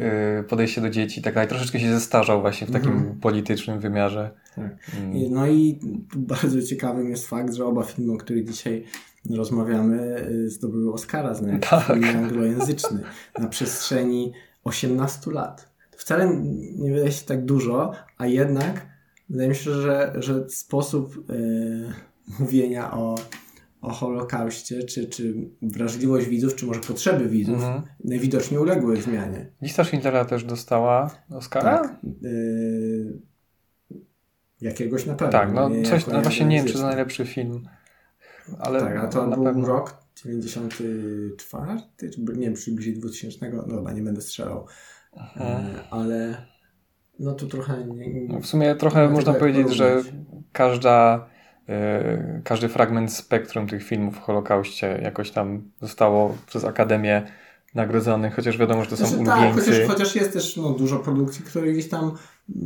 e, 0.00 0.42
podejście 0.42 0.80
do 0.80 0.90
dzieci 0.90 1.20
i 1.20 1.22
tak 1.22 1.34
dalej. 1.34 1.48
Troszeczkę 1.48 1.80
się 1.80 1.94
zestarzał 1.94 2.40
właśnie 2.40 2.66
w 2.66 2.70
takim 2.70 2.92
mhm. 2.92 3.20
politycznym 3.20 3.80
wymiarze. 3.80 4.30
Tak. 4.54 4.76
Mm. 5.00 5.32
No 5.32 5.46
i 5.46 5.80
bardzo 6.16 6.62
ciekawym 6.62 7.10
jest 7.10 7.28
fakt, 7.28 7.54
że 7.54 7.64
oba 7.64 7.82
filmy, 7.82 8.12
o 8.12 8.16
których 8.16 8.44
dzisiaj 8.50 8.84
rozmawiamy, 9.30 10.26
e, 10.46 10.48
zdobyły 10.48 10.92
Oscara 10.92 11.34
za 11.34 11.58
tak. 11.58 11.90
anglojęzyczny 11.90 13.00
na 13.38 13.48
przestrzeni 13.48 14.32
18 14.64 15.30
lat. 15.30 15.68
Wcale 15.90 16.36
nie 16.78 16.92
wydaje 16.92 17.12
się 17.12 17.26
tak 17.26 17.44
dużo, 17.44 17.92
a 18.18 18.26
jednak 18.26 18.97
Wydaje 19.30 19.48
mi 19.48 19.54
się, 19.54 19.74
że, 19.74 20.12
że 20.16 20.50
sposób 20.50 21.28
yy, 21.28 21.92
mówienia 22.38 22.92
o, 22.92 23.14
o 23.80 23.92
Holokauście, 23.92 24.82
czy, 24.82 25.06
czy 25.06 25.34
wrażliwość 25.62 26.26
widzów, 26.26 26.54
czy 26.54 26.66
może 26.66 26.80
potrzeby 26.80 27.28
widzów 27.28 27.54
mhm. 27.54 27.82
najwidoczniej 28.04 28.60
uległy 28.60 29.02
zmianie. 29.02 29.52
Lista 29.62 29.84
Schindlera 29.84 30.24
też 30.24 30.44
dostała 30.44 31.10
Oscara? 31.30 31.78
Tak. 31.78 31.96
Yy, 32.22 33.18
jakiegoś 34.60 35.06
na 35.06 35.14
pewno. 35.14 35.32
Tak, 35.32 35.54
no 35.54 35.70
coś, 35.84 36.06
no 36.06 36.22
właśnie 36.22 36.46
nie 36.46 36.56
wiem, 36.56 36.66
czy 36.66 36.78
za 36.78 36.86
najlepszy 36.86 37.26
film. 37.26 37.68
Ale 38.58 38.80
tak, 38.80 38.96
a 38.96 39.08
to 39.08 39.28
był 39.28 39.44
pewno. 39.44 39.66
rok 39.66 39.96
94, 40.24 41.80
czy 41.98 42.20
nie 42.20 42.46
wiem, 42.46 42.56
czy 42.56 42.72
bliżej 42.72 42.94
2000, 42.94 43.50
no 43.66 43.76
chyba 43.76 43.92
nie 43.92 44.02
będę 44.02 44.20
strzelał. 44.20 44.66
Mhm. 45.16 45.66
Yy, 45.66 45.80
ale 45.90 46.46
no 47.18 47.32
to 47.34 47.46
trochę... 47.46 47.84
Nie, 47.84 48.28
no 48.28 48.40
w 48.40 48.46
sumie 48.46 48.74
trochę 48.74 49.08
można 49.08 49.34
powiedzieć, 49.34 49.74
że 49.74 50.02
każda, 50.52 51.28
yy, 51.68 51.74
każdy 52.44 52.68
fragment 52.68 53.12
spektrum 53.12 53.66
tych 53.66 53.84
filmów 53.84 54.14
w 54.14 54.20
Holokauście 54.20 55.00
jakoś 55.02 55.30
tam 55.30 55.70
zostało 55.80 56.36
przez 56.46 56.64
Akademię 56.64 57.22
nagrodzony, 57.74 58.30
chociaż 58.30 58.58
wiadomo, 58.58 58.84
że 58.84 58.90
to 58.90 58.96
znaczy, 58.96 59.12
są 59.12 59.18
ulubieńcy. 59.18 59.56
Tak, 59.56 59.64
chociaż, 59.64 59.86
chociaż 59.88 60.16
jest 60.16 60.32
też 60.32 60.56
no, 60.56 60.70
dużo 60.70 60.98
produkcji, 60.98 61.44
które 61.44 61.72
gdzieś 61.72 61.88
tam 61.88 62.12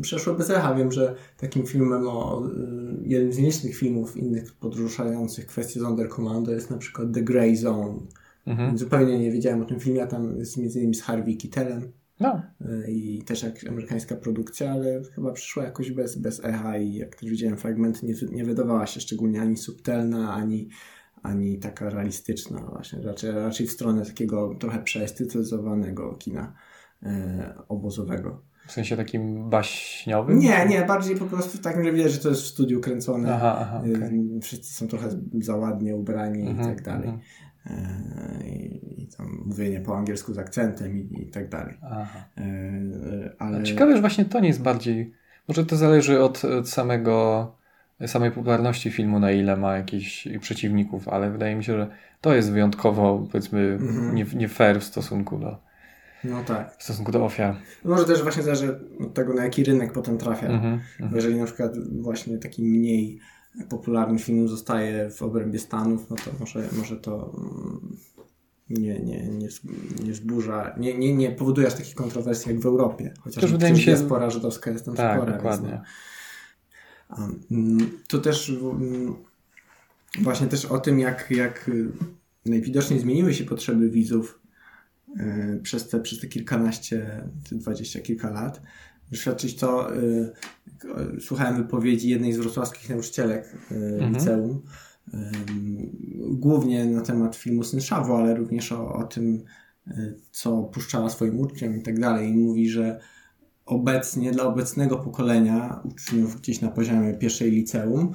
przeszły 0.03 0.35
bez 0.35 0.51
echa. 0.51 0.75
Wiem, 0.75 0.93
że 0.93 1.15
takim 1.37 1.67
filmem, 1.67 2.09
o, 2.09 2.47
y, 2.47 3.09
jednym 3.09 3.33
z 3.33 3.39
nielicznych 3.39 3.77
filmów 3.77 4.17
innych 4.17 4.53
podruszających 4.53 5.47
kwestie 5.47 5.81
Sonderkommando 5.81 6.53
jest 6.53 6.71
na 6.71 6.79
przykład 6.79 7.09
The 7.15 7.23
Grey 7.23 7.57
Zone. 7.57 8.01
Mhm. 8.47 8.79
Zupełnie 8.79 9.19
nie 9.19 9.31
wiedziałem 9.31 9.63
o 9.63 9.65
tym 9.65 9.81
filmie, 9.81 10.03
a 10.03 10.07
tam 10.07 10.39
jest 10.39 10.57
między 10.57 10.79
innymi 10.79 10.95
z 10.95 11.03
Harvey 11.03 11.37
Keitelem. 11.37 11.93
No. 12.23 12.43
I 12.89 13.23
też 13.27 13.43
jak 13.43 13.67
amerykańska 13.69 14.17
produkcja, 14.17 14.73
ale 14.73 15.03
chyba 15.15 15.33
przyszła 15.33 15.65
jakoś 15.65 15.93
bez, 15.93 16.19
bez 16.19 16.45
echa 16.45 16.79
i 16.79 16.95
jak 16.95 17.17
też 17.17 17.31
widziałem 17.31 17.57
fragmenty, 17.57 18.07
nie, 18.07 18.15
nie 18.33 18.45
wydawała 18.45 18.87
się 18.87 19.01
szczególnie 19.01 19.41
ani 19.41 19.57
subtelna, 19.57 20.35
ani, 20.35 20.69
ani 21.23 21.59
taka 21.59 21.91
realistyczna 21.91 22.61
właśnie. 22.61 23.03
Raczej, 23.03 23.33
raczej 23.33 23.67
w 23.67 23.73
stronę 23.73 24.07
takiego 24.07 24.55
trochę 24.55 24.79
przeestetyzowanego 24.79 26.15
kina 26.15 26.55
e, 27.03 27.55
obozowego. 27.69 28.43
W 28.67 28.73
sensie 28.73 28.97
takim 28.97 29.51
baśniowym? 29.51 30.39
Nie, 30.39 30.67
nie, 30.69 30.85
bardziej 30.85 31.17
po 31.17 31.25
prostu 31.25 31.59
takim, 31.59 31.85
że 31.85 31.93
widać, 31.93 32.13
że 32.13 32.19
to 32.19 32.29
jest 32.29 32.43
w 32.43 32.47
studiu 32.47 32.81
kręcone. 32.81 33.35
Aha, 33.35 33.57
aha, 33.61 33.83
okay. 33.97 34.41
Wszyscy 34.43 34.75
są 34.75 34.89
trochę 34.89 35.09
za 35.41 35.57
ładnie 35.57 35.97
ubrani 35.97 36.49
mhm, 36.49 36.73
i 36.73 36.75
tak 36.75 36.85
dalej. 36.85 37.09
Mhm. 37.09 37.19
E, 37.19 37.52
i, 38.45 39.03
i 39.03 39.07
tam 39.17 39.43
mówienie 39.47 39.81
po 39.81 39.97
angielsku 39.97 40.33
z 40.33 40.39
akcentem 40.39 40.97
i, 40.97 41.23
i 41.23 41.27
tak 41.27 41.49
dalej. 41.49 41.75
Aha. 41.83 42.25
E, 42.39 42.43
ale... 43.39 43.63
Ciekawe, 43.63 43.95
że 43.95 44.01
właśnie 44.01 44.25
to 44.25 44.41
nie 44.41 44.49
jest 44.49 44.63
bardziej. 44.63 45.15
Może 45.49 45.67
to 45.67 45.77
zależy 45.77 46.23
od, 46.23 46.45
od 46.45 46.69
samego 46.69 47.47
samej 48.07 48.31
popularności 48.31 48.91
filmu, 48.91 49.21
na 49.21 49.31
ile 49.31 49.57
ma 49.57 49.77
jakichś 49.77 50.29
przeciwników, 50.41 51.09
ale 51.09 51.31
wydaje 51.31 51.57
mi 51.57 51.65
się, 51.65 51.73
że 51.73 51.91
to 52.21 52.35
jest 52.35 52.53
wyjątkowo, 52.53 53.27
powiedzmy, 53.33 53.79
mhm. 53.81 54.15
nie, 54.15 54.25
nie 54.35 54.49
fair 54.49 54.81
w 54.81 54.85
stosunku 54.85 55.39
do. 55.39 55.59
No 56.25 56.45
tak. 56.45 56.77
W 56.79 56.83
stosunku 56.83 57.13
do 57.13 57.25
ofiar. 57.25 57.57
Może 57.85 58.05
też 58.05 58.23
właśnie 58.23 58.43
zależy 58.43 58.81
od 59.01 59.15
tego, 59.15 59.35
na 59.35 59.45
jaki 59.45 59.65
rynek 59.65 59.93
potem 59.93 60.19
trafia. 60.19 60.47
Mhm, 60.47 60.81
mhm. 61.01 61.15
jeżeli 61.15 61.37
na 61.37 61.45
przykład 61.45 61.73
właśnie 62.01 62.39
taki 62.39 62.63
mniej 62.63 63.21
popularny 63.69 64.19
film 64.19 64.49
zostaje 64.49 65.11
w 65.11 65.23
obrębie 65.23 65.59
Stanów, 65.59 66.11
no 66.11 66.17
to 66.17 66.31
może, 66.41 66.69
może 66.79 66.97
to 66.97 67.33
mm, 67.39 67.97
nie, 68.71 69.01
nie, 69.01 69.29
nie, 69.29 69.49
nie 70.05 70.15
zburza, 70.15 70.75
nie, 70.79 70.99
nie, 70.99 71.17
nie 71.17 71.31
powoduje 71.31 71.67
aż 71.67 71.75
takich 71.75 71.95
kontrowersji 71.95 72.53
jak 72.53 72.61
w 72.61 72.67
Europie. 72.67 73.15
Chociaż 73.21 73.41
Też 73.41 73.53
wydaje 73.53 73.73
mi 73.73 73.81
się, 73.81 73.95
diaspora 73.95 74.31
żydowska 74.31 74.71
jest 74.71 74.85
tam 74.85 74.95
tak, 74.95 75.17
spora. 75.17 75.37
Dokładnie. 75.37 75.81
Mm, 77.51 77.99
to 78.09 78.19
też 78.19 78.51
mm, 78.51 79.15
właśnie 80.21 80.47
też 80.47 80.65
o 80.65 80.79
tym, 80.79 80.99
jak, 80.99 81.31
jak 81.31 81.71
najwidoczniej 82.47 83.01
zmieniły 83.01 83.35
się 83.35 83.45
potrzeby 83.45 83.91
widzów 83.91 84.41
y, 85.09 85.61
przez 85.63 85.89
te, 85.89 86.01
przez 86.01 86.21
te 86.21 86.27
kilkanaście, 86.27 87.29
dwadzieścia 87.53 88.01
kilka 88.01 88.31
lat. 88.31 88.63
Świadczyć 89.13 89.57
to, 89.57 89.97
y, 89.97 90.33
słuchałem 91.21 91.57
wypowiedzi 91.57 92.09
jednej 92.09 92.33
z 92.33 92.37
wrocławskich 92.37 92.91
nauczycielek 92.91 93.57
y, 93.73 93.75
mhm. 93.75 94.15
liceum, 94.15 94.63
głównie 96.31 96.85
na 96.85 97.01
temat 97.01 97.37
filmu 97.37 97.63
Syn 97.63 97.81
Szawu, 97.81 98.15
ale 98.15 98.35
również 98.35 98.73
o, 98.73 98.93
o 98.93 99.05
tym, 99.05 99.45
y, 99.89 100.17
co 100.31 100.63
puszczała 100.63 101.11
swoim 101.11 101.41
uczniom 101.41 101.77
i 101.77 101.83
tak 101.83 102.01
dalej. 102.01 102.31
I 102.31 102.35
mówi, 102.35 102.69
że 102.69 103.01
obecnie, 103.67 104.33
dla 104.33 104.45
obecnego 104.45 104.99
pokolenia 104.99 105.81
uczniów 105.85 106.41
gdzieś 106.41 106.61
na 106.61 106.69
poziomie 106.69 107.15
pierwszej 107.15 107.51
liceum, 107.51 108.13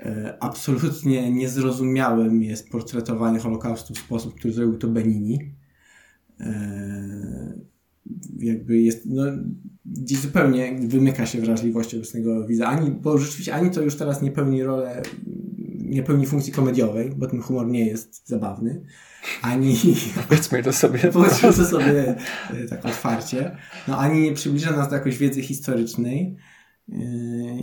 y, 0.00 0.40
absolutnie 0.40 1.30
niezrozumiałym 1.30 2.42
jest 2.42 2.70
portretowanie 2.70 3.38
Holokaustu 3.38 3.94
w 3.94 3.98
sposób, 3.98 4.34
który 4.34 4.54
zrobił 4.54 4.78
to 4.78 4.88
Benini. 4.88 5.54
Jakby 8.38 8.80
jest, 8.80 9.06
no, 9.06 9.22
gdzieś 9.86 10.18
zupełnie 10.18 10.78
wymyka 10.80 11.26
się 11.26 11.40
wrażliwość 11.40 11.94
obecnego 11.94 12.46
widza, 12.46 12.66
ani, 12.66 12.90
bo 12.90 13.18
rzeczywiście 13.18 13.54
ani 13.54 13.70
to 13.70 13.82
już 13.82 13.96
teraz 13.96 14.22
nie 14.22 14.30
pełni 14.30 14.62
rolę 14.62 15.02
nie 15.84 16.02
pełni 16.02 16.26
funkcji 16.26 16.52
komediowej, 16.52 17.10
bo 17.16 17.26
ten 17.26 17.40
humor 17.40 17.66
nie 17.66 17.86
jest 17.86 18.28
zabawny, 18.28 18.84
ani... 19.42 19.76
Powiedzmy 20.28 20.62
to 20.62 20.72
sobie. 20.72 20.98
Powiedzmy 21.12 21.52
to 21.52 21.64
sobie 21.64 22.16
e, 22.50 22.68
tak 22.68 22.86
otwarcie. 22.86 23.56
No, 23.88 23.98
ani 23.98 24.20
nie 24.20 24.32
przybliża 24.32 24.76
nas 24.76 24.88
do 24.88 24.94
jakiejś 24.94 25.18
wiedzy 25.18 25.42
historycznej. 25.42 26.36
E, 26.92 26.96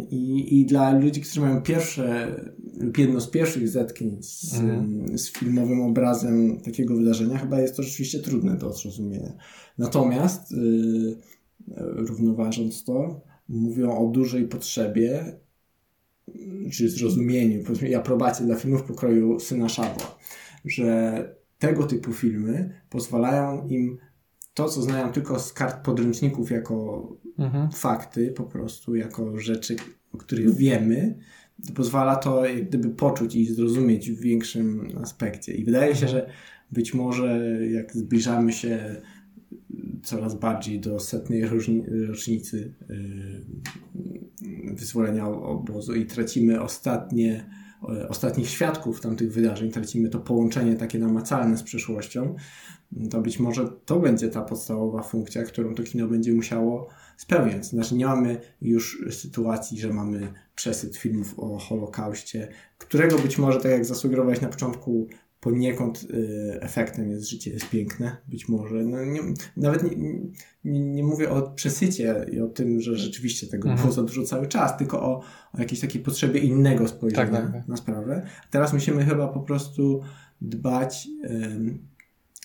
I, 0.10 0.60
I 0.60 0.66
dla 0.66 0.92
ludzi, 1.00 1.22
którzy 1.22 1.42
mają 1.42 1.62
pierwsze 1.62 2.36
lub 2.78 2.98
jedno 2.98 3.22
z 3.22 3.30
pierwszych 3.30 3.70
zetknięć 3.70 4.26
z, 4.26 4.60
mm. 4.60 5.18
z 5.18 5.32
filmowym 5.32 5.82
obrazem 5.82 6.62
takiego 6.62 6.96
wydarzenia, 6.96 7.38
chyba 7.38 7.60
jest 7.60 7.76
to 7.76 7.84
rzeczywiście 7.84 8.20
trudne 8.20 8.58
do 8.58 8.74
zrozumienia. 8.74 9.34
Natomiast 9.78 10.52
yy, 10.52 11.18
równoważąc 11.78 12.84
to, 12.84 13.22
mówią 13.50 13.98
o 13.98 14.08
dużej 14.08 14.48
potrzebie 14.48 15.36
czy 16.72 16.90
zrozumieniu 16.90 17.64
i 17.90 17.96
aprobacji 17.96 18.46
dla 18.46 18.56
filmów 18.56 18.84
pokroju 18.84 19.40
Syna 19.40 19.70
Szawła, 19.70 20.18
że 20.66 21.36
tego 21.60 21.84
typu 21.88 22.14
filmy 22.14 22.82
pozwalają 22.90 23.68
im 23.68 23.98
to, 24.54 24.70
co 24.70 24.82
znają 24.82 25.12
tylko 25.12 25.40
z 25.40 25.54
kart 25.54 25.86
podręczników 25.86 26.52
jako 26.52 27.08
mhm. 27.38 27.72
fakty, 27.72 28.32
po 28.32 28.44
prostu 28.44 28.96
jako 28.96 29.40
rzeczy, 29.40 29.76
o 30.14 30.18
których 30.18 30.56
wiemy, 30.56 31.18
to 31.68 31.74
pozwala 31.74 32.16
to 32.16 32.46
jak 32.46 32.68
gdyby 32.68 32.90
poczuć 32.90 33.36
i 33.36 33.46
zrozumieć 33.46 34.12
w 34.12 34.20
większym 34.20 34.90
aspekcie. 35.02 35.54
I 35.54 35.66
wydaje 35.66 35.96
się, 35.96 36.06
mhm. 36.06 36.12
że 36.12 36.34
być 36.72 36.94
może 36.94 37.58
jak 37.72 37.96
zbliżamy 37.96 38.54
się 38.54 39.02
coraz 40.04 40.36
bardziej 40.36 40.80
do 40.80 41.00
setnej 41.00 41.44
rocznicy 42.08 42.74
y, 42.90 43.46
wyzwolenia 44.74 45.28
obozu 45.28 45.96
i 45.96 46.06
tracimy 46.06 46.62
ostatnie, 46.62 47.50
ostatnich 48.10 48.50
świadków 48.50 49.02
tamtych 49.02 49.34
wydarzeń, 49.34 49.72
tracimy 49.72 50.10
to 50.10 50.20
połączenie 50.20 50.76
takie 50.76 51.00
namacalne 51.00 51.58
z 51.58 51.64
przeszłością, 51.64 52.36
to 53.10 53.22
być 53.22 53.40
może 53.40 53.68
to 53.86 54.00
będzie 54.00 54.30
ta 54.30 54.42
podstawowa 54.42 55.04
funkcja, 55.04 55.44
którą 55.44 55.76
to 55.76 55.84
kino 55.84 56.08
będzie 56.08 56.34
musiało 56.34 56.88
spełniać. 57.18 57.66
Znaczy 57.66 57.96
nie 57.96 58.06
mamy 58.06 58.42
już 58.62 59.06
sytuacji, 59.12 59.80
że 59.80 59.94
mamy 59.94 60.34
przesyt 60.56 60.98
filmów 60.98 61.40
o 61.40 61.58
Holokauście, 61.58 62.48
którego 62.78 63.18
być 63.18 63.38
może, 63.38 63.60
tak 63.60 63.72
jak 63.72 63.86
zasugerowałeś 63.86 64.42
na 64.42 64.48
początku, 64.48 65.08
poniekąd 65.42 66.04
y, 66.04 66.60
efektem 66.62 67.10
jest 67.10 67.30
życie 67.30 67.52
jest 67.52 67.70
piękne, 67.70 68.18
być 68.28 68.50
może. 68.50 68.76
No, 68.76 69.06
nie, 69.06 69.20
nawet 69.58 69.84
nie, 69.84 70.14
nie, 70.64 70.80
nie, 70.80 71.04
mówię 71.04 71.30
o 71.30 71.42
przesycie 71.42 72.26
i 72.32 72.42
o 72.42 72.48
tym, 72.48 72.82
że 72.82 72.98
rzeczywiście 72.98 73.48
tego 73.48 73.70
mhm. 73.70 73.82
było 73.82 73.96
za 73.96 74.04
dużo 74.04 74.24
cały 74.24 74.48
czas, 74.48 74.78
tylko 74.78 75.02
o, 75.02 75.22
o 75.54 75.60
jakiejś 75.60 75.82
takiej 75.82 76.02
potrzebie 76.02 76.40
innego 76.40 76.88
spojrzenia 76.88 77.32
tak, 77.32 77.52
tak. 77.52 77.68
na 77.68 77.78
sprawę. 77.78 78.26
Teraz 78.52 78.74
musimy 78.74 79.06
chyba 79.06 79.28
po 79.28 79.40
prostu 79.40 80.02
dbać, 80.42 81.08
y, 81.24 81.78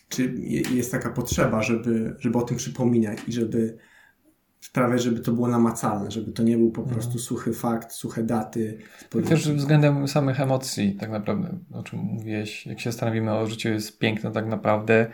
czy 0.08 0.34
jest 0.70 0.92
taka 0.92 1.10
potrzeba, 1.10 1.62
żeby, 1.62 2.16
żeby 2.18 2.38
o 2.38 2.42
tym 2.42 2.56
przypominać 2.56 3.18
i 3.28 3.32
żeby 3.32 3.78
sprawia, 4.60 4.98
żeby 4.98 5.20
to 5.20 5.32
było 5.32 5.48
namacalne, 5.48 6.10
żeby 6.10 6.32
to 6.32 6.42
nie 6.42 6.56
był 6.56 6.70
po 6.70 6.82
prostu 6.82 7.10
mhm. 7.10 7.20
suchy 7.20 7.52
fakt, 7.52 7.92
suche 7.92 8.22
daty. 8.22 8.78
Też 9.28 9.52
względem 9.52 10.08
samych 10.08 10.40
emocji, 10.40 10.96
tak 11.00 11.10
naprawdę, 11.10 11.58
o 11.72 11.82
czym 11.82 11.98
mówiłeś, 11.98 12.66
jak 12.66 12.80
się 12.80 12.90
zastanowimy 12.90 13.34
o 13.34 13.46
życiu 13.46 13.68
jest 13.68 13.98
piękne 13.98 14.32
tak 14.32 14.46
naprawdę, 14.46 15.06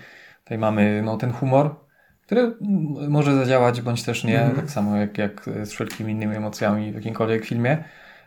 tutaj 0.44 0.58
mamy 0.58 1.02
no, 1.04 1.16
ten 1.16 1.32
humor, 1.32 1.76
który 2.22 2.56
może 3.08 3.34
zadziałać 3.34 3.80
bądź 3.80 4.02
też 4.02 4.24
nie, 4.24 4.40
mhm. 4.40 4.56
tak 4.56 4.70
samo 4.70 4.96
jak, 4.96 5.18
jak 5.18 5.50
z 5.62 5.70
wszelkimi 5.70 6.12
innymi 6.12 6.36
emocjami 6.36 6.92
w 6.92 6.94
jakimkolwiek 6.94 7.44
filmie. 7.44 7.84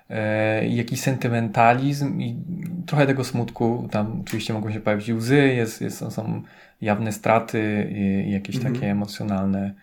E, 0.10 0.68
jakiś 0.68 1.02
sentymentalizm 1.02 2.22
i 2.22 2.38
trochę 2.86 3.08
tego 3.08 3.24
smutku. 3.24 3.88
Tam 3.92 4.22
oczywiście 4.22 4.54
mogą 4.54 4.72
się 4.72 4.80
pojawić 4.80 5.10
łzy, 5.10 5.38
jest, 5.38 5.82
jest, 5.82 5.98
są 5.98 6.42
jawne 6.82 7.12
straty 7.12 7.90
i 7.92 8.32
jakieś 8.32 8.56
mhm. 8.56 8.74
takie 8.74 8.92
emocjonalne 8.92 9.74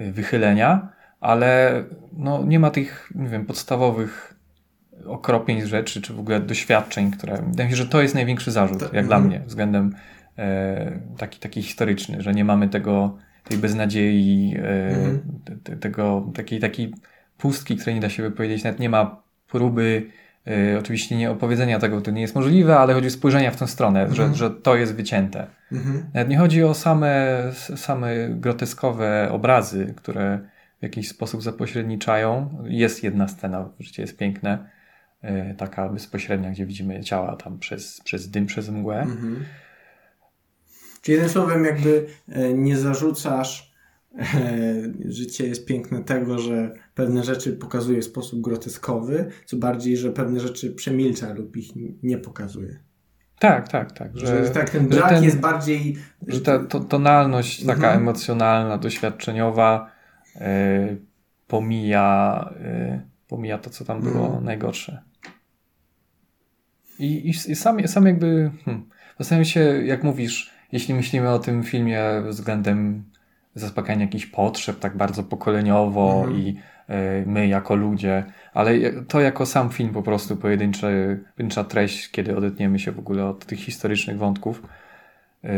y, 0.00 0.12
wychylenia, 0.12 0.88
ale 1.20 1.84
no, 2.12 2.44
nie 2.44 2.58
ma 2.58 2.70
tych, 2.70 3.12
nie 3.14 3.28
wiem, 3.28 3.46
podstawowych 3.46 4.34
okropień 5.06 5.62
z 5.62 5.66
rzeczy, 5.66 6.02
czy 6.02 6.14
w 6.14 6.20
ogóle 6.20 6.40
doświadczeń, 6.40 7.10
które. 7.10 7.42
Wydaje 7.48 7.68
mi 7.68 7.70
się, 7.70 7.82
że 7.82 7.86
to 7.86 8.02
jest 8.02 8.14
największy 8.14 8.50
zarzut, 8.50 8.78
to, 8.78 8.96
jak 8.96 9.06
dla 9.06 9.16
mhm. 9.16 9.24
mnie, 9.24 9.46
względem 9.46 9.94
e, 10.38 11.00
taki, 11.18 11.40
taki 11.40 11.62
historyczny, 11.62 12.22
że 12.22 12.32
nie 12.32 12.44
mamy 12.44 12.68
tego, 12.68 13.16
tej 13.44 13.58
beznadziei, 13.58 14.54
e, 14.58 14.88
mm. 14.88 15.20
te, 15.64 15.76
tego, 15.76 16.32
takiej, 16.34 16.60
takiej 16.60 16.94
pustki, 17.38 17.76
której 17.76 17.94
nie 17.94 18.00
da 18.00 18.08
się 18.08 18.22
wypowiedzieć, 18.22 18.64
nawet 18.64 18.80
nie 18.80 18.88
ma 18.88 19.21
próby 19.52 20.10
Y, 20.48 20.78
oczywiście 20.78 21.16
nie 21.16 21.30
opowiedzenia 21.30 21.78
tego, 21.78 22.00
to 22.00 22.10
nie 22.10 22.20
jest 22.20 22.34
możliwe, 22.34 22.78
ale 22.78 22.94
chodzi 22.94 23.06
o 23.06 23.10
spojrzenia 23.10 23.50
w 23.50 23.56
tę 23.56 23.66
stronę, 23.66 24.00
mhm. 24.00 24.16
że, 24.16 24.34
że 24.34 24.50
to 24.50 24.76
jest 24.76 24.94
wycięte. 24.94 25.46
Mhm. 25.72 26.04
Nawet 26.14 26.28
nie 26.28 26.38
chodzi 26.38 26.64
o 26.64 26.74
same, 26.74 27.42
same 27.76 28.28
groteskowe 28.28 29.28
obrazy, 29.32 29.94
które 29.96 30.38
w 30.80 30.82
jakiś 30.82 31.08
sposób 31.08 31.42
zapośredniczają. 31.42 32.58
Jest 32.64 33.04
jedna 33.04 33.28
scena, 33.28 33.68
życie 33.80 34.02
jest 34.02 34.16
piękne, 34.16 34.70
y, 35.24 35.54
taka 35.58 35.88
bezpośrednia, 35.88 36.50
gdzie 36.50 36.66
widzimy 36.66 37.04
ciała 37.04 37.36
tam 37.36 37.58
przez, 37.58 38.00
przez 38.00 38.30
dym, 38.30 38.46
przez 38.46 38.68
mgłę. 38.68 39.00
Mhm. 39.00 39.44
Czyli 41.02 41.12
jednym 41.12 41.30
słowem 41.30 41.64
jakby 41.64 42.06
e, 42.28 42.52
nie 42.52 42.76
zarzucasz 42.76 43.71
życie 45.04 45.46
jest 45.46 45.66
piękne 45.66 46.04
tego, 46.04 46.38
że 46.38 46.74
pewne 46.94 47.24
rzeczy 47.24 47.52
pokazuje 47.52 48.00
w 48.00 48.04
sposób 48.04 48.40
groteskowy, 48.40 49.30
co 49.44 49.56
bardziej, 49.56 49.96
że 49.96 50.12
pewne 50.12 50.40
rzeczy 50.40 50.72
przemilcza 50.72 51.32
lub 51.32 51.56
ich 51.56 51.68
nie 52.02 52.18
pokazuje. 52.18 52.78
Tak, 53.38 53.68
tak, 53.68 53.92
tak. 53.92 54.18
Że, 54.18 54.44
że 54.46 54.50
tak, 54.50 54.70
ten 54.70 54.88
brak 54.88 55.08
ten, 55.08 55.24
jest 55.24 55.40
bardziej... 55.40 55.96
Że 56.26 56.40
ta 56.40 56.58
to, 56.58 56.80
tonalność 56.80 57.64
taka 57.64 57.86
mhm. 57.86 57.98
emocjonalna, 57.98 58.78
doświadczeniowa 58.78 59.90
yy, 60.34 60.42
pomija, 61.46 62.54
yy, 62.60 63.00
pomija 63.28 63.58
to, 63.58 63.70
co 63.70 63.84
tam 63.84 64.00
było 64.00 64.26
mhm. 64.26 64.44
najgorsze. 64.44 65.02
I, 66.98 67.06
i, 67.06 67.30
i 67.30 67.56
sam, 67.56 67.88
sam 67.88 68.06
jakby... 68.06 68.50
Hmm, 68.64 68.88
zastanawiam 69.18 69.44
się, 69.44 69.60
jak 69.60 70.02
mówisz, 70.02 70.50
jeśli 70.72 70.94
myślimy 70.94 71.30
o 71.30 71.38
tym 71.38 71.62
filmie 71.62 72.02
względem 72.28 73.04
zaspokajania 73.54 74.04
jakichś 74.04 74.26
potrzeb 74.26 74.78
tak 74.78 74.96
bardzo 74.96 75.22
pokoleniowo 75.22 76.20
mhm. 76.20 76.40
i 76.40 76.56
y, 76.90 76.92
my 77.26 77.48
jako 77.48 77.74
ludzie, 77.74 78.24
ale 78.54 78.74
to 79.08 79.20
jako 79.20 79.46
sam 79.46 79.70
film 79.70 79.92
po 79.92 80.02
prostu 80.02 80.36
pojedynczy, 80.36 81.20
pojedyncza 81.36 81.64
treść, 81.64 82.10
kiedy 82.10 82.36
odetniemy 82.36 82.78
się 82.78 82.92
w 82.92 82.98
ogóle 82.98 83.26
od 83.26 83.46
tych 83.46 83.58
historycznych 83.58 84.18
wątków, 84.18 84.62
y, 85.44 85.48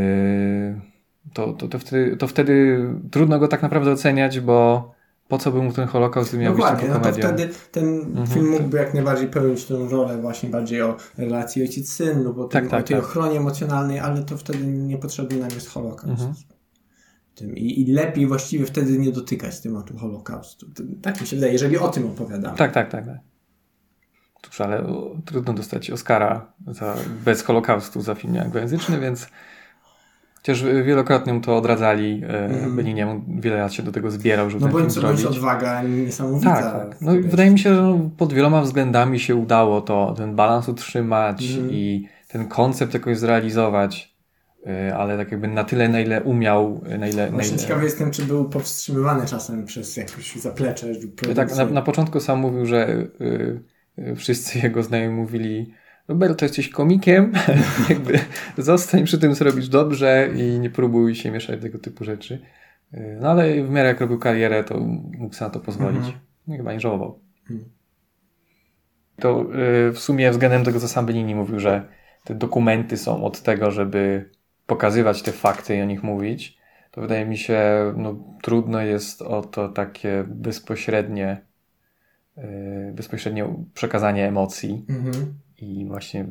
to, 1.33 1.53
to, 1.53 1.69
to, 1.69 1.79
wtedy, 1.79 2.17
to 2.17 2.27
wtedy 2.27 2.85
trudno 3.11 3.39
go 3.39 3.49
tak 3.49 3.63
naprawdę 3.63 3.93
oceniać, 3.93 4.41
bo 4.41 4.91
po 5.29 5.39
co 5.39 5.53
by 5.53 5.63
mu 5.63 5.73
ten 5.73 5.89
Holokaust 5.89 6.35
miał 6.35 6.55
być 6.55 6.65
tylko 6.65 6.81
komedią? 6.81 6.99
No 6.99 7.11
to 7.11 7.13
wtedy 7.13 7.49
ten 7.73 7.99
mhm. 7.99 8.27
film 8.27 8.51
mógłby 8.51 8.77
jak 8.77 8.95
najbardziej 8.95 9.29
pełnić 9.29 9.65
tę 9.65 9.75
rolę 9.91 10.19
właśnie 10.19 10.49
bardziej 10.49 10.83
o 10.83 10.97
relacji 11.19 11.63
ojciec-syn 11.63 12.23
lub 12.23 12.39
o, 12.39 12.45
tak, 12.45 12.69
tak, 12.69 12.81
o 12.81 12.83
tej 12.83 12.97
tak. 12.97 13.05
ochronie 13.05 13.39
emocjonalnej, 13.39 13.99
ale 13.99 14.23
to 14.23 14.37
wtedy 14.37 14.67
niepotrzebny 14.67 15.39
nam 15.39 15.51
jest 15.51 15.69
Holokaust. 15.69 16.23
Mhm 16.23 16.54
tym. 17.35 17.57
I, 17.57 17.80
I, 17.80 17.93
lepiej 17.93 18.26
właściwie 18.26 18.66
wtedy 18.66 18.99
nie 18.99 19.12
dotykać 19.12 19.61
tematu 19.61 19.97
Holokaustu. 19.97 20.66
Tak 21.03 21.20
mi 21.20 21.26
się 21.26 21.37
wydaje, 21.37 21.53
jeżeli 21.53 21.78
o 21.78 21.89
tym 21.89 22.07
opowiadamy. 22.07 22.57
Tak, 22.57 22.72
tak, 22.72 22.91
tak. 22.91 23.07
tak. 23.07 23.18
Cóż, 24.43 24.61
ale 24.61 24.85
trudno 25.24 25.53
dostać 25.53 25.91
Oscara 25.91 26.53
za, 26.66 26.97
bez 27.24 27.43
Holokaustu 27.43 28.01
za 28.01 28.14
film 28.14 28.37
anglojęzyczny, 28.37 29.01
więc 29.01 29.28
chociaż 30.37 30.62
wielokrotnie 30.62 31.35
mu 31.35 31.41
to 31.41 31.57
odradzali, 31.57 32.22
mm. 32.24 32.76
Beniniemu 32.76 33.24
wiele 33.28 33.57
lat 33.57 33.72
się 33.72 33.82
do 33.82 33.93
tego 33.93 34.11
zbierał, 34.11 34.51
żeby 34.51 34.64
no 34.64 34.70
ten 34.70 34.78
film 34.78 34.91
zrobić. 34.91 35.24
No 35.24 35.30
odwaga 35.30 35.82
niesamowita. 35.82 36.62
Tak, 36.62 36.89
tak. 36.89 37.01
No, 37.01 37.12
wydaje 37.12 37.51
mi 37.51 37.59
się, 37.59 37.74
że 37.74 38.11
pod 38.16 38.32
wieloma 38.32 38.62
względami 38.62 39.20
się 39.20 39.37
udało 39.37 39.80
to, 39.80 40.14
ten 40.16 40.37
balans 40.37 40.68
utrzymać 40.68 41.51
mm. 41.51 41.72
i 41.72 42.09
ten 42.28 42.49
koncept 42.49 42.95
jakoś 42.95 43.18
zrealizować. 43.18 44.14
E, 44.67 44.97
ale 44.97 45.17
tak 45.17 45.33
jakby 45.33 45.49
na 45.49 45.65
tyle, 45.65 45.89
na 45.89 46.01
ile 46.01 46.23
umiał. 46.23 46.81
Na 46.99 47.09
ile, 47.09 47.31
Właśnie 47.31 47.51
na 47.51 47.57
ile... 47.57 47.62
ciekawy 47.62 47.85
jestem, 47.85 48.11
czy 48.11 48.25
był 48.25 48.49
powstrzymywany 48.49 49.27
czasem 49.27 49.65
przez 49.65 49.97
jakieś 49.97 50.37
zaplecze. 50.37 50.87
Tak, 51.35 51.57
na, 51.57 51.65
na 51.65 51.83
początku 51.83 52.21
sam 52.21 52.39
mówił, 52.39 52.67
że 52.67 52.89
y, 53.21 53.61
y, 53.99 54.17
wszyscy 54.17 54.59
jego 54.67 54.83
znajomi 54.83 55.17
mówili 55.17 55.75
Roberto, 56.09 56.45
jesteś 56.45 56.69
komikiem, 56.69 57.33
jakby 57.89 58.19
zostań 58.59 59.05
przy 59.05 59.19
tym, 59.19 59.35
co 59.35 59.45
robisz 59.45 59.69
dobrze 59.69 60.29
i 60.37 60.59
nie 60.59 60.71
próbuj 60.71 61.15
się 61.15 61.31
mieszać 61.31 61.61
tego 61.61 61.79
typu 61.79 62.05
rzeczy. 62.05 62.39
Y, 62.95 63.19
no 63.21 63.31
ale 63.31 63.65
w 63.65 63.71
miarę 63.71 63.89
jak 63.89 64.01
robił 64.01 64.19
karierę, 64.19 64.65
to 64.65 64.81
mógł 65.19 65.35
sobie 65.35 65.49
na 65.49 65.55
to 65.55 65.61
pozwolić. 65.61 65.99
Mhm. 65.99 66.19
No, 66.47 66.57
chyba 66.57 66.73
nie 66.73 66.81
żałował. 66.81 67.21
Mhm. 67.51 67.71
To 69.17 69.47
w 69.93 69.99
sumie 69.99 70.31
względem 70.31 70.65
tego, 70.65 70.81
co 70.81 70.89
sam 70.89 71.07
Benini 71.07 71.35
mówił, 71.35 71.61
że 71.61 71.89
te 72.25 72.35
dokumenty 72.35 72.97
są 72.97 73.25
od 73.25 73.43
tego, 73.43 73.71
żeby 73.71 74.31
pokazywać 74.67 75.23
te 75.23 75.33
fakty 75.33 75.77
i 75.77 75.83
o 75.83 75.85
nich 75.85 76.03
mówić, 76.03 76.59
to 76.91 77.01
wydaje 77.01 77.27
mi 77.27 77.39
się, 77.39 77.62
no, 77.97 78.17
trudno 78.43 78.81
jest 78.81 79.23
o 79.23 79.43
to 79.43 79.69
takie 79.69 80.25
bezpośrednie, 80.29 81.47
yy, 82.37 82.45
bezpośrednie 82.95 83.65
przekazanie 83.75 84.29
emocji. 84.29 84.87
Mhm. 84.89 85.35
I 85.59 85.87
właśnie. 85.87 86.27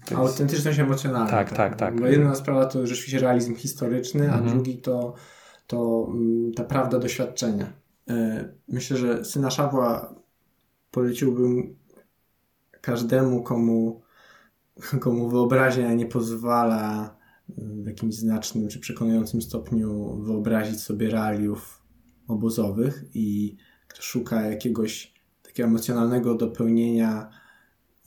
Jest... 0.00 0.12
Autentyczność 0.14 0.78
emocjonalna. 0.78 1.30
Tak, 1.30 1.48
tak, 1.48 1.56
tak. 1.56 1.76
tak. 1.76 2.00
Bo 2.00 2.06
jedna 2.06 2.34
sprawa 2.34 2.66
to 2.66 2.86
rzeczywiście 2.86 3.18
realizm 3.18 3.54
historyczny, 3.56 4.24
mhm. 4.24 4.46
a 4.46 4.50
drugi 4.50 4.78
to, 4.78 5.14
to 5.66 6.06
mm, 6.10 6.52
ta 6.52 6.64
prawda 6.64 6.98
doświadczenia. 6.98 7.72
Yy, 8.06 8.14
myślę, 8.68 8.96
że 8.96 9.24
syna 9.24 9.50
Szawła 9.50 10.14
poleciłbym 10.90 11.76
każdemu, 12.80 13.42
komu, 13.42 14.00
komu 15.00 15.28
wyobraźnia 15.28 15.94
nie 15.94 16.06
pozwala 16.06 17.19
w 17.56 17.86
jakimś 17.86 18.14
znacznym 18.14 18.68
czy 18.68 18.80
przekonującym 18.80 19.42
stopniu 19.42 20.16
wyobrazić 20.22 20.80
sobie 20.80 21.10
realiów 21.10 21.82
obozowych 22.28 23.04
i 23.14 23.56
kto 23.88 24.02
szuka 24.02 24.42
jakiegoś 24.42 25.14
takiego 25.42 25.68
emocjonalnego 25.68 26.34
dopełnienia 26.34 27.30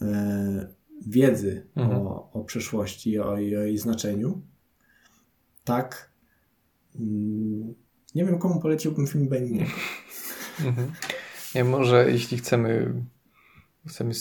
e, 0.01 0.67
wiedzy 1.07 1.67
mhm. 1.75 1.97
o, 2.01 2.31
o 2.31 2.43
przeszłości 2.43 3.19
o, 3.19 3.31
o 3.31 3.37
jej 3.37 3.77
znaczeniu, 3.77 4.41
tak 5.63 6.11
mm, 6.95 7.73
nie 8.15 8.25
wiem, 8.25 8.39
komu 8.39 8.59
poleciłbym 8.59 9.07
film 9.07 9.29
Beniniego. 9.29 9.71
Mhm. 10.65 10.91
Nie, 11.55 11.63
może 11.63 12.11
jeśli 12.11 12.37
chcemy, 12.37 12.93
chcemy 13.87 14.13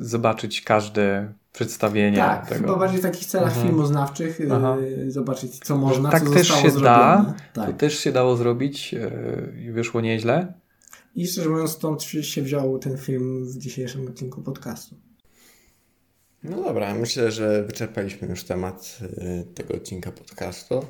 zobaczyć 0.00 0.62
każde 0.62 1.32
przedstawienie. 1.52 2.16
Tak, 2.16 2.48
tego. 2.48 2.60
chyba 2.60 2.78
bardziej 2.78 2.98
w 2.98 3.02
takich 3.02 3.26
celach 3.26 3.48
mhm. 3.48 3.66
filmoznawczych 3.66 4.40
y, 4.40 4.48
Aha. 4.52 4.76
zobaczyć 5.08 5.58
co 5.58 5.76
można, 5.76 6.10
tak 6.10 6.24
co 6.24 6.30
też 6.30 6.48
zostało 6.48 6.62
się 6.62 6.70
zrobione. 6.70 6.94
Da, 6.94 7.34
tak. 7.52 7.66
To 7.66 7.72
też 7.72 7.98
się 7.98 8.12
dało 8.12 8.36
zrobić 8.36 8.94
y, 8.94 9.60
i 9.60 9.72
wyszło 9.72 10.00
nieźle. 10.00 10.52
I 11.14 11.26
szczerze 11.26 11.48
mówiąc 11.48 11.70
stąd 11.70 12.02
się 12.02 12.42
wziął 12.42 12.78
ten 12.78 12.98
film 12.98 13.44
w 13.44 13.58
dzisiejszym 13.58 14.08
odcinku 14.08 14.42
podcastu. 14.42 14.96
No 16.42 16.62
dobra, 16.62 16.94
myślę, 16.94 17.32
że 17.32 17.62
wyczerpaliśmy 17.62 18.28
już 18.28 18.44
temat 18.44 18.98
y, 19.02 19.46
tego 19.54 19.74
odcinka 19.74 20.12
podcastu. 20.12 20.84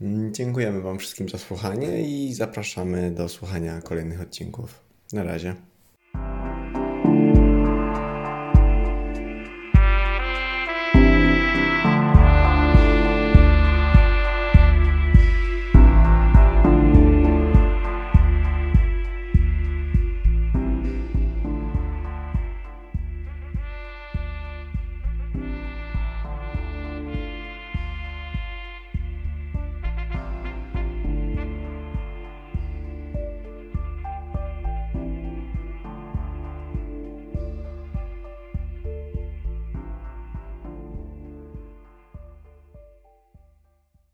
Mm, 0.00 0.34
dziękujemy 0.34 0.80
Wam 0.80 0.98
wszystkim 0.98 1.28
za 1.28 1.38
słuchanie 1.38 2.08
i 2.08 2.34
zapraszamy 2.34 3.10
do 3.10 3.28
słuchania 3.28 3.80
kolejnych 3.80 4.20
odcinków. 4.20 4.80
Na 5.12 5.22
razie. 5.22 5.54